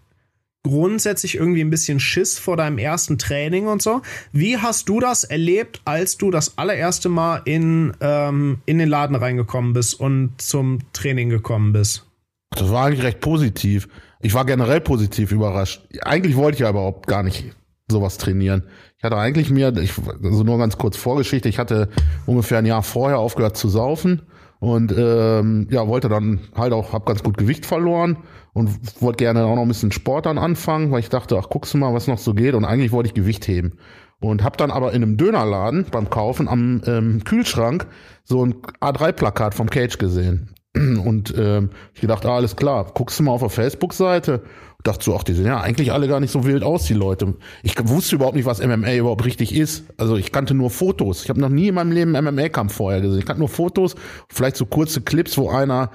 grundsätzlich 0.64 1.36
irgendwie 1.36 1.60
ein 1.60 1.70
bisschen 1.70 2.00
Schiss 2.00 2.38
vor 2.38 2.56
deinem 2.56 2.78
ersten 2.78 3.18
Training 3.18 3.68
und 3.68 3.82
so. 3.82 4.00
Wie 4.32 4.58
hast 4.58 4.88
du 4.88 4.98
das 4.98 5.22
erlebt, 5.22 5.80
als 5.84 6.16
du 6.16 6.30
das 6.30 6.58
allererste 6.58 7.08
Mal 7.08 7.42
in, 7.44 7.92
ähm, 8.00 8.58
in 8.66 8.78
den 8.78 8.88
Laden 8.88 9.14
reingekommen 9.14 9.74
bist 9.74 10.00
und 10.00 10.32
zum 10.38 10.78
Training 10.92 11.28
gekommen 11.28 11.72
bist? 11.72 12.06
Das 12.50 12.70
war 12.70 12.86
eigentlich 12.86 13.04
recht 13.04 13.20
positiv. 13.20 13.88
Ich 14.20 14.32
war 14.32 14.46
generell 14.46 14.80
positiv 14.80 15.32
überrascht. 15.32 15.86
Eigentlich 16.00 16.34
wollte 16.34 16.56
ich 16.56 16.60
ja 16.60 16.70
überhaupt 16.70 17.06
gar 17.06 17.22
nicht 17.22 17.52
sowas 17.88 18.16
trainieren. 18.16 18.64
Ich 18.96 19.04
hatte 19.04 19.18
eigentlich 19.18 19.50
mir, 19.50 19.76
ich, 19.76 19.92
also 20.22 20.44
nur 20.44 20.56
ganz 20.56 20.78
kurz 20.78 20.96
Vorgeschichte, 20.96 21.48
ich 21.50 21.58
hatte 21.58 21.90
ungefähr 22.24 22.58
ein 22.58 22.66
Jahr 22.66 22.82
vorher 22.82 23.18
aufgehört 23.18 23.58
zu 23.58 23.68
saufen 23.68 24.22
und 24.64 24.94
ähm, 24.96 25.68
ja, 25.70 25.86
wollte 25.86 26.08
dann 26.08 26.40
halt 26.56 26.72
auch, 26.72 26.94
hab 26.94 27.04
ganz 27.04 27.22
gut 27.22 27.36
Gewicht 27.36 27.66
verloren 27.66 28.16
und 28.54 28.70
wollte 29.02 29.18
gerne 29.18 29.44
auch 29.44 29.56
noch 29.56 29.62
ein 29.62 29.68
bisschen 29.68 29.92
Sport 29.92 30.24
dann 30.24 30.38
anfangen, 30.38 30.90
weil 30.90 31.00
ich 31.00 31.10
dachte, 31.10 31.38
ach, 31.38 31.50
guckst 31.50 31.74
du 31.74 31.78
mal, 31.78 31.92
was 31.92 32.06
noch 32.06 32.16
so 32.16 32.32
geht 32.32 32.54
und 32.54 32.64
eigentlich 32.64 32.90
wollte 32.90 33.08
ich 33.08 33.14
Gewicht 33.14 33.46
heben. 33.46 33.74
Und 34.20 34.42
hab 34.42 34.56
dann 34.56 34.70
aber 34.70 34.94
in 34.94 35.02
einem 35.02 35.18
Dönerladen 35.18 35.84
beim 35.90 36.08
Kaufen 36.08 36.48
am 36.48 36.80
ähm, 36.86 37.24
Kühlschrank 37.24 37.86
so 38.22 38.42
ein 38.42 38.54
A3-Plakat 38.80 39.54
vom 39.54 39.68
Cage 39.68 39.98
gesehen. 39.98 40.54
Und 40.74 41.34
ähm, 41.36 41.68
ich 41.92 42.00
gedacht, 42.00 42.24
ah, 42.24 42.36
alles 42.36 42.56
klar, 42.56 42.86
guckst 42.94 43.18
du 43.18 43.24
mal 43.24 43.32
auf 43.32 43.42
der 43.42 43.50
Facebook-Seite 43.50 44.44
dachte 44.84 45.04
so, 45.04 45.16
ach, 45.16 45.24
die 45.24 45.32
sehen 45.32 45.46
ja 45.46 45.60
eigentlich 45.60 45.92
alle 45.92 46.06
gar 46.06 46.20
nicht 46.20 46.30
so 46.30 46.44
wild 46.44 46.62
aus, 46.62 46.84
die 46.84 46.94
Leute. 46.94 47.34
Ich 47.62 47.74
wusste 47.88 48.16
überhaupt 48.16 48.36
nicht, 48.36 48.44
was 48.44 48.64
MMA 48.64 48.94
überhaupt 48.94 49.24
richtig 49.24 49.54
ist. 49.54 49.84
Also 49.96 50.16
ich 50.16 50.30
kannte 50.30 50.54
nur 50.54 50.70
Fotos. 50.70 51.24
Ich 51.24 51.30
habe 51.30 51.40
noch 51.40 51.48
nie 51.48 51.68
in 51.68 51.74
meinem 51.74 51.90
Leben 51.90 52.12
MMA-Kampf 52.12 52.74
vorher 52.74 53.00
gesehen. 53.00 53.18
Ich 53.18 53.26
kannte 53.26 53.40
nur 53.40 53.48
Fotos, 53.48 53.96
vielleicht 54.28 54.56
so 54.56 54.66
kurze 54.66 55.00
Clips, 55.00 55.36
wo 55.38 55.50
einer 55.50 55.90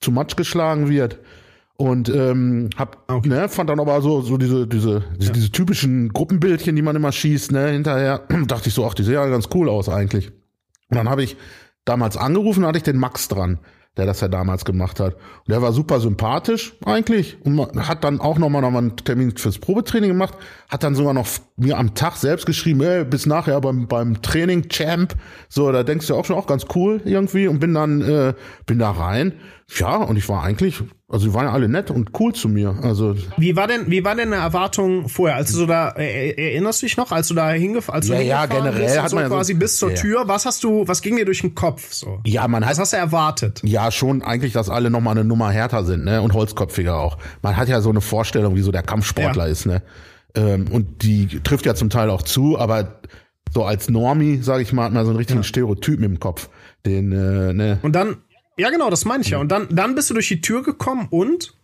zu 0.00 0.12
Matsch 0.12 0.36
geschlagen 0.36 0.88
wird. 0.88 1.18
Und 1.76 2.08
ähm, 2.08 2.70
hab, 2.76 3.04
okay. 3.08 3.28
ne, 3.28 3.48
fand 3.48 3.70
dann 3.70 3.80
aber 3.80 4.00
so, 4.02 4.20
so 4.20 4.36
diese, 4.36 4.66
diese, 4.66 5.04
ja. 5.18 5.30
diese 5.30 5.50
typischen 5.50 6.12
Gruppenbildchen, 6.12 6.74
die 6.74 6.82
man 6.82 6.96
immer 6.96 7.12
schießt, 7.12 7.52
ne, 7.52 7.68
hinterher, 7.68 8.22
dachte 8.46 8.68
ich 8.68 8.74
so, 8.74 8.86
ach, 8.86 8.94
die 8.94 9.02
sehen 9.02 9.14
ja 9.14 9.26
ganz 9.26 9.48
cool 9.54 9.68
aus 9.68 9.88
eigentlich. 9.88 10.28
Und 10.90 10.96
dann 10.96 11.08
habe 11.08 11.22
ich 11.22 11.36
damals 11.84 12.16
angerufen, 12.16 12.62
da 12.62 12.68
hatte 12.68 12.78
ich 12.78 12.84
den 12.84 12.98
Max 12.98 13.28
dran 13.28 13.58
der 13.96 14.06
das 14.06 14.20
ja 14.20 14.28
damals 14.28 14.64
gemacht 14.64 15.00
hat. 15.00 15.14
Und 15.14 15.48
der 15.48 15.60
war 15.60 15.72
super 15.72 15.98
sympathisch 16.00 16.74
eigentlich 16.84 17.36
und 17.44 17.58
hat 17.88 18.04
dann 18.04 18.20
auch 18.20 18.38
nochmal 18.38 18.62
noch 18.62 18.70
mal 18.70 18.78
einen 18.78 18.96
Termin 18.96 19.36
fürs 19.36 19.58
Probetraining 19.58 20.10
gemacht, 20.10 20.34
hat 20.68 20.84
dann 20.84 20.94
sogar 20.94 21.14
noch 21.14 21.26
mir 21.56 21.78
am 21.78 21.94
Tag 21.94 22.16
selbst 22.16 22.46
geschrieben, 22.46 22.80
ey, 22.82 23.04
bis 23.04 23.26
nachher 23.26 23.60
beim, 23.60 23.88
beim 23.88 24.22
Training 24.22 24.68
Champ. 24.68 25.16
So, 25.48 25.72
da 25.72 25.82
denkst 25.82 26.06
du 26.06 26.14
auch 26.14 26.24
schon 26.24 26.36
auch 26.36 26.46
ganz 26.46 26.66
cool 26.76 27.00
irgendwie 27.04 27.48
und 27.48 27.58
bin 27.58 27.74
dann 27.74 28.00
äh, 28.02 28.34
bin 28.66 28.78
da 28.78 28.92
rein. 28.92 29.32
Ja, 29.76 29.96
und 29.96 30.16
ich 30.16 30.28
war 30.28 30.42
eigentlich 30.42 30.82
also 31.10 31.26
die 31.26 31.32
waren 31.32 31.46
ja 31.46 31.52
alle 31.52 31.70
nett 31.70 31.90
und 31.90 32.10
cool 32.20 32.34
zu 32.34 32.50
mir. 32.50 32.76
Also 32.82 33.16
wie 33.38 33.56
war 33.56 33.66
denn 33.66 33.90
wie 33.90 34.04
war 34.04 34.14
denn 34.14 34.30
eine 34.30 34.42
Erwartung 34.42 35.08
vorher? 35.08 35.36
Als 35.36 35.52
du 35.52 35.58
so 35.58 35.66
da 35.66 35.88
erinnerst 35.88 36.82
du 36.82 36.86
dich 36.86 36.98
noch, 36.98 37.12
als 37.12 37.28
du 37.28 37.34
da 37.34 37.50
hingef 37.50 37.88
als 37.88 38.08
du 38.08 38.12
ja, 38.12 38.20
ja 38.20 38.46
generell 38.46 38.84
bist, 38.84 39.00
hat 39.00 39.10
so 39.10 39.16
man 39.16 39.28
quasi 39.28 39.54
so, 39.54 39.58
bis 39.58 39.78
zur 39.78 39.90
ja. 39.90 39.96
Tür. 39.96 40.22
Was 40.26 40.44
hast 40.44 40.64
du? 40.64 40.86
Was 40.86 41.00
ging 41.00 41.16
dir 41.16 41.24
durch 41.24 41.40
den 41.40 41.54
Kopf 41.54 41.94
so? 41.94 42.20
Ja, 42.26 42.46
man 42.46 42.62
hat. 42.62 42.72
Was 42.72 42.78
hast 42.78 42.92
du 42.92 42.98
erwartet? 42.98 43.62
Ja, 43.64 43.90
schon 43.90 44.20
eigentlich, 44.20 44.52
dass 44.52 44.68
alle 44.68 44.90
noch 44.90 45.00
mal 45.00 45.12
eine 45.12 45.24
Nummer 45.24 45.50
härter 45.50 45.82
sind, 45.84 46.04
ne 46.04 46.20
und 46.20 46.34
holzköpfiger 46.34 46.98
auch. 46.98 47.16
Man 47.40 47.56
hat 47.56 47.68
ja 47.68 47.80
so 47.80 47.88
eine 47.88 48.02
Vorstellung, 48.02 48.54
wie 48.54 48.60
so 48.60 48.70
der 48.70 48.82
Kampfsportler 48.82 49.46
ja. 49.46 49.50
ist, 49.50 49.64
ne 49.64 49.82
ähm, 50.34 50.66
und 50.70 51.02
die 51.02 51.40
trifft 51.42 51.64
ja 51.64 51.74
zum 51.74 51.88
Teil 51.88 52.10
auch 52.10 52.22
zu, 52.22 52.58
aber 52.58 53.00
so 53.54 53.64
als 53.64 53.88
Normie, 53.88 54.42
sage 54.42 54.62
ich 54.62 54.74
mal, 54.74 54.84
hat 54.84 54.92
man 54.92 55.04
so 55.04 55.10
einen 55.10 55.18
richtigen. 55.18 55.42
Stereotypen 55.42 56.04
im 56.04 56.20
Kopf. 56.20 56.50
Den, 56.84 57.12
äh, 57.12 57.54
ne. 57.54 57.78
Und 57.80 57.92
dann 57.92 58.18
ja, 58.58 58.70
genau, 58.70 58.90
das 58.90 59.04
meine 59.04 59.22
ich 59.22 59.30
ja. 59.30 59.38
Und 59.38 59.48
dann, 59.50 59.68
dann 59.70 59.94
bist 59.94 60.10
du 60.10 60.14
durch 60.14 60.28
die 60.28 60.40
Tür 60.40 60.62
gekommen 60.62 61.06
und? 61.10 61.54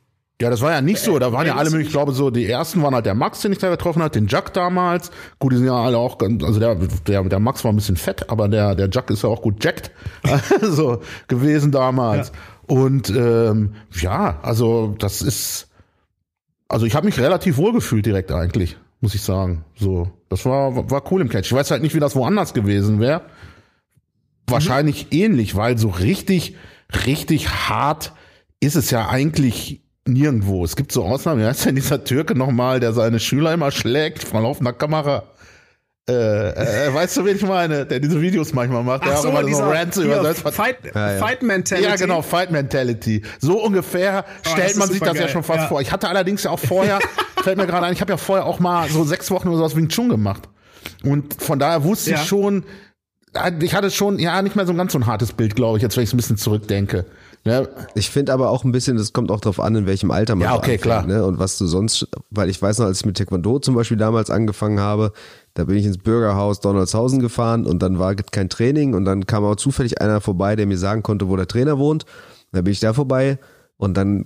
Ja, 0.40 0.50
das 0.50 0.60
war 0.62 0.72
ja 0.72 0.80
nicht 0.80 0.98
so. 0.98 1.18
Da 1.18 1.32
waren 1.32 1.46
ja 1.46 1.54
alle 1.54 1.80
ich 1.80 1.90
glaube, 1.90 2.12
so 2.12 2.30
die 2.30 2.46
ersten 2.46 2.82
waren 2.82 2.94
halt 2.94 3.06
der 3.06 3.14
Max, 3.14 3.40
den 3.40 3.52
ich 3.52 3.58
da 3.58 3.70
getroffen 3.70 4.02
hat, 4.02 4.16
den 4.16 4.26
Jack 4.26 4.52
damals. 4.52 5.10
Gut, 5.38 5.52
die 5.52 5.58
sind 5.58 5.66
ja 5.66 5.74
alle 5.74 5.96
auch, 5.96 6.18
ganz, 6.18 6.42
also 6.42 6.58
der, 6.58 6.74
der, 6.74 7.22
der 7.24 7.38
Max 7.38 7.62
war 7.62 7.72
ein 7.72 7.76
bisschen 7.76 7.96
fett, 7.96 8.28
aber 8.30 8.48
der, 8.48 8.74
der 8.74 8.88
Jack 8.90 9.10
ist 9.10 9.22
ja 9.22 9.28
auch 9.28 9.42
gut 9.42 9.62
jackt, 9.62 9.92
so 10.60 11.00
gewesen 11.28 11.70
damals. 11.70 12.28
Ja. 12.28 12.76
Und 12.76 13.10
ähm, 13.10 13.74
ja, 14.00 14.40
also 14.42 14.96
das 14.98 15.22
ist, 15.22 15.68
also 16.68 16.84
ich 16.84 16.96
habe 16.96 17.06
mich 17.06 17.18
relativ 17.20 17.56
wohl 17.56 17.72
gefühlt 17.72 18.04
direkt 18.04 18.32
eigentlich, 18.32 18.76
muss 19.00 19.14
ich 19.14 19.22
sagen. 19.22 19.64
So, 19.76 20.10
das 20.28 20.44
war 20.44 20.90
war 20.90 21.12
cool 21.12 21.20
im 21.20 21.28
Catch. 21.28 21.46
Ich 21.46 21.52
weiß 21.52 21.70
halt 21.70 21.82
nicht, 21.82 21.94
wie 21.94 22.00
das 22.00 22.16
woanders 22.16 22.54
gewesen 22.54 22.98
wäre. 22.98 23.22
Wahrscheinlich 24.48 25.04
mhm. 25.04 25.18
ähnlich, 25.18 25.54
weil 25.54 25.78
so 25.78 25.88
richtig 25.88 26.56
richtig 27.06 27.48
hart 27.68 28.12
ist 28.60 28.76
es 28.76 28.90
ja 28.90 29.08
eigentlich 29.08 29.82
nirgendwo. 30.06 30.64
Es 30.64 30.76
gibt 30.76 30.92
so 30.92 31.04
Ausnahmen. 31.04 31.40
Wie 31.40 31.46
heißt 31.46 31.66
denn 31.66 31.74
dieser 31.74 32.04
Türke 32.04 32.34
nochmal, 32.34 32.80
der 32.80 32.92
seine 32.92 33.20
Schüler 33.20 33.52
immer 33.52 33.70
schlägt 33.70 34.24
vor 34.24 34.40
laufender 34.40 34.72
Kamera? 34.72 35.24
Äh, 36.06 36.50
äh, 36.50 36.92
weißt 36.92 37.16
du, 37.16 37.24
wen 37.24 37.36
ich 37.36 37.42
meine? 37.42 37.86
Der 37.86 37.98
diese 37.98 38.20
Videos 38.20 38.52
manchmal 38.52 38.82
macht, 38.82 39.06
der 39.06 39.14
Ach 39.14 39.22
so, 39.22 39.30
auch 39.30 39.40
immer 39.40 39.54
so 39.54 39.62
Rants 39.62 39.96
übersetzt. 39.96 40.42
Fight, 40.50 40.76
ja, 40.94 41.14
ja. 41.14 41.18
Fight 41.18 41.42
Mentality. 41.42 41.88
Ja, 41.88 41.96
genau, 41.96 42.20
Fight 42.20 42.50
Mentality. 42.50 43.22
So 43.40 43.62
ungefähr 43.62 44.26
oh, 44.26 44.50
stellt 44.50 44.76
man 44.76 44.90
sich 44.90 45.00
das 45.00 45.14
geil. 45.14 45.22
ja 45.22 45.28
schon 45.28 45.42
fast 45.42 45.60
ja. 45.60 45.68
vor. 45.68 45.80
Ich 45.80 45.92
hatte 45.92 46.08
allerdings 46.08 46.42
ja 46.42 46.50
auch 46.50 46.58
vorher, 46.58 46.98
fällt 47.42 47.56
mir 47.56 47.66
gerade 47.66 47.86
ein, 47.86 47.94
ich 47.94 48.02
habe 48.02 48.12
ja 48.12 48.18
vorher 48.18 48.44
auch 48.44 48.60
mal 48.60 48.86
so 48.90 49.04
sechs 49.04 49.30
Wochen 49.30 49.48
oder 49.48 49.56
sowas 49.56 49.76
Wing 49.76 49.88
Chun 49.88 50.10
gemacht. 50.10 50.42
Und 51.02 51.40
von 51.42 51.58
daher 51.58 51.84
wusste 51.84 52.10
ich 52.12 52.20
schon, 52.20 52.64
ich 53.60 53.74
hatte 53.74 53.90
schon, 53.90 54.18
ja, 54.18 54.40
nicht 54.42 54.56
mehr 54.56 54.66
so 54.66 54.72
ein 54.72 54.78
ganz 54.78 54.92
so 54.92 54.98
ein 54.98 55.06
hartes 55.06 55.32
Bild, 55.32 55.56
glaube 55.56 55.78
ich, 55.78 55.82
jetzt 55.82 55.96
wenn 55.96 56.04
ich 56.04 56.12
ein 56.12 56.16
bisschen 56.16 56.36
zurückdenke. 56.36 57.04
Ja. 57.44 57.66
Ich 57.94 58.08
finde 58.08 58.32
aber 58.32 58.50
auch 58.50 58.64
ein 58.64 58.72
bisschen, 58.72 58.96
das 58.96 59.12
kommt 59.12 59.30
auch 59.30 59.40
drauf 59.40 59.60
an, 59.60 59.74
in 59.76 59.86
welchem 59.86 60.10
Alter 60.10 60.34
man 60.34 60.46
Ja, 60.46 60.54
okay, 60.54 60.62
anfängt, 60.62 60.82
klar. 60.82 61.06
Ne? 61.06 61.24
Und 61.24 61.38
was 61.38 61.58
du 61.58 61.66
sonst, 61.66 62.08
weil 62.30 62.48
ich 62.48 62.60
weiß 62.60 62.78
noch, 62.78 62.86
als 62.86 63.00
ich 63.00 63.06
mit 63.06 63.18
Taekwondo 63.18 63.58
zum 63.58 63.74
Beispiel 63.74 63.98
damals 63.98 64.30
angefangen 64.30 64.80
habe, 64.80 65.12
da 65.52 65.64
bin 65.64 65.76
ich 65.76 65.84
ins 65.84 65.98
Bürgerhaus 65.98 66.60
Donaldshausen 66.60 67.20
gefahren 67.20 67.66
und 67.66 67.82
dann 67.82 67.98
war 67.98 68.14
kein 68.14 68.48
Training 68.48 68.94
und 68.94 69.04
dann 69.04 69.26
kam 69.26 69.44
auch 69.44 69.56
zufällig 69.56 70.00
einer 70.00 70.20
vorbei, 70.22 70.56
der 70.56 70.66
mir 70.66 70.78
sagen 70.78 71.02
konnte, 71.02 71.28
wo 71.28 71.36
der 71.36 71.46
Trainer 71.46 71.78
wohnt. 71.78 72.06
Da 72.52 72.62
bin 72.62 72.72
ich 72.72 72.80
da 72.80 72.94
vorbei 72.94 73.38
und 73.76 73.94
dann 73.96 74.24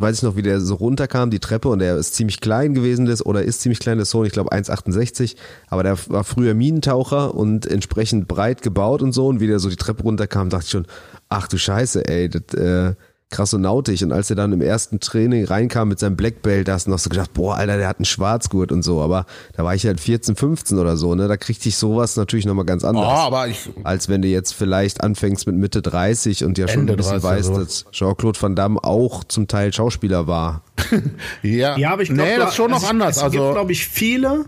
weiß 0.00 0.18
ich 0.18 0.22
noch, 0.22 0.36
wie 0.36 0.42
der 0.42 0.60
so 0.60 0.74
runterkam, 0.74 1.30
die 1.30 1.40
Treppe, 1.40 1.68
und 1.68 1.80
der 1.80 1.96
ist 1.96 2.14
ziemlich 2.14 2.40
klein 2.40 2.74
gewesen, 2.74 3.06
das, 3.06 3.24
oder 3.24 3.42
ist 3.42 3.60
ziemlich 3.60 3.80
klein, 3.80 3.98
der 3.98 4.06
Sohn, 4.06 4.26
ich 4.26 4.32
glaube 4.32 4.52
1,68, 4.52 5.36
aber 5.68 5.82
der 5.82 5.98
war 6.08 6.24
früher 6.24 6.54
Minentaucher 6.54 7.34
und 7.34 7.66
entsprechend 7.66 8.28
breit 8.28 8.62
gebaut 8.62 9.02
und 9.02 9.12
so, 9.12 9.26
und 9.26 9.40
wie 9.40 9.46
der 9.46 9.58
so 9.58 9.68
die 9.68 9.76
Treppe 9.76 10.02
runterkam, 10.02 10.50
dachte 10.50 10.64
ich 10.64 10.70
schon, 10.70 10.86
ach 11.28 11.48
du 11.48 11.58
Scheiße, 11.58 12.06
ey, 12.08 12.28
das, 12.28 12.54
äh, 12.54 12.94
krass 13.30 13.54
und 13.54 13.62
nautig. 13.62 14.02
Und 14.04 14.12
als 14.12 14.28
er 14.28 14.36
dann 14.36 14.52
im 14.52 14.60
ersten 14.60 15.00
Training 15.00 15.44
reinkam 15.44 15.88
mit 15.88 15.98
seinem 15.98 16.16
Black 16.16 16.42
Belt, 16.42 16.68
da 16.68 16.74
hast 16.74 16.86
du 16.86 16.90
noch 16.90 16.98
so 16.98 17.08
gedacht, 17.08 17.32
boah, 17.32 17.54
Alter, 17.54 17.78
der 17.78 17.88
hat 17.88 17.98
einen 17.98 18.04
Schwarzgurt 18.04 18.72
und 18.72 18.82
so. 18.82 19.00
Aber 19.00 19.24
da 19.56 19.64
war 19.64 19.74
ich 19.74 19.86
halt 19.86 20.00
14, 20.00 20.36
15 20.36 20.78
oder 20.78 20.96
so, 20.96 21.14
ne? 21.14 21.28
Da 21.28 21.36
kriegte 21.36 21.68
ich 21.68 21.76
sowas 21.76 22.16
natürlich 22.16 22.44
nochmal 22.44 22.64
ganz 22.64 22.84
anders. 22.84 23.06
Oh, 23.06 23.08
aber 23.08 23.48
ich, 23.48 23.70
als 23.84 24.08
wenn 24.08 24.20
du 24.22 24.28
jetzt 24.28 24.52
vielleicht 24.52 25.02
anfängst 25.02 25.46
mit 25.46 25.56
Mitte 25.56 25.80
30 25.80 26.44
und 26.44 26.58
ja 26.58 26.66
schon 26.68 26.80
Ende 26.80 26.94
ein 26.94 26.96
bisschen 26.96 27.20
30, 27.20 27.24
weißt, 27.24 27.46
so. 27.46 27.58
dass 27.58 27.84
Jean-Claude 27.92 28.42
Van 28.42 28.56
Damme 28.56 28.82
auch 28.82 29.24
zum 29.24 29.46
Teil 29.46 29.72
Schauspieler 29.72 30.26
war. 30.26 30.62
ja. 31.42 31.76
ja, 31.78 31.92
aber 31.92 32.02
ich 32.02 32.08
glaube, 32.08 32.28
nee, 32.28 32.36
das 32.36 32.50
ist 32.50 32.56
schon 32.56 32.70
noch 32.70 32.88
anders. 32.88 33.16
Es 33.16 33.22
also, 33.22 33.38
gibt, 33.38 33.52
glaube 33.52 33.72
ich, 33.72 33.86
viele, 33.86 34.46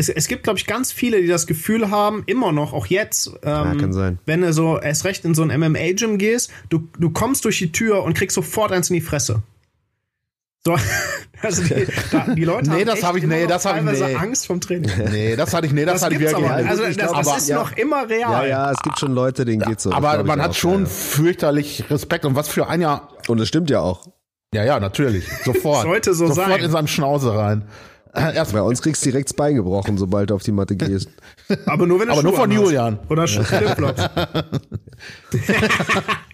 es, 0.00 0.08
es 0.08 0.28
gibt, 0.28 0.44
glaube 0.44 0.58
ich, 0.58 0.66
ganz 0.66 0.92
viele, 0.92 1.20
die 1.20 1.28
das 1.28 1.46
Gefühl 1.46 1.90
haben, 1.90 2.22
immer 2.26 2.52
noch, 2.52 2.72
auch 2.72 2.86
jetzt, 2.86 3.28
ähm, 3.28 3.34
ja, 3.44 3.74
kann 3.74 3.92
sein. 3.92 4.18
wenn 4.24 4.40
du 4.40 4.52
so 4.52 4.78
erst 4.78 5.04
recht 5.04 5.24
in 5.26 5.34
so 5.34 5.42
ein 5.42 5.60
MMA-Gym 5.60 6.16
gehst, 6.16 6.50
du, 6.70 6.88
du 6.98 7.10
kommst 7.10 7.44
durch 7.44 7.58
die 7.58 7.70
Tür 7.70 8.02
und 8.02 8.14
kriegst 8.14 8.34
sofort 8.34 8.72
eins 8.72 8.88
in 8.88 8.94
die 8.94 9.02
Fresse. 9.02 9.42
So, 10.64 10.76
also 11.42 11.62
die, 11.62 11.86
da, 12.10 12.34
die 12.34 12.44
Leute 12.44 12.70
nee, 12.70 12.80
haben 12.80 12.86
das 12.86 13.02
hab 13.02 13.16
ich, 13.16 13.24
nee, 13.24 13.46
das 13.46 13.62
teilweise 13.62 14.04
ich, 14.04 14.10
nee. 14.10 14.16
Angst 14.16 14.46
vom 14.46 14.60
Training. 14.60 14.90
Nee, 15.10 15.36
das 15.36 15.52
hatte 15.52 15.66
ich, 15.66 15.72
nee, 15.72 15.84
das, 15.84 15.94
das 15.94 16.02
hatte 16.04 16.14
ich 16.14 16.20
wirklich. 16.20 16.46
Aber, 16.46 16.54
also 16.54 16.82
das, 16.82 16.96
glaub, 16.96 17.16
das 17.16 17.28
aber, 17.28 17.36
ist 17.36 17.48
ja. 17.48 17.56
noch 17.56 17.72
immer 17.76 18.08
real. 18.08 18.30
Ja, 18.30 18.46
ja, 18.46 18.70
es 18.70 18.78
gibt 18.80 18.98
schon 18.98 19.12
Leute, 19.12 19.44
denen 19.44 19.60
geht's 19.60 19.82
so. 19.82 19.92
Aber 19.92 20.24
man 20.24 20.40
hat 20.40 20.50
auch, 20.50 20.54
schon 20.54 20.84
ja. 20.84 20.86
fürchterlich 20.86 21.84
Respekt 21.90 22.24
und 22.24 22.36
was 22.36 22.48
für 22.48 22.68
ein 22.68 22.80
Jahr. 22.80 23.08
Und 23.28 23.38
es 23.38 23.48
stimmt 23.48 23.68
ja 23.68 23.80
auch. 23.80 24.06
Ja, 24.54 24.64
ja, 24.64 24.80
natürlich. 24.80 25.26
Sofort. 25.44 25.82
Sollte 25.82 26.14
so 26.14 26.26
Sofort 26.26 26.48
sein. 26.48 26.60
in 26.64 26.70
seinem 26.70 26.88
Schnauze 26.88 27.34
rein. 27.34 27.64
Erst 28.12 28.52
Bei 28.52 28.62
uns 28.62 28.82
kriegst 28.82 29.04
du 29.04 29.10
direkt 29.10 29.28
das 29.28 29.34
Bein 29.34 29.54
gebrochen, 29.54 29.96
sobald 29.96 30.30
du 30.30 30.34
auf 30.34 30.42
die 30.42 30.50
Matte 30.50 30.74
gehst. 30.74 31.08
Aber 31.66 31.86
nur 31.86 32.00
wenn 32.00 32.08
du 32.08 32.14
Aber 32.14 32.22
nur 32.22 32.34
von 32.34 32.50
Julian. 32.50 32.98
Oder 33.08 33.28
Flipflops. 33.28 34.02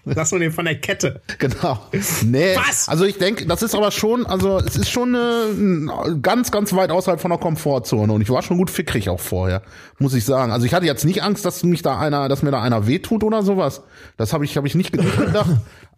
Lass 0.05 0.31
man 0.31 0.41
den 0.41 0.51
von 0.51 0.65
der 0.65 0.79
Kette. 0.79 1.21
Genau. 1.37 1.79
Nee. 2.23 2.55
Was? 2.55 2.89
Also 2.89 3.05
ich 3.05 3.17
denke, 3.17 3.45
das 3.45 3.61
ist 3.61 3.75
aber 3.75 3.91
schon, 3.91 4.25
also 4.25 4.57
es 4.57 4.75
ist 4.75 4.89
schon 4.89 5.15
eine, 5.15 6.19
ganz, 6.21 6.51
ganz 6.51 6.73
weit 6.73 6.89
außerhalb 6.91 7.21
von 7.21 7.29
der 7.29 7.39
Komfortzone. 7.39 8.11
Und 8.11 8.21
ich 8.21 8.29
war 8.29 8.41
schon 8.41 8.57
gut 8.57 8.71
fickrig 8.71 9.09
auch 9.09 9.19
vorher, 9.19 9.61
muss 9.99 10.13
ich 10.13 10.25
sagen. 10.25 10.51
Also 10.51 10.65
ich 10.65 10.73
hatte 10.73 10.85
jetzt 10.85 11.05
nicht 11.05 11.21
Angst, 11.21 11.45
dass 11.45 11.63
mich 11.63 11.83
da 11.83 11.99
einer, 11.99 12.27
dass 12.27 12.41
mir 12.41 12.51
da 12.51 12.61
einer 12.61 12.87
wehtut 12.87 13.23
oder 13.23 13.43
sowas. 13.43 13.83
Das 14.17 14.33
habe 14.33 14.45
ich, 14.45 14.57
habe 14.57 14.67
ich 14.67 14.75
nicht 14.75 14.91
gedacht. 14.93 15.49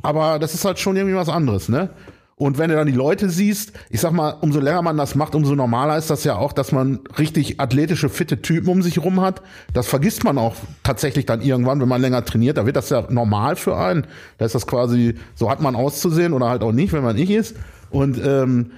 aber 0.01 0.39
das 0.39 0.53
ist 0.53 0.65
halt 0.65 0.79
schon 0.79 0.97
irgendwie 0.97 1.15
was 1.15 1.29
anderes, 1.29 1.69
ne? 1.69 1.89
Und 2.39 2.57
wenn 2.57 2.69
du 2.69 2.77
dann 2.77 2.87
die 2.87 2.93
Leute 2.93 3.29
siehst, 3.29 3.73
ich 3.89 3.99
sag 3.99 4.13
mal, 4.13 4.29
umso 4.39 4.61
länger 4.61 4.81
man 4.81 4.95
das 4.95 5.13
macht, 5.13 5.35
umso 5.35 5.55
normaler 5.55 5.97
ist 5.97 6.09
das 6.09 6.23
ja 6.23 6.37
auch, 6.37 6.53
dass 6.53 6.71
man 6.71 7.01
richtig 7.17 7.59
athletische, 7.59 8.07
fitte 8.07 8.41
Typen 8.41 8.69
um 8.69 8.81
sich 8.81 8.97
rum 9.03 9.19
hat. 9.19 9.41
Das 9.73 9.87
vergisst 9.87 10.23
man 10.23 10.37
auch 10.37 10.55
tatsächlich 10.81 11.25
dann 11.25 11.41
irgendwann, 11.41 11.81
wenn 11.81 11.89
man 11.89 11.99
länger 11.99 12.23
trainiert. 12.23 12.55
Da 12.55 12.65
wird 12.65 12.77
das 12.77 12.91
ja 12.91 13.05
normal 13.09 13.57
für 13.57 13.75
einen. 13.75 14.07
Da 14.37 14.45
ist 14.45 14.55
das 14.55 14.67
quasi, 14.67 15.15
so 15.35 15.51
hat 15.51 15.59
man 15.59 15.75
auszusehen 15.75 16.31
oder 16.31 16.49
halt 16.49 16.63
auch 16.63 16.71
nicht, 16.71 16.93
wenn 16.93 17.03
man 17.03 17.17
nicht 17.17 17.29
ist. 17.29 17.57
Und 17.89 18.17
ähm, 18.23 18.71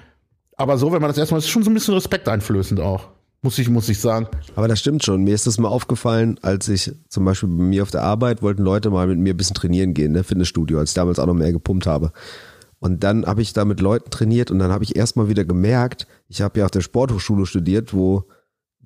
aber 0.57 0.79
so, 0.79 0.91
wenn 0.91 1.01
man 1.01 1.11
das 1.11 1.19
erstmal, 1.19 1.37
ist 1.37 1.49
schon 1.49 1.61
so 1.61 1.69
ein 1.69 1.75
bisschen 1.75 1.93
respekteinflößend 1.93 2.79
auch. 2.79 3.09
Muss 3.43 3.59
ich, 3.59 3.69
muss 3.69 3.89
ich 3.89 3.99
sagen. 3.99 4.27
Aber 4.55 4.67
das 4.67 4.79
stimmt 4.79 5.03
schon. 5.03 5.23
Mir 5.23 5.35
ist 5.35 5.45
das 5.45 5.59
mal 5.59 5.67
aufgefallen, 5.67 6.39
als 6.41 6.67
ich 6.67 6.91
zum 7.09 7.25
Beispiel 7.25 7.49
bei 7.49 7.63
mir 7.63 7.83
auf 7.83 7.91
der 7.91 8.01
Arbeit 8.01 8.41
wollten 8.41 8.63
Leute 8.63 8.89
mal 8.89 9.05
mit 9.05 9.19
mir 9.19 9.35
ein 9.35 9.37
bisschen 9.37 9.55
trainieren 9.55 9.93
gehen, 9.93 10.13
ne, 10.13 10.23
Fitnessstudio, 10.23 10.79
als 10.79 10.91
ich 10.91 10.95
damals 10.95 11.19
auch 11.19 11.27
noch 11.27 11.35
mehr 11.35 11.51
gepumpt 11.51 11.85
habe. 11.85 12.11
Und 12.81 13.03
dann 13.03 13.27
habe 13.27 13.43
ich 13.43 13.53
da 13.53 13.63
mit 13.63 13.79
Leuten 13.79 14.09
trainiert 14.09 14.49
und 14.49 14.57
dann 14.57 14.71
habe 14.71 14.83
ich 14.83 14.95
erstmal 14.95 15.29
wieder 15.29 15.45
gemerkt, 15.45 16.07
ich 16.27 16.41
habe 16.41 16.59
ja 16.59 16.65
auf 16.65 16.71
der 16.71 16.81
Sporthochschule 16.81 17.45
studiert, 17.45 17.93
wo 17.93 18.25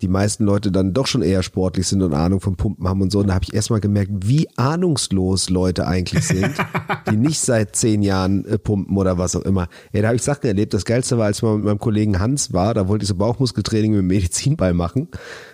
die 0.02 0.10
meisten 0.10 0.44
Leute 0.44 0.72
dann 0.72 0.94
doch 0.94 1.08
schon 1.08 1.22
eher 1.22 1.42
sportlich 1.42 1.88
sind 1.88 2.02
und 2.02 2.14
Ahnung 2.14 2.42
vom 2.42 2.58
Pumpen 2.58 2.88
haben 2.88 3.02
und 3.02 3.12
so. 3.12 3.20
Und 3.20 3.28
da 3.28 3.36
habe 3.36 3.46
ich 3.48 3.54
erstmal 3.54 3.80
gemerkt, 3.80 4.12
wie 4.28 4.48
ahnungslos 4.58 5.50
Leute 5.50 5.88
eigentlich 5.88 6.26
sind, 6.26 6.54
die 7.10 7.16
nicht 7.16 7.40
seit 7.40 7.78
zehn 7.78 8.02
Jahren 8.02 8.44
äh, 8.46 8.58
pumpen 8.58 8.98
oder 8.98 9.18
was 9.18 9.36
auch 9.38 9.44
immer. 9.44 9.70
Ja, 9.94 10.02
da 10.02 10.08
habe 10.08 10.18
ich 10.18 10.24
Sachen 10.24 10.48
erlebt. 10.48 10.74
Das 10.74 10.84
Geilste 10.84 11.18
war, 11.18 11.28
als 11.28 11.38
ich 11.38 11.44
mal 11.44 11.56
mit 11.56 11.66
meinem 11.66 11.80
Kollegen 11.80 12.20
Hans 12.20 12.52
war, 12.52 12.74
da 12.74 12.90
wollte 12.90 13.04
ich 13.04 13.10
so 13.10 13.16
Bauchmuskeltraining 13.16 13.94
mit 13.94 14.04
Medizinball 14.04 14.74
machen 14.74 15.08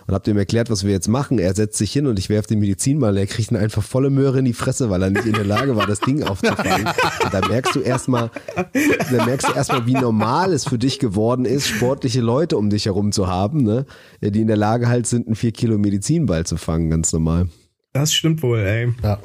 und 0.07 0.13
habe 0.13 0.23
dem 0.23 0.37
erklärt, 0.37 0.71
was 0.71 0.83
wir 0.83 0.91
jetzt 0.91 1.07
machen. 1.07 1.37
Er 1.37 1.53
setzt 1.53 1.77
sich 1.77 1.91
hin 1.91 2.07
und 2.07 2.17
ich 2.17 2.29
werfe 2.29 2.47
den 2.47 2.59
Medizinball. 2.59 3.15
Er 3.17 3.27
kriegt 3.27 3.51
ihn 3.51 3.57
einfach 3.57 3.83
volle 3.83 4.09
Möhre 4.09 4.39
in 4.39 4.45
die 4.45 4.53
Fresse, 4.53 4.89
weil 4.89 5.03
er 5.03 5.11
nicht 5.11 5.25
in 5.25 5.33
der 5.33 5.45
Lage 5.45 5.75
war, 5.75 5.85
das 5.85 5.99
Ding 5.99 6.23
aufzufangen. 6.23 6.87
Und 7.23 7.33
da 7.33 7.47
merkst 7.47 7.75
du 7.75 7.79
erstmal, 7.79 8.31
da 8.55 9.25
merkst 9.25 9.49
du 9.49 9.53
erstmal, 9.53 9.85
wie 9.85 9.93
normal 9.93 10.53
es 10.53 10.65
für 10.65 10.77
dich 10.77 10.99
geworden 10.99 11.45
ist, 11.45 11.67
sportliche 11.67 12.21
Leute 12.21 12.57
um 12.57 12.69
dich 12.69 12.85
herum 12.85 13.11
zu 13.11 13.27
haben, 13.27 13.63
ne? 13.63 13.85
die 14.21 14.40
in 14.41 14.47
der 14.47 14.57
Lage 14.57 14.87
halt 14.87 15.07
sind, 15.07 15.27
einen 15.27 15.35
4 15.35 15.51
Kilo 15.51 15.77
Medizinball 15.77 16.45
zu 16.45 16.57
fangen, 16.57 16.89
ganz 16.89 17.13
normal. 17.13 17.49
Das 17.93 18.13
stimmt 18.13 18.41
wohl, 18.43 18.59
ey. 18.59 18.93
Ja. 19.03 19.19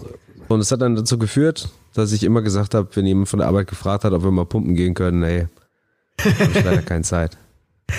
Und 0.48 0.60
es 0.60 0.70
hat 0.70 0.80
dann 0.80 0.96
dazu 0.96 1.18
geführt, 1.18 1.70
dass 1.94 2.12
ich 2.12 2.22
immer 2.22 2.42
gesagt 2.42 2.74
habe, 2.74 2.88
wenn 2.94 3.06
jemand 3.06 3.28
von 3.28 3.38
der 3.38 3.48
Arbeit 3.48 3.68
gefragt 3.68 4.04
hat, 4.04 4.12
ob 4.12 4.22
wir 4.22 4.30
mal 4.30 4.44
pumpen 4.44 4.74
gehen 4.74 4.94
können, 4.94 5.20
nee, 5.20 5.46
habe 6.20 6.50
ich 6.52 6.64
leider 6.64 6.82
keine 6.82 7.02
Zeit. 7.02 7.36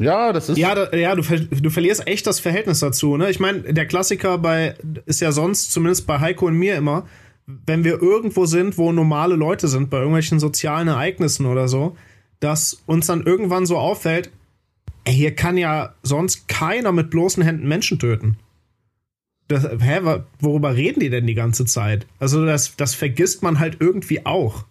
Ja, 0.00 0.32
das 0.32 0.48
ist. 0.48 0.58
Ja, 0.58 0.76
da, 0.76 0.96
ja 0.96 1.14
du, 1.16 1.22
du 1.22 1.70
verlierst 1.70 2.06
echt 2.06 2.26
das 2.26 2.38
Verhältnis 2.38 2.78
dazu. 2.78 3.16
Ne? 3.16 3.30
Ich 3.30 3.40
meine, 3.40 3.62
der 3.62 3.86
Klassiker 3.86 4.38
bei 4.38 4.76
ist 5.06 5.20
ja 5.20 5.32
sonst, 5.32 5.72
zumindest 5.72 6.06
bei 6.06 6.20
Heiko 6.20 6.46
und 6.46 6.54
mir 6.54 6.76
immer, 6.76 7.08
wenn 7.46 7.82
wir 7.82 8.00
irgendwo 8.00 8.46
sind, 8.46 8.78
wo 8.78 8.92
normale 8.92 9.34
Leute 9.34 9.66
sind, 9.66 9.90
bei 9.90 9.96
irgendwelchen 9.98 10.38
sozialen 10.38 10.86
Ereignissen 10.86 11.46
oder 11.46 11.66
so, 11.66 11.96
dass 12.40 12.82
uns 12.86 13.06
dann 13.06 13.26
irgendwann 13.26 13.66
so 13.66 13.76
auffällt, 13.76 14.30
ey, 14.30 14.37
hier 15.06 15.34
kann 15.34 15.56
ja 15.56 15.94
sonst 16.02 16.48
keiner 16.48 16.92
mit 16.92 17.10
bloßen 17.10 17.42
Händen 17.42 17.68
Menschen 17.68 17.98
töten. 17.98 18.36
Das, 19.48 19.64
hä, 19.64 20.00
worüber 20.40 20.74
reden 20.74 21.00
die 21.00 21.08
denn 21.08 21.26
die 21.26 21.34
ganze 21.34 21.64
Zeit? 21.64 22.06
Also 22.18 22.44
das, 22.44 22.76
das 22.76 22.94
vergisst 22.94 23.42
man 23.42 23.58
halt 23.58 23.78
irgendwie 23.80 24.26
auch, 24.26 24.64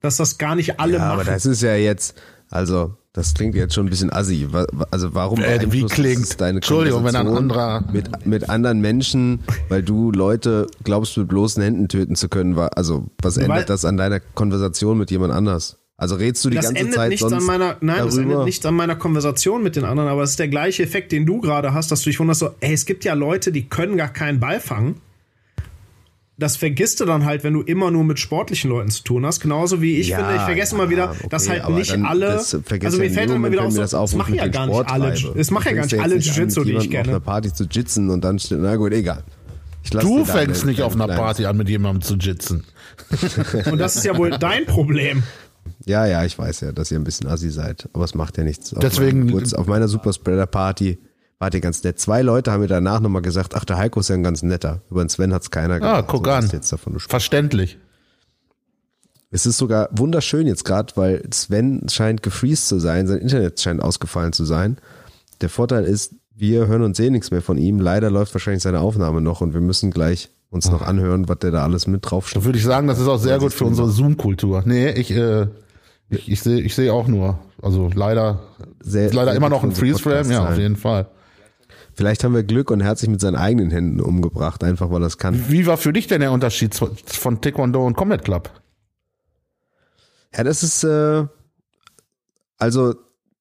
dass 0.00 0.16
das 0.16 0.38
gar 0.38 0.54
nicht 0.54 0.80
alle 0.80 0.94
ja, 0.94 0.98
machen. 1.00 1.12
Aber 1.12 1.24
das 1.24 1.44
ist 1.44 1.62
ja 1.62 1.76
jetzt, 1.76 2.18
also 2.48 2.96
das 3.12 3.34
klingt 3.34 3.54
jetzt 3.54 3.74
schon 3.74 3.86
ein 3.86 3.90
bisschen 3.90 4.10
assi. 4.10 4.48
Also 4.90 5.14
warum 5.14 5.42
äh, 5.42 5.70
wie 5.70 5.84
klingt 5.84 6.40
deine 6.40 6.58
Entschuldigung, 6.58 7.04
wenn 7.04 7.14
ein 7.14 7.28
anderer 7.28 7.84
mit 7.92 8.24
mit 8.24 8.48
anderen 8.48 8.80
Menschen, 8.80 9.40
weil 9.68 9.82
du 9.82 10.10
Leute 10.10 10.66
glaubst 10.82 11.18
mit 11.18 11.28
bloßen 11.28 11.62
Händen 11.62 11.88
töten 11.88 12.16
zu 12.16 12.30
können, 12.30 12.58
also 12.58 13.06
was 13.20 13.36
ändert 13.36 13.68
das 13.68 13.84
an 13.84 13.98
deiner 13.98 14.20
Konversation 14.20 14.96
mit 14.96 15.10
jemand 15.10 15.34
anders? 15.34 15.81
Also 16.02 16.16
redst 16.16 16.44
du 16.44 16.50
die 16.50 16.56
das 16.56 16.64
ganze 16.64 16.80
endet 16.80 16.94
Zeit 16.96 17.10
nichts 17.10 17.20
sonst 17.20 17.34
an 17.34 17.44
meiner, 17.44 17.76
Nein, 17.80 17.98
darüber? 17.98 18.06
das 18.06 18.16
endet 18.16 18.44
nichts 18.44 18.66
an 18.66 18.74
meiner 18.74 18.96
Konversation 18.96 19.62
mit 19.62 19.76
den 19.76 19.84
anderen, 19.84 20.08
aber 20.08 20.24
es 20.24 20.30
ist 20.30 20.40
der 20.40 20.48
gleiche 20.48 20.82
Effekt, 20.82 21.12
den 21.12 21.26
du 21.26 21.40
gerade 21.40 21.74
hast, 21.74 21.92
dass 21.92 22.02
du 22.02 22.10
dich 22.10 22.18
wunderst 22.18 22.40
so, 22.40 22.50
ey, 22.58 22.72
es 22.72 22.86
gibt 22.86 23.04
ja 23.04 23.14
Leute, 23.14 23.52
die 23.52 23.68
können 23.68 23.96
gar 23.96 24.08
keinen 24.08 24.40
Ball 24.40 24.58
fangen. 24.58 24.96
Das 26.38 26.56
vergisst 26.56 26.98
du 26.98 27.04
dann 27.04 27.24
halt, 27.24 27.44
wenn 27.44 27.52
du 27.52 27.62
immer 27.62 27.92
nur 27.92 28.02
mit 28.02 28.18
sportlichen 28.18 28.68
Leuten 28.68 28.90
zu 28.90 29.04
tun 29.04 29.24
hast. 29.24 29.38
Genauso 29.38 29.80
wie 29.80 29.98
ich 29.98 30.08
ja, 30.08 30.16
finde, 30.16 30.34
ich 30.34 30.42
vergesse 30.42 30.74
ja, 30.74 30.82
immer 30.82 30.90
wieder, 30.90 31.10
okay, 31.12 31.28
dass 31.30 31.48
halt 31.48 31.68
nicht 31.68 31.96
alle. 32.04 32.30
also 32.30 32.58
mir 32.98 33.10
fällt 33.12 33.30
dann 33.30 33.36
immer 33.36 33.52
wieder 33.52 33.62
auf, 33.62 33.72
das, 33.72 33.92
das 33.92 34.14
machen 34.16 34.34
ja 34.34 34.48
gar 34.48 34.66
nicht 34.66 34.90
alle. 34.90 35.14
Es 35.36 35.52
machen 35.52 35.68
ja 35.68 35.72
gar 35.74 35.84
nicht 35.84 36.00
alle 36.00 36.16
Jiu-Jitsu, 36.16 36.64
die 36.64 36.72
ich 36.72 36.90
kenne. 36.90 37.02
auf 37.02 37.08
einer 37.10 37.20
Party 37.20 37.52
zu 37.52 37.62
jitzen 37.70 38.10
und 38.10 38.24
dann 38.24 38.40
steht, 38.40 38.58
na 38.60 38.74
gut, 38.74 38.92
egal. 38.92 39.22
du 39.88 40.24
fängst 40.24 40.66
nicht 40.66 40.82
auf 40.82 40.96
einer 40.96 41.06
Party 41.06 41.46
an, 41.46 41.56
mit 41.56 41.68
jemandem 41.68 42.02
zu 42.02 42.16
jitzen. 42.16 42.64
und 43.70 43.78
das 43.78 43.94
ist 43.94 44.04
ja 44.04 44.18
wohl 44.18 44.30
dein 44.30 44.66
Problem. 44.66 45.22
Ja, 45.84 46.06
ja, 46.06 46.24
ich 46.24 46.38
weiß 46.38 46.60
ja, 46.60 46.72
dass 46.72 46.90
ihr 46.90 46.98
ein 46.98 47.04
bisschen 47.04 47.28
assi 47.28 47.50
seid, 47.50 47.88
aber 47.92 48.04
es 48.04 48.14
macht 48.14 48.38
ja 48.38 48.44
nichts. 48.44 48.72
Auf 48.72 48.80
Deswegen 48.80 49.32
auf 49.54 49.66
meiner 49.66 49.88
Superspreader 49.88 50.46
Party 50.46 50.98
wart 51.38 51.54
ihr 51.54 51.60
ganz 51.60 51.82
nett. 51.82 51.98
Zwei 51.98 52.22
Leute 52.22 52.52
haben 52.52 52.60
mir 52.60 52.68
danach 52.68 53.00
nochmal 53.00 53.22
gesagt, 53.22 53.54
ach, 53.56 53.64
der 53.64 53.76
Heiko 53.76 54.00
ist 54.00 54.08
ja 54.08 54.14
ein 54.14 54.22
ganz 54.22 54.42
netter. 54.42 54.82
Über 54.90 55.02
den 55.04 55.08
Sven 55.08 55.34
hat's 55.34 55.50
keiner 55.50 55.80
gesagt. 55.80 55.98
Ah, 55.98 56.02
guck 56.02 56.26
so, 56.26 56.32
an. 56.32 56.48
Jetzt 56.52 56.72
davon 56.72 56.98
Verständlich. 57.00 57.78
Es 59.30 59.46
ist 59.46 59.58
sogar 59.58 59.88
wunderschön 59.92 60.46
jetzt 60.46 60.64
gerade, 60.64 60.92
weil 60.94 61.22
Sven 61.32 61.88
scheint 61.88 62.22
gefreezed 62.22 62.68
zu 62.68 62.78
sein, 62.78 63.06
sein 63.06 63.18
Internet 63.18 63.60
scheint 63.60 63.82
ausgefallen 63.82 64.32
zu 64.32 64.44
sein. 64.44 64.76
Der 65.40 65.48
Vorteil 65.48 65.84
ist, 65.84 66.14
wir 66.36 66.66
hören 66.66 66.82
und 66.82 66.94
sehen 66.94 67.12
nichts 67.12 67.30
mehr 67.30 67.42
von 67.42 67.58
ihm. 67.58 67.80
Leider 67.80 68.10
läuft 68.10 68.34
wahrscheinlich 68.34 68.62
seine 68.62 68.80
Aufnahme 68.80 69.20
noch 69.20 69.40
und 69.40 69.54
wir 69.54 69.60
müssen 69.60 69.90
gleich 69.90 70.28
uns 70.50 70.70
noch 70.70 70.82
anhören, 70.82 71.28
was 71.28 71.38
der 71.38 71.50
da 71.50 71.64
alles 71.64 71.86
mit 71.86 72.08
drauf 72.08 72.28
steht. 72.28 72.42
Da 72.42 72.44
würde 72.44 72.58
ich 72.58 72.64
sagen, 72.64 72.86
das 72.86 72.98
ist 72.98 73.08
auch 73.08 73.18
sehr 73.18 73.38
gut 73.38 73.54
für 73.54 73.64
unsere 73.64 73.88
Zoom-Kultur. 73.88 74.62
Nee, 74.66 74.90
ich, 74.90 75.10
äh, 75.10 75.46
ich, 76.12 76.40
sehe 76.42 76.60
ich 76.60 76.74
sehe 76.74 76.92
auch 76.92 77.06
nur. 77.06 77.38
Also 77.60 77.90
leider, 77.94 78.40
sehr, 78.80 79.12
leider 79.12 79.34
immer 79.34 79.48
noch 79.48 79.62
ein 79.62 79.72
Freeze-Frame, 79.72 80.30
ja, 80.30 80.48
auf 80.48 80.58
jeden 80.58 80.76
Fall. 80.76 81.08
Vielleicht 81.94 82.24
haben 82.24 82.34
wir 82.34 82.42
Glück 82.42 82.70
und 82.70 82.80
er 82.80 82.86
hat 82.86 82.98
sich 82.98 83.08
mit 83.08 83.20
seinen 83.20 83.36
eigenen 83.36 83.70
Händen 83.70 84.00
umgebracht, 84.00 84.64
einfach 84.64 84.90
weil 84.90 85.02
er 85.02 85.06
es 85.06 85.18
kann. 85.18 85.50
Wie 85.50 85.66
war 85.66 85.76
für 85.76 85.92
dich 85.92 86.06
denn 86.06 86.20
der 86.20 86.32
Unterschied 86.32 86.74
von 86.74 87.40
Taekwondo 87.40 87.84
und 87.84 87.96
Combat 87.96 88.24
Club? 88.24 88.50
Ja, 90.34 90.44
das 90.44 90.62
ist, 90.62 90.84
äh, 90.84 91.26
also 92.56 92.94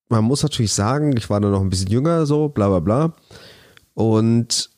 man 0.09 0.25
muss 0.25 0.43
natürlich 0.43 0.73
sagen, 0.73 1.15
ich 1.15 1.29
war 1.29 1.39
da 1.39 1.49
noch 1.49 1.61
ein 1.61 1.69
bisschen 1.69 1.89
jünger, 1.89 2.25
so, 2.25 2.49
bla 2.49 2.67
bla 2.67 2.79
bla. 2.79 3.13
Und 3.93 4.70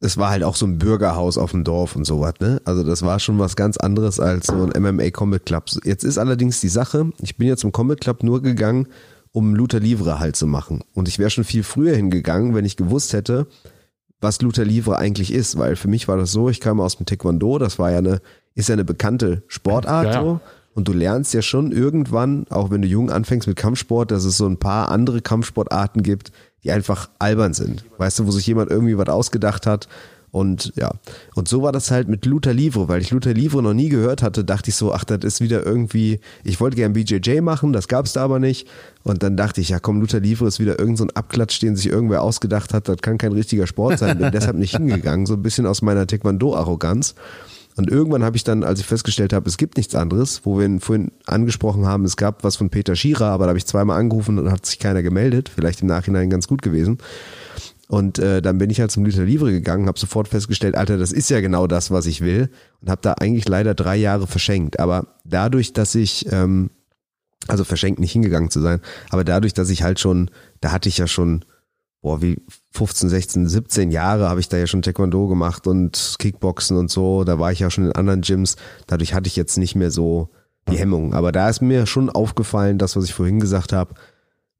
es 0.00 0.18
war 0.18 0.30
halt 0.30 0.44
auch 0.44 0.56
so 0.56 0.66
ein 0.66 0.78
Bürgerhaus 0.78 1.38
auf 1.38 1.52
dem 1.52 1.64
Dorf 1.64 1.96
und 1.96 2.04
sowas, 2.04 2.34
ne? 2.40 2.60
Also 2.64 2.82
das 2.82 3.02
war 3.02 3.18
schon 3.18 3.38
was 3.38 3.56
ganz 3.56 3.76
anderes 3.76 4.20
als 4.20 4.46
so 4.46 4.68
ein 4.68 4.82
MMA 4.82 5.10
Combat 5.10 5.44
Club. 5.46 5.64
Jetzt 5.84 6.04
ist 6.04 6.18
allerdings 6.18 6.60
die 6.60 6.68
Sache, 6.68 7.10
ich 7.22 7.36
bin 7.36 7.48
jetzt 7.48 7.60
zum 7.60 7.72
Combat 7.72 8.00
Club 8.00 8.22
nur 8.22 8.42
gegangen, 8.42 8.88
um 9.32 9.54
Luther 9.54 9.80
Livre 9.80 10.18
halt 10.18 10.36
zu 10.36 10.46
machen. 10.46 10.82
Und 10.92 11.08
ich 11.08 11.18
wäre 11.18 11.30
schon 11.30 11.44
viel 11.44 11.62
früher 11.62 11.96
hingegangen, 11.96 12.54
wenn 12.54 12.64
ich 12.64 12.76
gewusst 12.76 13.12
hätte, 13.12 13.46
was 14.20 14.40
Luther 14.40 14.64
Livre 14.64 14.98
eigentlich 14.98 15.32
ist, 15.32 15.58
weil 15.58 15.76
für 15.76 15.88
mich 15.88 16.08
war 16.08 16.16
das 16.16 16.32
so, 16.32 16.48
ich 16.48 16.60
kam 16.60 16.80
aus 16.80 16.96
dem 16.96 17.06
Taekwondo, 17.06 17.58
das 17.58 17.78
war 17.78 17.90
ja 17.90 17.98
eine 17.98 18.20
ist 18.56 18.68
ja 18.68 18.72
eine 18.72 18.84
bekannte 18.84 19.42
Sportart 19.46 20.06
ja. 20.06 20.20
so. 20.20 20.40
Und 20.74 20.88
du 20.88 20.92
lernst 20.92 21.32
ja 21.32 21.40
schon 21.40 21.72
irgendwann, 21.72 22.46
auch 22.50 22.70
wenn 22.70 22.82
du 22.82 22.88
jung 22.88 23.10
anfängst 23.10 23.48
mit 23.48 23.56
Kampfsport, 23.56 24.10
dass 24.10 24.24
es 24.24 24.36
so 24.36 24.46
ein 24.46 24.58
paar 24.58 24.90
andere 24.90 25.22
Kampfsportarten 25.22 26.02
gibt, 26.02 26.32
die 26.66 26.72
einfach 26.72 27.08
albern 27.20 27.54
sind. 27.54 27.84
Weißt 27.96 28.18
du, 28.18 28.26
wo 28.26 28.32
sich 28.32 28.46
jemand 28.46 28.70
irgendwie 28.70 28.98
was 28.98 29.08
ausgedacht 29.08 29.66
hat 29.66 29.86
und 30.32 30.72
ja, 30.76 30.90
und 31.34 31.48
so 31.48 31.62
war 31.62 31.72
das 31.72 31.90
halt 31.90 32.08
mit 32.08 32.26
Luther 32.26 32.52
Livre, 32.52 32.88
weil 32.88 33.00
ich 33.00 33.10
Luther 33.10 33.32
Livre 33.32 33.62
noch 33.62 33.72
nie 33.72 33.88
gehört 33.88 34.20
hatte, 34.22 34.44
dachte 34.44 34.68
ich 34.68 34.76
so, 34.76 34.92
ach, 34.92 35.04
das 35.04 35.20
ist 35.22 35.40
wieder 35.40 35.64
irgendwie, 35.64 36.20
ich 36.44 36.60
wollte 36.60 36.76
gern 36.76 36.92
BJJ 36.92 37.40
machen, 37.40 37.72
das 37.72 37.88
gab 37.88 38.04
es 38.04 38.12
da 38.12 38.24
aber 38.24 38.38
nicht. 38.38 38.68
Und 39.02 39.22
dann 39.22 39.36
dachte 39.36 39.60
ich, 39.60 39.68
ja 39.70 39.78
komm, 39.78 40.00
Luther 40.00 40.20
Livre 40.20 40.46
ist 40.46 40.58
wieder 40.58 40.78
irgendein 40.78 41.08
so 41.08 41.14
Abklatsch, 41.14 41.62
den 41.62 41.76
sich 41.76 41.88
irgendwer 41.88 42.22
ausgedacht 42.22 42.74
hat, 42.74 42.88
das 42.88 42.98
kann 42.98 43.16
kein 43.16 43.32
richtiger 43.32 43.66
Sport 43.66 43.98
sein, 43.98 44.18
bin 44.18 44.30
deshalb 44.32 44.56
nicht 44.56 44.76
hingegangen, 44.76 45.24
so 45.24 45.34
ein 45.34 45.42
bisschen 45.42 45.64
aus 45.64 45.80
meiner 45.80 46.06
Taekwondo-Arroganz. 46.06 47.14
Und 47.76 47.90
irgendwann 47.90 48.24
habe 48.24 48.36
ich 48.36 48.44
dann, 48.44 48.64
als 48.64 48.80
ich 48.80 48.86
festgestellt 48.86 49.34
habe, 49.34 49.48
es 49.48 49.58
gibt 49.58 49.76
nichts 49.76 49.94
anderes, 49.94 50.40
wo 50.44 50.58
wir 50.58 50.64
ihn 50.64 50.80
vorhin 50.80 51.12
angesprochen 51.26 51.86
haben, 51.86 52.04
es 52.04 52.16
gab 52.16 52.42
was 52.42 52.56
von 52.56 52.70
Peter 52.70 52.96
Schierer, 52.96 53.26
aber 53.26 53.44
da 53.44 53.48
habe 53.50 53.58
ich 53.58 53.66
zweimal 53.66 53.98
angerufen 54.00 54.38
und 54.38 54.50
hat 54.50 54.64
sich 54.64 54.78
keiner 54.78 55.02
gemeldet, 55.02 55.50
vielleicht 55.54 55.82
im 55.82 55.88
Nachhinein 55.88 56.30
ganz 56.30 56.48
gut 56.48 56.62
gewesen. 56.62 56.98
Und 57.88 58.18
äh, 58.18 58.42
dann 58.42 58.58
bin 58.58 58.70
ich 58.70 58.80
halt 58.80 58.90
zum 58.90 59.04
Liter 59.04 59.24
Livre 59.24 59.52
gegangen, 59.52 59.86
habe 59.86 59.98
sofort 59.98 60.26
festgestellt, 60.26 60.74
Alter, 60.74 60.96
das 60.96 61.12
ist 61.12 61.30
ja 61.30 61.40
genau 61.40 61.66
das, 61.66 61.90
was 61.90 62.06
ich 62.06 62.20
will. 62.20 62.50
Und 62.80 62.90
habe 62.90 63.02
da 63.02 63.12
eigentlich 63.12 63.46
leider 63.46 63.74
drei 63.74 63.96
Jahre 63.96 64.26
verschenkt. 64.26 64.80
Aber 64.80 65.14
dadurch, 65.24 65.72
dass 65.72 65.94
ich, 65.94 66.26
ähm, 66.32 66.70
also 67.46 67.62
verschenkt 67.62 68.00
nicht 68.00 68.12
hingegangen 68.12 68.50
zu 68.50 68.60
sein, 68.60 68.80
aber 69.10 69.22
dadurch, 69.22 69.54
dass 69.54 69.70
ich 69.70 69.82
halt 69.82 70.00
schon, 70.00 70.30
da 70.60 70.72
hatte 70.72 70.88
ich 70.88 70.98
ja 70.98 71.06
schon, 71.06 71.44
boah, 72.06 72.22
wie 72.22 72.40
15, 72.70 73.08
16, 73.08 73.48
17 73.48 73.90
Jahre 73.90 74.28
habe 74.28 74.38
ich 74.38 74.48
da 74.48 74.56
ja 74.56 74.68
schon 74.68 74.80
Taekwondo 74.80 75.26
gemacht 75.26 75.66
und 75.66 76.14
Kickboxen 76.20 76.76
und 76.76 76.88
so. 76.88 77.24
Da 77.24 77.40
war 77.40 77.50
ich 77.50 77.58
ja 77.58 77.68
schon 77.68 77.86
in 77.86 77.92
anderen 77.92 78.20
Gyms. 78.20 78.54
Dadurch 78.86 79.12
hatte 79.12 79.26
ich 79.26 79.34
jetzt 79.34 79.56
nicht 79.58 79.74
mehr 79.74 79.90
so 79.90 80.28
die 80.70 80.78
Hemmung. 80.78 81.14
Aber 81.14 81.32
da 81.32 81.48
ist 81.48 81.62
mir 81.62 81.84
schon 81.86 82.08
aufgefallen, 82.08 82.78
das, 82.78 82.94
was 82.94 83.06
ich 83.06 83.14
vorhin 83.14 83.40
gesagt 83.40 83.72
habe, 83.72 83.94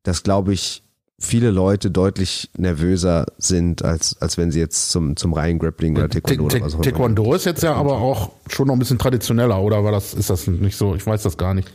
dass, 0.03 0.25
glaube 0.25 0.55
ich, 0.55 0.83
viele 1.21 1.53
Leute 1.53 1.93
deutlich 1.93 2.51
nervöser 2.59 3.27
sind, 3.39 3.85
als, 3.85 4.21
als 4.21 4.37
wenn 4.37 4.51
sie 4.51 4.59
jetzt 4.59 4.91
zum, 4.91 5.15
zum 5.15 5.33
reinen 5.33 5.61
Grappling 5.61 5.97
oder 5.97 6.09
Taekwondo 6.09 6.47
oder 6.47 6.61
was 6.63 6.75
auch. 6.75 6.81
Taekwondo 6.81 7.33
ist 7.33 7.47
jetzt 7.47 7.63
ja 7.63 7.75
aber 7.75 7.99
auch 7.99 8.33
schon 8.49 8.67
noch 8.67 8.75
ein 8.75 8.81
bisschen 8.81 8.99
traditioneller, 8.99 9.63
oder 9.63 9.85
war 9.85 9.93
das, 9.93 10.15
ist 10.15 10.31
das 10.31 10.49
nicht 10.49 10.77
so? 10.77 10.97
Ich 10.97 11.07
weiß 11.07 11.23
das 11.23 11.37
gar 11.37 11.55
nicht. 11.55 11.73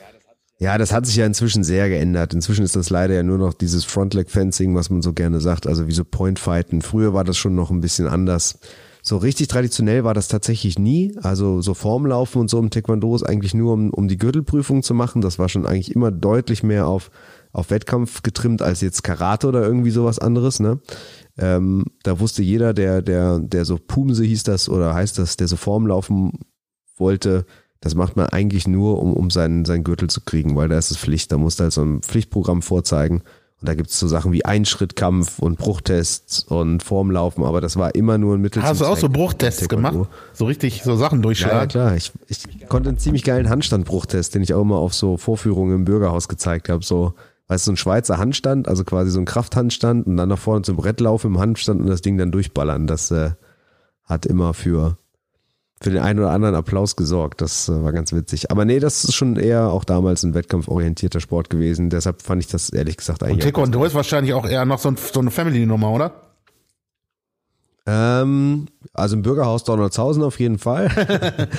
Ja, 0.61 0.77
das 0.77 0.93
hat 0.93 1.07
sich 1.07 1.15
ja 1.15 1.25
inzwischen 1.25 1.63
sehr 1.63 1.89
geändert. 1.89 2.35
Inzwischen 2.35 2.63
ist 2.63 2.75
das 2.75 2.91
leider 2.91 3.15
ja 3.15 3.23
nur 3.23 3.39
noch 3.39 3.55
dieses 3.55 3.83
Frontleg-Fencing, 3.83 4.75
was 4.75 4.91
man 4.91 5.01
so 5.01 5.11
gerne 5.11 5.41
sagt, 5.41 5.65
also 5.65 5.87
wie 5.87 5.91
so 5.91 6.05
Point-Fighten. 6.05 6.83
Früher 6.83 7.15
war 7.15 7.23
das 7.23 7.35
schon 7.35 7.55
noch 7.55 7.71
ein 7.71 7.81
bisschen 7.81 8.07
anders. 8.07 8.59
So 9.01 9.17
richtig 9.17 9.47
traditionell 9.47 10.03
war 10.03 10.13
das 10.13 10.27
tatsächlich 10.27 10.77
nie. 10.77 11.17
Also 11.23 11.61
so 11.61 11.73
Formlaufen 11.73 12.41
und 12.41 12.47
so 12.51 12.59
im 12.59 12.69
Taekwondo 12.69 13.15
ist 13.15 13.23
eigentlich 13.23 13.55
nur, 13.55 13.73
um, 13.73 13.89
um 13.89 14.07
die 14.07 14.19
Gürtelprüfung 14.19 14.83
zu 14.83 14.93
machen. 14.93 15.23
Das 15.23 15.39
war 15.39 15.49
schon 15.49 15.65
eigentlich 15.65 15.95
immer 15.95 16.11
deutlich 16.11 16.61
mehr 16.61 16.85
auf 16.85 17.09
auf 17.53 17.69
Wettkampf 17.69 18.21
getrimmt 18.21 18.61
als 18.61 18.79
jetzt 18.79 19.03
Karate 19.03 19.47
oder 19.47 19.61
irgendwie 19.61 19.91
sowas 19.91 20.19
anderes, 20.19 20.61
ne? 20.61 20.79
Ähm, 21.37 21.83
da 22.03 22.21
wusste 22.21 22.43
jeder, 22.43 22.73
der, 22.73 23.01
der, 23.01 23.39
der 23.39 23.65
so 23.65 23.77
Pumse 23.77 24.23
hieß 24.23 24.43
das 24.43 24.69
oder 24.69 24.93
heißt 24.93 25.17
das, 25.17 25.35
der 25.35 25.49
so 25.49 25.57
Form 25.57 25.85
laufen 25.85 26.39
wollte, 26.95 27.45
das 27.81 27.95
macht 27.95 28.15
man 28.15 28.27
eigentlich 28.27 28.67
nur, 28.67 29.01
um, 29.01 29.13
um 29.13 29.29
seinen, 29.31 29.65
seinen 29.65 29.83
Gürtel 29.83 30.09
zu 30.09 30.21
kriegen, 30.21 30.55
weil 30.55 30.69
da 30.69 30.77
ist 30.77 30.91
es 30.91 30.97
Pflicht. 30.97 31.31
Da 31.31 31.37
musst 31.37 31.59
du 31.59 31.63
halt 31.63 31.73
so 31.73 31.81
ein 31.81 32.01
Pflichtprogramm 32.01 32.61
vorzeigen. 32.61 33.23
Und 33.59 33.67
da 33.67 33.75
gibt 33.75 33.89
es 33.89 33.99
so 33.99 34.07
Sachen 34.07 34.31
wie 34.31 34.45
Einschrittkampf 34.45 35.39
und 35.39 35.57
Bruchtests 35.57 36.43
und 36.43 36.81
Formlaufen, 36.81 37.43
aber 37.43 37.61
das 37.61 37.77
war 37.77 37.93
immer 37.93 38.17
nur 38.17 38.35
ein 38.35 38.41
Mittel. 38.41 38.63
Hast 38.63 38.81
du 38.81 38.85
auch 38.85 38.97
so 38.97 39.09
Bruchtests 39.09 39.69
gemacht? 39.69 39.95
So 40.33 40.45
richtig 40.45 40.81
so 40.83 40.95
Sachen 40.95 41.21
durchschlagen? 41.21 41.59
Ja, 41.59 41.65
klar. 41.67 41.95
Ich, 41.95 42.11
ich 42.27 42.67
konnte 42.69 42.89
einen 42.89 42.97
ziemlich 42.97 43.23
geilen 43.23 43.49
Handstandbruchtest, 43.49 44.33
den 44.33 44.41
ich 44.41 44.53
auch 44.53 44.61
immer 44.61 44.77
auf 44.77 44.95
so 44.95 45.17
Vorführungen 45.17 45.75
im 45.75 45.85
Bürgerhaus 45.85 46.27
gezeigt 46.27 46.69
habe. 46.69 46.83
So 46.83 47.13
weißt 47.49 47.65
du, 47.65 47.69
so 47.69 47.71
ein 47.73 47.77
Schweizer 47.77 48.17
Handstand, 48.17 48.67
also 48.67 48.83
quasi 48.83 49.11
so 49.11 49.19
ein 49.19 49.25
Krafthandstand 49.25 50.07
und 50.07 50.17
dann 50.17 50.29
nach 50.29 50.39
vorne 50.39 50.63
zum 50.63 50.77
Brett 50.77 50.99
laufen 50.99 51.27
im 51.27 51.39
Handstand 51.39 51.81
und 51.81 51.87
das 51.87 52.01
Ding 52.01 52.17
dann 52.17 52.31
durchballern. 52.31 52.87
Das 52.87 53.11
äh, 53.11 53.31
hat 54.05 54.25
immer 54.25 54.53
für, 54.53 54.97
für 55.81 55.89
den 55.89 56.01
einen 56.01 56.19
oder 56.19 56.29
anderen 56.29 56.55
Applaus 56.55 56.95
gesorgt. 56.95 57.41
Das 57.41 57.67
äh, 57.67 57.83
war 57.83 57.91
ganz 57.91 58.13
witzig. 58.13 58.51
Aber 58.51 58.65
nee, 58.65 58.79
das 58.79 59.03
ist 59.03 59.15
schon 59.15 59.35
eher 59.35 59.71
auch 59.71 59.83
damals 59.83 60.23
ein 60.23 60.33
wettkampforientierter 60.33 61.19
Sport 61.19 61.49
gewesen. 61.49 61.89
Deshalb 61.89 62.21
fand 62.21 62.43
ich 62.43 62.47
das 62.49 62.69
ehrlich 62.69 62.97
gesagt 62.97 63.23
eigentlich. 63.23 63.37
Und 63.37 63.41
Taekwondo 63.41 63.83
ist 63.83 63.95
wahrscheinlich 63.95 64.33
auch 64.33 64.47
eher 64.47 64.63
noch 64.65 64.79
so, 64.79 64.89
ein, 64.89 64.97
so 64.97 65.19
eine 65.19 65.31
Family-Nummer, 65.31 65.91
oder? 65.91 66.13
Ähm, 67.87 68.67
also 68.93 69.15
im 69.15 69.23
Bürgerhaus 69.23 69.63
Donaldshausen 69.63 70.21
auf 70.21 70.39
jeden 70.39 70.59
Fall. 70.59 70.89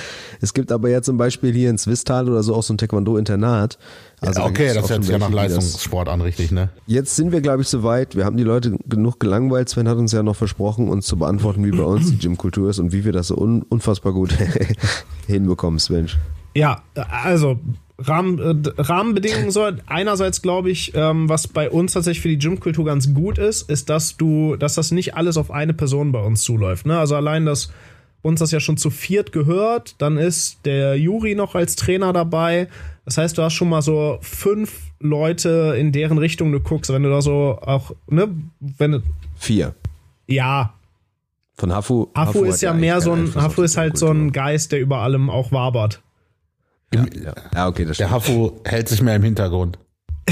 es 0.41 0.53
gibt 0.53 0.71
aber 0.71 0.89
ja 0.89 1.01
zum 1.01 1.17
Beispiel 1.17 1.53
hier 1.53 1.69
in 1.69 1.77
Zwistal 1.77 2.29
oder 2.29 2.43
so 2.43 2.55
auch 2.55 2.63
so 2.63 2.73
ein 2.73 2.77
Taekwondo-Internat. 2.77 3.77
Also 4.21 4.39
ja, 4.39 4.47
okay, 4.47 4.73
das 4.73 4.89
hört 4.89 5.03
sich 5.03 5.11
ja 5.11 5.17
nach 5.17 5.29
Leistungssport 5.29 6.07
an, 6.07 6.21
richtig, 6.21 6.51
ne? 6.51 6.69
Jetzt 6.87 7.17
sind 7.17 7.33
wir, 7.33 7.41
glaube 7.41 7.63
ich, 7.63 7.67
soweit. 7.67 8.15
Wir 8.15 8.23
haben 8.23 8.37
die 8.37 8.43
Leute 8.43 8.77
genug 8.85 9.19
gelangweilt. 9.19 9.67
Sven 9.67 9.89
hat 9.89 9.97
uns 9.97 10.13
ja 10.13 10.23
noch 10.23 10.37
versprochen, 10.37 10.87
uns 10.87 11.07
zu 11.07 11.17
beantworten, 11.17 11.65
wie 11.65 11.71
bei 11.71 11.83
uns 11.83 12.09
die 12.09 12.17
Gymkultur 12.17 12.69
ist 12.69 12.79
und 12.79 12.93
wie 12.93 13.03
wir 13.03 13.11
das 13.11 13.27
so 13.27 13.35
un 13.35 13.63
unfassbar 13.63 14.13
gut 14.13 14.33
hinbekommen, 15.27 15.79
Sven. 15.79 16.09
Ja, 16.55 16.83
also 16.95 17.59
Rahmen, 17.97 18.39
äh, 18.39 18.81
Rahmenbedingungen 18.81 19.51
so. 19.51 19.67
Einerseits 19.85 20.41
glaube 20.41 20.71
ich, 20.71 20.93
ähm, 20.95 21.29
was 21.29 21.47
bei 21.47 21.69
uns 21.69 21.93
tatsächlich 21.93 22.21
für 22.21 22.29
die 22.29 22.37
Gymkultur 22.37 22.85
ganz 22.85 23.13
gut 23.13 23.37
ist, 23.37 23.69
ist, 23.69 23.89
dass 23.89 24.17
du, 24.17 24.55
dass 24.55 24.75
das 24.75 24.91
nicht 24.91 25.15
alles 25.15 25.37
auf 25.37 25.51
eine 25.51 25.73
Person 25.73 26.11
bei 26.11 26.21
uns 26.21 26.43
zuläuft. 26.43 26.85
Ne? 26.85 26.97
Also 26.97 27.15
allein, 27.15 27.45
dass 27.45 27.71
uns 28.21 28.39
das 28.39 28.51
ja 28.51 28.59
schon 28.59 28.77
zu 28.77 28.89
viert 28.89 29.31
gehört, 29.31 29.95
dann 30.01 30.17
ist 30.17 30.65
der 30.65 30.97
Juri 30.97 31.35
noch 31.35 31.55
als 31.55 31.75
Trainer 31.75 32.13
dabei. 32.13 32.67
Das 33.05 33.17
heißt, 33.17 33.37
du 33.37 33.43
hast 33.43 33.53
schon 33.53 33.69
mal 33.69 33.81
so 33.81 34.17
fünf 34.21 34.91
Leute, 34.99 35.75
in 35.77 35.91
deren 35.91 36.17
Richtung 36.17 36.51
du 36.51 36.61
guckst, 36.61 36.91
wenn 36.91 37.03
du 37.03 37.09
da 37.09 37.21
so 37.21 37.59
auch, 37.61 37.91
ne, 38.07 38.29
wenn 38.59 38.93
du, 38.93 39.03
Vier. 39.35 39.75
Ja. 40.25 40.73
Von 41.55 41.73
Hafu. 41.73 42.07
Hafu, 42.15 42.39
Hafu 42.39 42.43
ist 42.45 42.61
ja 42.61 42.73
mehr 42.73 43.01
so 43.01 43.11
ein, 43.11 43.35
Hafu 43.35 43.61
ist 43.61 43.75
halt 43.75 43.97
so 43.97 44.09
ein 44.09 44.31
Geist, 44.31 44.71
der 44.71 44.79
über 44.79 44.99
allem 44.99 45.29
auch 45.29 45.51
wabert. 45.51 46.01
Ja, 46.93 47.05
ja. 47.23 47.33
ja 47.53 47.67
okay, 47.67 47.85
das 47.85 47.97
stimmt. 47.97 48.09
Der 48.09 48.15
Hafu 48.15 48.61
hält 48.65 48.89
sich 48.89 49.01
mehr 49.01 49.15
im 49.15 49.23
Hintergrund. 49.23 49.79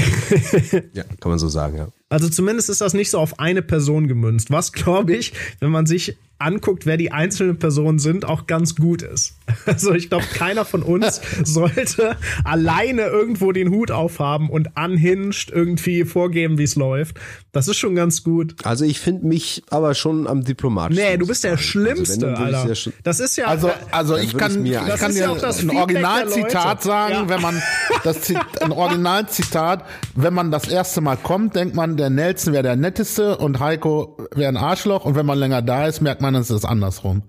ja, 0.94 1.04
kann 1.20 1.30
man 1.30 1.38
so 1.38 1.48
sagen, 1.48 1.76
ja. 1.76 1.88
Also 2.12 2.28
zumindest 2.28 2.68
ist 2.68 2.82
das 2.82 2.92
nicht 2.92 3.08
so 3.08 3.18
auf 3.18 3.38
eine 3.38 3.62
Person 3.62 4.06
gemünzt, 4.06 4.50
was 4.50 4.74
glaube 4.74 5.14
ich, 5.14 5.32
wenn 5.60 5.70
man 5.70 5.86
sich 5.86 6.18
anguckt, 6.42 6.86
wer 6.86 6.96
die 6.96 7.12
einzelnen 7.12 7.58
Personen 7.58 7.98
sind, 7.98 8.24
auch 8.24 8.46
ganz 8.46 8.74
gut 8.76 9.02
ist. 9.02 9.36
Also 9.66 9.92
ich 9.92 10.08
glaube, 10.08 10.24
keiner 10.32 10.64
von 10.64 10.82
uns 10.82 11.20
sollte 11.44 12.16
alleine 12.42 13.02
irgendwo 13.02 13.52
den 13.52 13.70
Hut 13.70 13.90
aufhaben 13.90 14.50
und 14.50 14.76
anhinscht 14.76 15.50
irgendwie 15.50 16.04
vorgeben, 16.04 16.58
wie 16.58 16.64
es 16.64 16.74
läuft. 16.74 17.18
Das 17.52 17.68
ist 17.68 17.76
schon 17.76 17.94
ganz 17.94 18.24
gut. 18.24 18.56
Also 18.64 18.84
ich 18.84 18.98
finde 18.98 19.26
mich 19.26 19.62
aber 19.70 19.94
schon 19.94 20.26
am 20.26 20.42
diplomatischsten. 20.42 21.10
Nee, 21.10 21.16
du 21.18 21.26
bist 21.26 21.44
der 21.44 21.52
also 21.52 21.62
Schlimmste, 21.62 22.28
also 22.36 22.42
Alter. 22.42 22.72
Ja 22.72 22.92
das 23.02 23.20
ist 23.20 23.36
ja. 23.36 23.46
Also, 23.46 23.70
also 23.90 24.16
ich 24.16 24.36
kann, 24.36 24.64
ich 24.64 24.72
kann 24.72 25.12
dir 25.12 25.20
ja 25.20 25.32
ein 25.32 25.70
Originalzitat 25.70 26.82
sagen, 26.82 27.14
ja. 27.14 27.28
wenn 27.28 27.42
man 27.42 27.62
das 28.04 28.32
ein 28.60 28.72
Originalzitat, 28.72 29.84
wenn 30.14 30.34
man 30.34 30.50
das 30.50 30.66
erste 30.66 31.02
Mal 31.02 31.16
kommt, 31.16 31.54
denkt 31.56 31.74
man, 31.74 31.96
der 32.02 32.10
Nelson 32.10 32.52
wäre 32.52 32.64
der 32.64 32.74
netteste 32.74 33.38
und 33.38 33.60
Heiko 33.60 34.16
wäre 34.34 34.48
ein 34.48 34.56
Arschloch 34.56 35.04
und 35.04 35.14
wenn 35.14 35.24
man 35.24 35.38
länger 35.38 35.62
da 35.62 35.86
ist, 35.86 36.00
merkt 36.00 36.20
man, 36.20 36.34
es 36.34 36.50
ist 36.50 36.64
andersrum. 36.64 37.22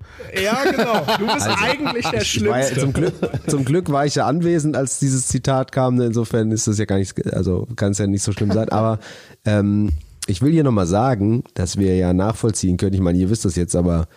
Ja, 0.43 0.63
genau. 0.63 1.05
Du 1.19 1.32
bist 1.32 1.47
also, 1.47 1.63
eigentlich 1.63 2.07
der 2.07 2.21
Schlimmste. 2.21 2.74
Ja, 2.74 2.82
zum, 2.82 2.91
Glück, 2.93 3.13
zum 3.47 3.65
Glück 3.65 3.91
war 3.91 4.07
ich 4.07 4.15
ja 4.15 4.26
anwesend, 4.26 4.76
als 4.76 4.97
dieses 4.97 5.28
Zitat 5.28 5.71
kam. 5.71 6.01
Insofern 6.01 6.51
ist 6.51 6.65
das 6.65 6.80
ja 6.80 6.86
gar 6.86 6.97
nicht, 6.97 7.13
also 7.34 7.67
kann 7.76 7.91
es 7.91 7.99
ja 7.99 8.07
nicht 8.07 8.24
so 8.24 8.32
schlimm 8.32 8.51
sein. 8.51 8.69
Aber 8.69 8.97
ähm, 9.45 9.91
ich 10.26 10.41
will 10.41 10.51
hier 10.51 10.63
nochmal 10.63 10.88
sagen, 10.88 11.43
dass 11.53 11.78
wir 11.78 11.95
ja 11.95 12.11
nachvollziehen 12.13 12.78
können. 12.78 12.95
Ich 12.95 13.01
meine, 13.01 13.19
ihr 13.19 13.30
wisst 13.30 13.45
das 13.45 13.55
jetzt, 13.55 13.76
aber 13.76 14.07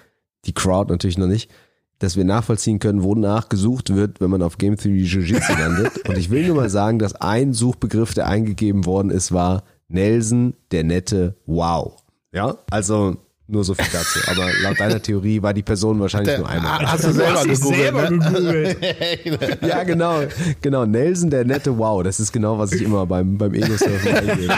die 0.46 0.54
Crowd 0.54 0.90
natürlich 0.90 1.18
noch 1.18 1.26
nicht 1.26 1.50
dass 1.98 2.16
wir 2.16 2.24
nachvollziehen 2.24 2.78
können, 2.78 3.02
wonach 3.02 3.48
gesucht 3.48 3.94
wird, 3.94 4.20
wenn 4.20 4.28
man 4.30 4.42
auf 4.42 4.58
Game 4.58 4.76
Theory 4.76 5.04
Jiu-Jitsu 5.04 5.52
landet. 5.58 6.06
Und 6.06 6.18
ich 6.18 6.28
will 6.28 6.46
nur 6.46 6.56
mal 6.56 6.68
sagen, 6.68 6.98
dass 6.98 7.14
ein 7.14 7.54
Suchbegriff, 7.54 8.12
der 8.12 8.26
eingegeben 8.26 8.84
worden 8.84 9.10
ist, 9.10 9.32
war 9.32 9.62
Nelson, 9.88 10.54
der 10.70 10.84
nette 10.84 11.36
Wow. 11.46 11.96
Ja, 12.32 12.56
also 12.70 13.16
nur 13.48 13.64
so 13.64 13.74
viel 13.74 13.86
dazu. 13.92 14.18
Aber 14.28 14.50
laut 14.62 14.80
deiner 14.80 15.00
Theorie 15.00 15.40
war 15.40 15.54
die 15.54 15.62
Person 15.62 16.00
wahrscheinlich 16.00 16.34
der, 16.34 16.40
nur 16.40 16.48
einmal. 16.48 16.84
Hast 16.84 17.04
du 17.04 17.12
selber, 17.12 17.34
hast 17.34 17.48
gegoogelt, 17.48 17.80
selber 17.80 18.10
ne? 18.10 18.18
gegoogelt. 18.18 19.62
ja, 19.62 19.84
genau. 19.84 20.22
Genau. 20.60 20.84
Nelson, 20.84 21.30
der 21.30 21.44
nette 21.44 21.78
Wow. 21.78 22.02
Das 22.02 22.18
ist 22.18 22.32
genau, 22.32 22.58
was 22.58 22.72
ich 22.72 22.82
immer 22.82 23.06
beim, 23.06 23.38
beim 23.38 23.54
Ego-Surfen 23.54 24.14
eingebe. 24.16 24.48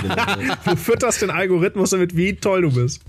Du 0.64 0.76
fütterst 0.76 1.20
den 1.20 1.30
Algorithmus 1.30 1.90
damit, 1.90 2.16
wie 2.16 2.34
toll 2.34 2.62
du 2.62 2.72
bist. 2.72 3.02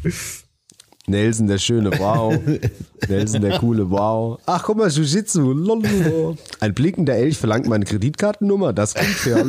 Nelson, 1.10 1.48
der 1.48 1.58
schöne 1.58 1.92
Wow. 2.00 2.36
Nelson, 3.08 3.42
der 3.42 3.60
coole 3.60 3.90
Wow. 3.90 4.40
Ach, 4.46 4.64
guck 4.64 4.78
mal, 4.78 4.88
Jiu-Jitsu. 4.90 6.36
Ein 6.60 6.74
blickender 6.74 7.16
Elch 7.16 7.38
verlangt 7.38 7.68
meine 7.68 7.86
Kreditkartennummer. 7.86 8.74
Das 8.74 8.94
klingt 8.94 9.14
fair. 9.16 9.44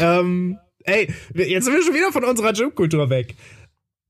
ähm, 0.00 0.58
ey, 0.84 1.08
jetzt 1.34 1.64
sind 1.64 1.74
wir 1.74 1.82
schon 1.82 1.94
wieder 1.94 2.12
von 2.12 2.24
unserer 2.24 2.52
Gymkultur 2.52 3.08
weg. 3.10 3.34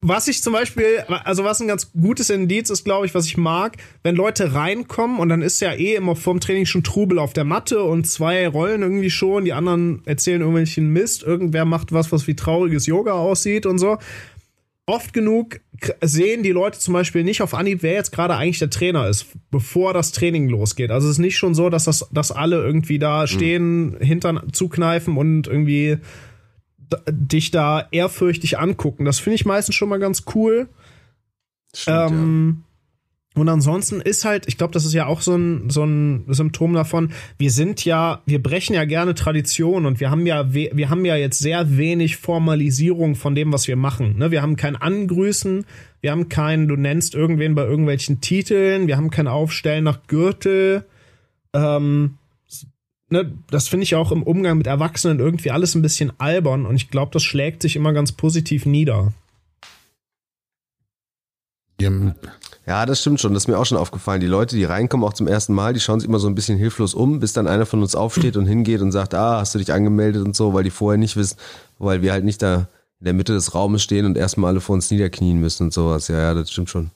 Was 0.08 0.28
ich 0.28 0.42
zum 0.42 0.52
Beispiel, 0.52 1.00
also 1.24 1.42
was 1.42 1.60
ein 1.60 1.66
ganz 1.66 1.90
gutes 1.92 2.30
Indiz 2.30 2.70
ist, 2.70 2.84
glaube 2.84 3.06
ich, 3.06 3.14
was 3.14 3.26
ich 3.26 3.36
mag, 3.36 3.76
wenn 4.04 4.14
Leute 4.14 4.54
reinkommen 4.54 5.18
und 5.18 5.28
dann 5.28 5.42
ist 5.42 5.60
ja 5.60 5.72
eh 5.72 5.96
immer 5.96 6.14
vorm 6.14 6.38
Training 6.38 6.66
schon 6.66 6.84
Trubel 6.84 7.18
auf 7.18 7.32
der 7.32 7.44
Matte 7.44 7.82
und 7.82 8.06
zwei 8.06 8.46
rollen 8.46 8.82
irgendwie 8.82 9.10
schon, 9.10 9.44
die 9.44 9.52
anderen 9.52 10.02
erzählen 10.06 10.40
irgendwelchen 10.40 10.92
Mist, 10.92 11.24
irgendwer 11.24 11.64
macht 11.64 11.92
was, 11.92 12.12
was 12.12 12.26
wie 12.28 12.36
trauriges 12.36 12.86
Yoga 12.86 13.12
aussieht 13.12 13.66
und 13.66 13.78
so. 13.78 13.98
Oft 14.88 15.12
genug 15.12 15.58
sehen 16.00 16.44
die 16.44 16.52
Leute 16.52 16.78
zum 16.78 16.94
Beispiel 16.94 17.24
nicht 17.24 17.42
auf 17.42 17.54
Anhieb, 17.54 17.82
wer 17.82 17.94
jetzt 17.94 18.12
gerade 18.12 18.36
eigentlich 18.36 18.60
der 18.60 18.70
Trainer 18.70 19.08
ist, 19.08 19.26
bevor 19.50 19.92
das 19.92 20.12
Training 20.12 20.48
losgeht. 20.48 20.92
Also 20.92 21.08
es 21.08 21.14
ist 21.14 21.18
nicht 21.18 21.36
schon 21.36 21.54
so, 21.56 21.68
dass 21.68 21.84
das, 21.84 22.08
dass 22.12 22.30
alle 22.30 22.62
irgendwie 22.62 23.00
da 23.00 23.26
stehen, 23.26 23.90
mhm. 23.90 23.96
Hintern 23.98 24.40
zukneifen 24.52 25.16
und 25.16 25.48
irgendwie 25.48 25.98
dich 27.10 27.50
da 27.50 27.86
ehrfürchtig 27.90 28.58
angucken. 28.58 29.04
Das 29.04 29.18
finde 29.18 29.36
ich 29.36 29.46
meistens 29.46 29.74
schon 29.74 29.88
mal 29.88 29.98
ganz 29.98 30.24
cool. 30.34 30.68
Stimmt, 31.74 32.10
ähm, 32.10 32.56
ja. 32.58 32.66
Und 33.36 33.50
ansonsten 33.50 34.00
ist 34.00 34.24
halt, 34.24 34.48
ich 34.48 34.56
glaube, 34.56 34.72
das 34.72 34.86
ist 34.86 34.94
ja 34.94 35.06
auch 35.06 35.20
so 35.20 35.36
ein, 35.36 35.68
so 35.68 35.84
ein 35.84 36.24
Symptom 36.28 36.72
davon, 36.72 37.12
wir 37.36 37.50
sind 37.50 37.84
ja, 37.84 38.22
wir 38.24 38.42
brechen 38.42 38.72
ja 38.72 38.86
gerne 38.86 39.14
Tradition 39.14 39.84
und 39.84 40.00
wir 40.00 40.10
haben 40.10 40.24
ja, 40.24 40.54
wir 40.54 40.88
haben 40.88 41.04
ja 41.04 41.16
jetzt 41.16 41.38
sehr 41.38 41.76
wenig 41.76 42.16
Formalisierung 42.16 43.14
von 43.14 43.34
dem, 43.34 43.52
was 43.52 43.68
wir 43.68 43.76
machen. 43.76 44.16
Ne? 44.16 44.30
Wir 44.30 44.40
haben 44.40 44.56
kein 44.56 44.74
Angrüßen, 44.74 45.66
wir 46.00 46.12
haben 46.12 46.30
kein, 46.30 46.66
du 46.66 46.76
nennst 46.76 47.14
irgendwen 47.14 47.54
bei 47.54 47.64
irgendwelchen 47.64 48.22
Titeln, 48.22 48.86
wir 48.86 48.96
haben 48.96 49.10
kein 49.10 49.28
Aufstellen 49.28 49.84
nach 49.84 50.06
Gürtel. 50.06 50.86
Ähm, 51.52 52.16
ne, 53.08 53.32
das 53.50 53.68
finde 53.68 53.84
ich 53.84 53.94
auch 53.94 54.12
im 54.12 54.22
Umgang 54.22 54.58
mit 54.58 54.66
Erwachsenen 54.66 55.18
irgendwie 55.18 55.50
alles 55.50 55.74
ein 55.74 55.82
bisschen 55.82 56.12
albern 56.18 56.66
und 56.66 56.76
ich 56.76 56.90
glaube, 56.90 57.12
das 57.12 57.22
schlägt 57.22 57.62
sich 57.62 57.76
immer 57.76 57.92
ganz 57.92 58.12
positiv 58.12 58.66
nieder. 58.66 59.12
Ja, 62.66 62.86
das 62.86 63.00
stimmt 63.00 63.20
schon. 63.20 63.34
Das 63.34 63.44
ist 63.44 63.48
mir 63.48 63.58
auch 63.58 63.66
schon 63.66 63.78
aufgefallen. 63.78 64.20
Die 64.20 64.26
Leute, 64.26 64.56
die 64.56 64.64
reinkommen, 64.64 65.06
auch 65.06 65.12
zum 65.12 65.28
ersten 65.28 65.54
Mal, 65.54 65.72
die 65.72 65.80
schauen 65.80 66.00
sich 66.00 66.08
immer 66.08 66.18
so 66.18 66.26
ein 66.26 66.34
bisschen 66.34 66.58
hilflos 66.58 66.94
um, 66.94 67.20
bis 67.20 67.32
dann 67.32 67.46
einer 67.46 67.66
von 67.66 67.82
uns 67.82 67.94
aufsteht 67.94 68.36
und 68.36 68.46
hingeht 68.46 68.80
und 68.80 68.92
sagt, 68.92 69.14
ah, 69.14 69.38
hast 69.38 69.54
du 69.54 69.58
dich 69.58 69.72
angemeldet 69.72 70.24
und 70.24 70.34
so, 70.34 70.54
weil 70.54 70.64
die 70.64 70.70
vorher 70.70 70.98
nicht 70.98 71.16
wissen, 71.16 71.36
weil 71.78 72.02
wir 72.02 72.12
halt 72.12 72.24
nicht 72.24 72.42
da 72.42 72.68
in 72.98 73.04
der 73.04 73.12
Mitte 73.12 73.34
des 73.34 73.54
Raumes 73.54 73.82
stehen 73.82 74.06
und 74.06 74.16
erstmal 74.16 74.50
alle 74.50 74.60
vor 74.60 74.74
uns 74.74 74.90
niederknien 74.90 75.38
müssen 75.38 75.64
und 75.64 75.74
sowas. 75.74 76.08
Ja, 76.08 76.18
ja, 76.18 76.34
das 76.34 76.50
stimmt 76.50 76.70
schon. 76.70 76.90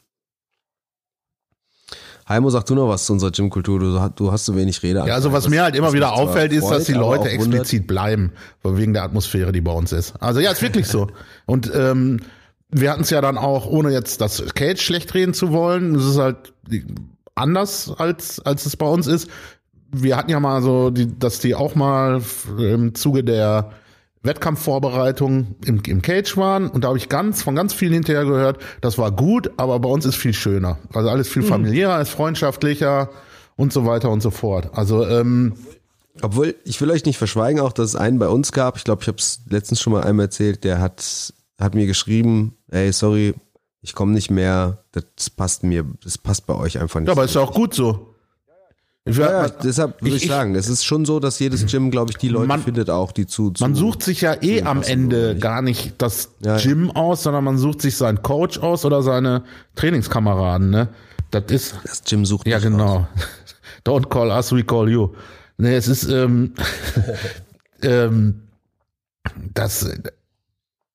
Heimo, 2.31 2.49
sag 2.49 2.65
du 2.67 2.77
noch 2.77 2.87
was 2.87 3.07
zu 3.07 3.13
unserer 3.13 3.33
Gymkultur. 3.33 3.81
Du, 3.81 4.09
du 4.15 4.31
hast 4.31 4.45
so 4.45 4.55
wenig 4.55 4.85
Rede. 4.85 5.03
Ja, 5.05 5.15
also 5.15 5.33
was 5.33 5.49
mir 5.49 5.65
halt 5.65 5.75
immer 5.75 5.93
wieder 5.93 6.13
auffällt, 6.13 6.53
ist, 6.53 6.69
dass 6.69 6.85
die 6.85 6.93
Leute 6.93 7.29
explizit 7.29 7.89
bleiben, 7.89 8.31
wegen 8.63 8.93
der 8.93 9.03
Atmosphäre, 9.03 9.51
die 9.51 9.61
bei 9.61 9.73
uns 9.73 9.91
ist. 9.91 10.15
Also 10.23 10.39
ja, 10.39 10.53
ist 10.53 10.63
wirklich 10.63 10.87
so. 10.87 11.09
Und 11.47 11.73
ähm, 11.75 12.21
wir 12.71 12.93
hatten 12.93 13.03
es 13.03 13.11
ja 13.11 13.21
dann 13.21 13.37
auch, 13.37 13.67
ohne 13.67 13.91
jetzt 13.91 14.21
das 14.21 14.45
Cage 14.55 14.81
schlecht 14.81 15.13
reden 15.13 15.35
zu 15.35 15.51
wollen, 15.51 15.97
es 15.97 16.05
ist 16.05 16.19
halt 16.19 16.53
anders 17.35 17.93
als 17.99 18.39
als 18.39 18.65
es 18.65 18.77
bei 18.77 18.87
uns 18.87 19.09
ist. 19.09 19.29
Wir 19.91 20.17
hatten 20.17 20.31
ja 20.31 20.39
mal 20.39 20.63
so, 20.63 20.91
die, 20.91 21.19
dass 21.19 21.41
die 21.41 21.57
auch 21.57 21.75
mal 21.75 22.23
im 22.59 22.95
Zuge 22.95 23.25
der 23.25 23.73
Wettkampfvorbereitung 24.23 25.57
im, 25.65 25.83
im 25.87 26.03
Cage 26.03 26.37
waren 26.37 26.69
und 26.69 26.85
da 26.85 26.89
habe 26.89 26.99
ich 26.99 27.09
ganz 27.09 27.43
von 27.43 27.55
ganz 27.55 27.73
vielen 27.73 27.95
hinterher 27.95 28.25
gehört, 28.25 28.59
das 28.81 28.99
war 28.99 29.11
gut, 29.13 29.51
aber 29.57 29.79
bei 29.79 29.89
uns 29.89 30.05
ist 30.05 30.17
viel 30.17 30.35
schöner. 30.35 30.79
Also 30.93 31.09
alles 31.09 31.29
viel 31.29 31.43
mhm. 31.43 31.49
familiärer, 31.49 32.01
ist 32.01 32.11
freundschaftlicher 32.11 33.11
und 33.57 33.73
so 33.73 33.87
weiter 33.87 34.11
und 34.11 34.21
so 34.21 34.31
fort. 34.31 34.71
Also 34.75 35.07
ähm, 35.07 35.55
obwohl 36.23 36.55
ich 36.65 36.81
will 36.81 36.91
euch 36.91 37.05
nicht 37.05 37.19
verschweigen, 37.19 37.61
auch 37.61 37.73
dass 37.73 37.89
es 37.89 37.97
einen 37.97 38.19
bei 38.19 38.29
uns 38.29 38.53
gab. 38.53 38.77
Ich 38.77 38.85
glaube, 38.85 39.03
ich 39.03 39.09
habe 39.09 39.19
es 39.19 39.41
letztens 39.49 39.81
schon 39.81 39.93
mal 39.93 40.03
einmal 40.03 40.27
erzählt. 40.27 40.65
Der 40.65 40.81
hat 40.81 41.33
hat 41.59 41.75
mir 41.75 41.87
geschrieben, 41.87 42.57
ey 42.71 42.93
sorry, 42.93 43.35
ich 43.81 43.95
komme 43.95 44.13
nicht 44.13 44.31
mehr. 44.31 44.85
Das 44.93 45.31
passt 45.31 45.63
mir, 45.63 45.85
das 46.03 46.19
passt 46.19 46.47
bei 46.47 46.55
euch 46.55 46.79
einfach 46.79 47.01
nicht. 47.01 47.09
Ja, 47.09 47.13
aber 47.13 47.25
ist 47.25 47.35
ja 47.35 47.41
auch 47.41 47.55
gut 47.55 47.75
so. 47.75 48.10
Ja, 49.09 49.47
ja, 49.47 49.49
deshalb 49.49 50.03
würde 50.03 50.17
ich, 50.17 50.25
ich, 50.25 50.29
sagen, 50.29 50.55
es 50.55 50.69
ist 50.69 50.85
schon 50.85 51.07
so, 51.07 51.21
dass 51.21 51.39
jedes 51.39 51.65
Gym, 51.67 51.91
glaube 51.91 52.11
ich, 52.11 52.19
die 52.19 52.29
Leute 52.29 52.49
man, 52.49 52.63
findet 52.63 52.91
auch, 52.91 53.13
die 53.13 53.27
zu, 53.27 53.51
zu 53.51 53.65
Man 53.65 53.75
sucht 53.75 54.03
sich 54.03 54.21
ja 54.21 54.37
eh 54.43 54.63
am 54.63 54.83
Ende 54.83 55.37
gar 55.37 55.63
nicht 55.63 55.95
das 55.99 56.33
ja, 56.41 56.59
Gym 56.59 56.89
ja. 56.89 56.97
aus, 56.97 57.23
sondern 57.23 57.43
man 57.45 57.57
sucht 57.57 57.81
sich 57.81 57.97
seinen 57.97 58.23
Coach 58.23 58.59
aus 58.59 58.85
oder 58.85 59.03
seine 59.03 59.43
Trainingskameraden, 59.75 60.69
ne? 60.69 60.89
Das 61.31 61.45
ist. 61.49 61.77
Das 61.85 62.05
Gym 62.05 62.27
sucht 62.27 62.47
Ja, 62.47 62.59
genau. 62.59 62.99
Aus. 62.99 63.07
Don't 63.87 64.09
call 64.11 64.31
us, 64.31 64.53
we 64.53 64.65
call 64.65 64.89
you. 64.89 65.15
Ne, 65.57 65.75
es 65.75 65.89
ist, 65.89 66.09
ähm, 66.09 66.53
ähm, 67.83 68.43
das, 69.55 69.91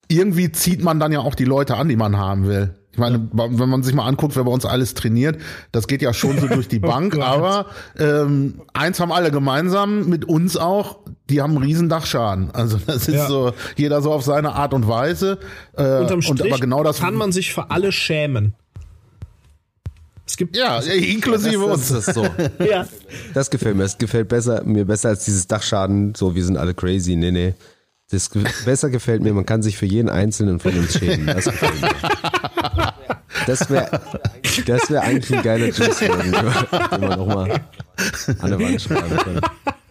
irgendwie 0.08 0.52
zieht 0.52 0.84
man 0.84 1.00
dann 1.00 1.12
ja 1.12 1.20
auch 1.20 1.36
die 1.36 1.46
Leute 1.46 1.76
an, 1.76 1.88
die 1.88 1.96
man 1.96 2.18
haben 2.18 2.48
will. 2.48 2.76
Ich 2.96 3.00
meine, 3.00 3.28
wenn 3.34 3.68
man 3.68 3.84
sich 3.84 3.94
mal 3.94 4.08
anguckt, 4.08 4.38
wer 4.38 4.46
bei 4.46 4.52
uns 4.52 4.66
alles 4.66 4.94
trainiert, 4.94 5.38
das 5.74 5.86
geht 5.86 6.02
ja 6.02 6.14
schon 6.14 6.40
so 6.40 6.48
durch 6.48 6.70
die 6.70 6.80
Bank, 6.80 7.18
oh 7.18 7.22
aber 7.22 7.66
ähm, 8.00 8.62
eins 8.72 9.02
haben 9.02 9.12
alle 9.12 9.32
gemeinsam, 9.32 10.08
mit 10.08 10.24
uns 10.24 10.56
auch, 10.56 11.00
die 11.30 11.42
haben 11.42 11.58
einen 11.58 11.66
riesen 11.66 11.90
Dachschaden. 11.90 12.52
Also 12.52 12.80
das 12.88 13.10
ist 13.10 13.16
ja. 13.16 13.28
so, 13.28 13.52
jeder 13.76 14.02
so 14.02 14.14
auf 14.14 14.24
seine 14.24 14.54
Art 14.54 14.74
und 14.74 14.88
Weise. 14.88 15.40
Äh, 15.74 16.00
Unterm 16.00 16.22
Strich 16.22 16.42
und 16.42 16.54
aber 16.54 16.62
genau 16.62 16.84
das 16.86 17.00
kann 17.00 17.16
man 17.16 17.34
sich 17.34 17.54
für 17.54 17.70
alle 17.70 17.92
schämen. 17.92 18.54
Es 20.26 20.38
gibt 20.38 20.56
ja, 20.56 20.80
inklusive 20.80 21.68
das, 21.68 21.90
das, 21.90 22.06
das 22.06 22.18
uns. 22.18 22.28
So. 22.58 22.64
ja. 22.64 22.88
Das 23.34 23.50
gefällt 23.50 23.76
mir. 23.76 23.84
Es 23.84 23.98
gefällt 23.98 24.30
besser, 24.30 24.64
mir 24.64 24.86
besser 24.86 25.10
als 25.10 25.26
dieses 25.26 25.48
Dachschaden. 25.48 26.16
So, 26.16 26.34
wir 26.34 26.46
sind 26.46 26.56
alle 26.56 26.74
crazy. 26.74 27.18
Nee, 27.18 27.32
nee. 27.32 27.54
Das 28.12 28.30
besser 28.66 28.90
gefällt 28.90 29.24
mir, 29.24 29.34
man 29.34 29.46
kann 29.46 29.64
sich 29.64 29.78
für 29.78 29.88
jeden 29.88 30.10
einzelnen 30.10 30.60
von 30.60 30.78
uns 30.78 30.98
schämen. 31.00 31.26
Das 31.26 31.46
gefällt 31.46 31.82
mir. 31.82 31.90
Das 33.48 33.70
wäre 33.70 34.02
das 34.66 34.90
wär 34.90 35.02
eigentlich 35.02 35.38
ein 35.38 35.44
geiler 35.44 35.68
Juice, 35.68 36.00
den 36.00 36.32
wir 36.32 37.18
nochmal 37.18 37.66
an 38.40 38.50
der 38.50 38.60
Wand 38.60 38.82
schreiben 38.82 39.18
können. 39.18 39.42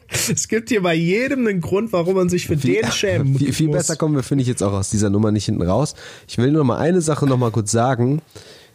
Es 0.09 0.49
gibt 0.49 0.69
hier 0.69 0.83
bei 0.83 0.95
jedem 0.95 1.47
einen 1.47 1.61
Grund, 1.61 1.93
warum 1.93 2.15
man 2.15 2.29
sich 2.29 2.47
für 2.47 2.57
viel, 2.57 2.83
den 2.83 2.93
schämen 2.93 3.37
viel, 3.37 3.53
viel 3.53 3.69
besser 3.71 3.97
kommen 3.97 4.15
wir, 4.15 4.23
finde 4.23 4.43
ich, 4.43 4.49
jetzt 4.49 4.63
auch 4.63 4.73
aus 4.73 4.91
dieser 4.91 5.11
Nummer 5.11 5.33
nicht 5.33 5.45
hinten 5.45 5.63
raus. 5.63 5.95
Ich 6.29 6.39
will 6.39 6.53
nur 6.53 6.65
mal 6.65 6.79
eine 6.79 7.01
Sache 7.01 7.27
noch 7.27 7.37
mal 7.37 7.51
kurz 7.51 7.73
sagen, 7.73 8.23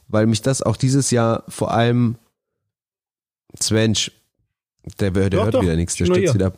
weil 0.07 0.27
mich 0.27 0.41
das 0.41 0.61
auch 0.61 0.75
dieses 0.75 1.11
Jahr 1.11 1.43
vor 1.47 1.71
allem 1.71 2.15
Svench, 3.61 4.11
der, 4.99 5.11
der 5.11 5.29
doch, 5.29 5.45
hört 5.45 5.53
doch, 5.55 5.61
wieder 5.61 5.75
nichts, 5.75 5.95
der 5.95 6.05
stützt 6.05 6.33
wieder. 6.33 6.53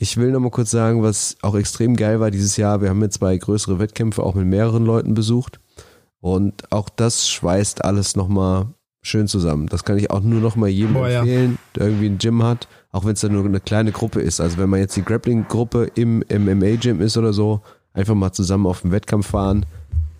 Ich 0.00 0.16
will 0.16 0.30
noch 0.30 0.38
mal 0.38 0.50
kurz 0.50 0.70
sagen, 0.70 1.02
was 1.02 1.36
auch 1.42 1.56
extrem 1.56 1.96
geil 1.96 2.20
war 2.20 2.30
dieses 2.30 2.56
Jahr. 2.56 2.80
Wir 2.80 2.88
haben 2.88 3.02
jetzt 3.02 3.18
zwei 3.18 3.36
größere 3.36 3.80
Wettkämpfe 3.80 4.22
auch 4.22 4.36
mit 4.36 4.46
mehreren 4.46 4.84
Leuten 4.84 5.14
besucht. 5.14 5.58
Und 6.20 6.70
auch 6.70 6.88
das 6.88 7.28
schweißt 7.28 7.84
alles 7.84 8.14
noch 8.14 8.28
mal 8.28 8.66
schön 9.02 9.26
zusammen. 9.26 9.66
Das 9.66 9.84
kann 9.84 9.98
ich 9.98 10.10
auch 10.10 10.20
nur 10.20 10.40
noch 10.40 10.54
mal 10.54 10.68
jedem 10.68 10.94
Boah, 10.94 11.08
empfehlen, 11.08 11.52
ja. 11.52 11.58
der 11.74 11.86
irgendwie 11.88 12.06
ein 12.06 12.18
Gym 12.18 12.44
hat, 12.44 12.68
auch 12.92 13.04
wenn 13.04 13.14
es 13.14 13.20
dann 13.22 13.32
nur 13.32 13.44
eine 13.44 13.58
kleine 13.58 13.90
Gruppe 13.90 14.20
ist. 14.20 14.40
Also 14.40 14.58
wenn 14.58 14.70
man 14.70 14.78
jetzt 14.78 14.96
die 14.96 15.02
Grappling-Gruppe 15.02 15.90
im 15.96 16.22
MMA-Gym 16.28 17.00
ist 17.00 17.16
oder 17.16 17.32
so, 17.32 17.60
einfach 17.92 18.14
mal 18.14 18.30
zusammen 18.32 18.66
auf 18.66 18.82
den 18.82 18.92
Wettkampf 18.92 19.28
fahren. 19.30 19.66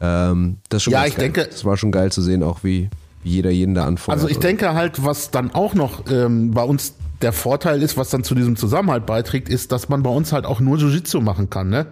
Ähm, 0.00 0.56
das 0.70 0.82
schon 0.82 0.92
ja, 0.92 1.06
ich 1.06 1.14
geil. 1.14 1.30
denke, 1.30 1.48
das 1.50 1.64
war 1.64 1.76
schon 1.76 1.92
geil 1.92 2.10
zu 2.10 2.20
sehen, 2.20 2.42
auch 2.42 2.64
wie, 2.64 2.88
wie 3.22 3.30
jeder 3.30 3.50
jeden 3.50 3.76
da 3.76 3.84
anfordert. 3.84 4.22
Also 4.22 4.28
ich 4.28 4.40
denke 4.40 4.74
halt, 4.74 5.04
was 5.04 5.30
dann 5.30 5.52
auch 5.52 5.74
noch 5.74 6.10
ähm, 6.10 6.50
bei 6.50 6.64
uns 6.64 6.94
der 7.22 7.32
Vorteil 7.32 7.82
ist, 7.82 7.96
was 7.96 8.10
dann 8.10 8.24
zu 8.24 8.34
diesem 8.34 8.56
Zusammenhalt 8.56 9.06
beiträgt, 9.06 9.48
ist, 9.48 9.72
dass 9.72 9.88
man 9.88 10.02
bei 10.02 10.10
uns 10.10 10.32
halt 10.32 10.46
auch 10.46 10.60
nur 10.60 10.78
Jiu-Jitsu 10.78 11.20
machen 11.20 11.50
kann, 11.50 11.68
ne? 11.68 11.86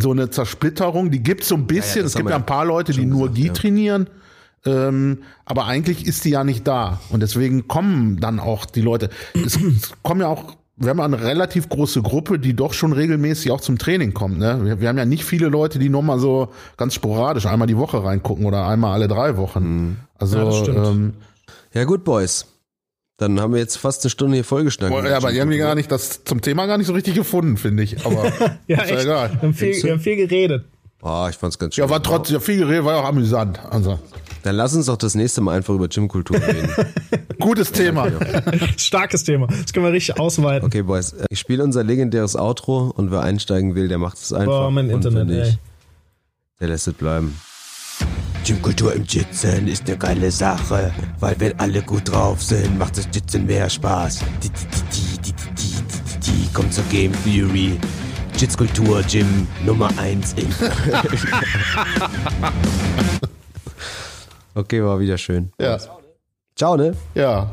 So 0.00 0.12
eine 0.12 0.30
Zersplitterung, 0.30 1.10
die 1.10 1.22
gibt's 1.22 1.48
so 1.48 1.56
ein 1.56 1.66
bisschen. 1.66 1.96
Ja, 1.96 2.02
ja, 2.02 2.06
es 2.06 2.14
gibt 2.14 2.30
ja 2.30 2.36
ein 2.36 2.46
paar 2.46 2.64
Leute, 2.64 2.92
die 2.92 3.04
nur 3.04 3.28
gesagt, 3.28 3.36
Gi 3.36 3.50
trainieren. 3.50 4.08
Ähm, 4.64 5.18
aber 5.44 5.66
eigentlich 5.66 6.06
ist 6.06 6.24
die 6.24 6.30
ja 6.30 6.44
nicht 6.44 6.66
da. 6.66 7.00
Und 7.10 7.20
deswegen 7.20 7.68
kommen 7.68 8.18
dann 8.20 8.38
auch 8.38 8.64
die 8.66 8.80
Leute. 8.80 9.08
Es, 9.34 9.56
es 9.56 9.92
kommen 10.02 10.20
ja 10.20 10.28
auch, 10.28 10.56
wir 10.76 10.90
haben 10.90 11.00
eine 11.00 11.20
relativ 11.20 11.68
große 11.68 12.02
Gruppe, 12.02 12.38
die 12.38 12.54
doch 12.54 12.74
schon 12.74 12.92
regelmäßig 12.92 13.50
auch 13.50 13.60
zum 13.60 13.78
Training 13.78 14.14
kommt. 14.14 14.38
Ne? 14.38 14.60
Wir, 14.62 14.80
wir 14.80 14.88
haben 14.88 14.98
ja 14.98 15.04
nicht 15.04 15.24
viele 15.24 15.48
Leute, 15.48 15.78
die 15.78 15.88
nur 15.88 16.02
mal 16.02 16.18
so 16.18 16.48
ganz 16.76 16.94
sporadisch 16.94 17.46
einmal 17.46 17.66
die 17.66 17.76
Woche 17.76 18.04
reingucken 18.04 18.46
oder 18.46 18.66
einmal 18.66 18.92
alle 18.92 19.08
drei 19.08 19.36
Wochen. 19.36 19.64
Mhm. 19.64 19.96
Also 20.18 20.38
ja, 20.38 20.90
ähm, 20.90 21.14
ja 21.72 21.84
gut, 21.84 22.04
Boys. 22.04 22.46
Dann 23.18 23.40
haben 23.40 23.52
wir 23.52 23.58
jetzt 23.58 23.76
fast 23.76 24.04
eine 24.04 24.10
Stunde 24.10 24.36
hier 24.36 24.44
vollgestanden. 24.44 25.04
Ja, 25.04 25.16
aber 25.16 25.32
irgendwie 25.32 25.58
gar 25.58 25.74
nicht 25.74 25.90
das 25.90 26.22
zum 26.22 26.40
Thema 26.40 26.66
gar 26.66 26.78
nicht 26.78 26.86
so 26.86 26.92
richtig 26.92 27.16
gefunden, 27.16 27.56
finde 27.56 27.82
ich. 27.82 28.06
Aber 28.06 28.32
ja, 28.68 28.82
ist 28.82 28.90
ja 28.90 29.00
egal. 29.00 29.30
Wir 29.32 29.42
haben, 29.42 29.54
viel, 29.54 29.82
wir 29.82 29.92
haben 29.92 30.00
viel 30.00 30.16
geredet. 30.16 30.64
Boah, 31.00 31.28
ich 31.28 31.36
fand's 31.36 31.58
ganz 31.58 31.74
schön. 31.74 31.84
Ja, 31.84 31.90
war 31.90 32.00
trotzdem 32.00 32.34
ja, 32.34 32.40
viel 32.40 32.58
geredet, 32.58 32.84
war 32.84 32.94
ja 32.94 33.00
auch 33.00 33.08
amüsant. 33.08 33.58
Also. 33.70 33.98
Dann 34.44 34.54
lass 34.54 34.74
uns 34.74 34.86
doch 34.86 34.96
das 34.96 35.16
nächste 35.16 35.40
Mal 35.40 35.56
einfach 35.56 35.74
über 35.74 35.88
Gymkultur 35.88 36.36
reden. 36.40 36.70
Gutes 37.40 37.72
Thema. 37.72 38.08
Starkes 38.76 39.24
Thema. 39.24 39.48
Das 39.48 39.72
können 39.72 39.86
wir 39.86 39.92
richtig 39.92 40.18
ausweiten. 40.20 40.66
Okay, 40.66 40.82
Boys. 40.82 41.16
Ich 41.28 41.40
spiele 41.40 41.64
unser 41.64 41.82
legendäres 41.82 42.36
Outro 42.36 42.92
und 42.94 43.10
wer 43.10 43.22
einsteigen 43.22 43.74
will, 43.74 43.88
der 43.88 43.98
macht 43.98 44.18
es 44.18 44.32
einfach. 44.32 44.46
Boah, 44.46 44.70
mein 44.70 44.90
Internet, 44.90 45.28
ey. 45.30 45.58
Der 46.60 46.68
lässt 46.68 46.86
es 46.86 46.94
bleiben. 46.94 47.36
Gymkultur 48.44 48.94
im 48.94 49.04
Jitzen 49.04 49.68
ist 49.68 49.88
eine 49.88 49.98
geile 49.98 50.30
Sache, 50.30 50.92
weil 51.20 51.38
wenn 51.38 51.58
alle 51.58 51.82
gut 51.82 52.10
drauf 52.10 52.42
sind, 52.42 52.78
macht 52.78 52.96
das 52.98 53.08
Jitzen 53.12 53.46
mehr 53.46 53.68
Spaß. 53.68 54.20
Die, 54.42 54.48
die, 54.48 54.66
die, 54.92 55.18
die, 55.18 55.32
die, 55.32 55.32
die, 55.32 55.82
die, 56.20 56.46
die, 56.46 56.52
kommt 56.52 56.72
zur 56.72 56.84
Game 56.84 57.12
Theory. 57.24 57.78
Jitzkultur 58.36 59.02
Gym 59.02 59.46
Nummer 59.66 59.90
1 59.98 60.34
in. 60.34 60.46
okay, 64.54 64.82
war 64.82 65.00
wieder 65.00 65.18
schön. 65.18 65.52
Ja. 65.60 65.78
Ciao, 66.54 66.76
ne? 66.76 66.94
Ja. 67.14 67.52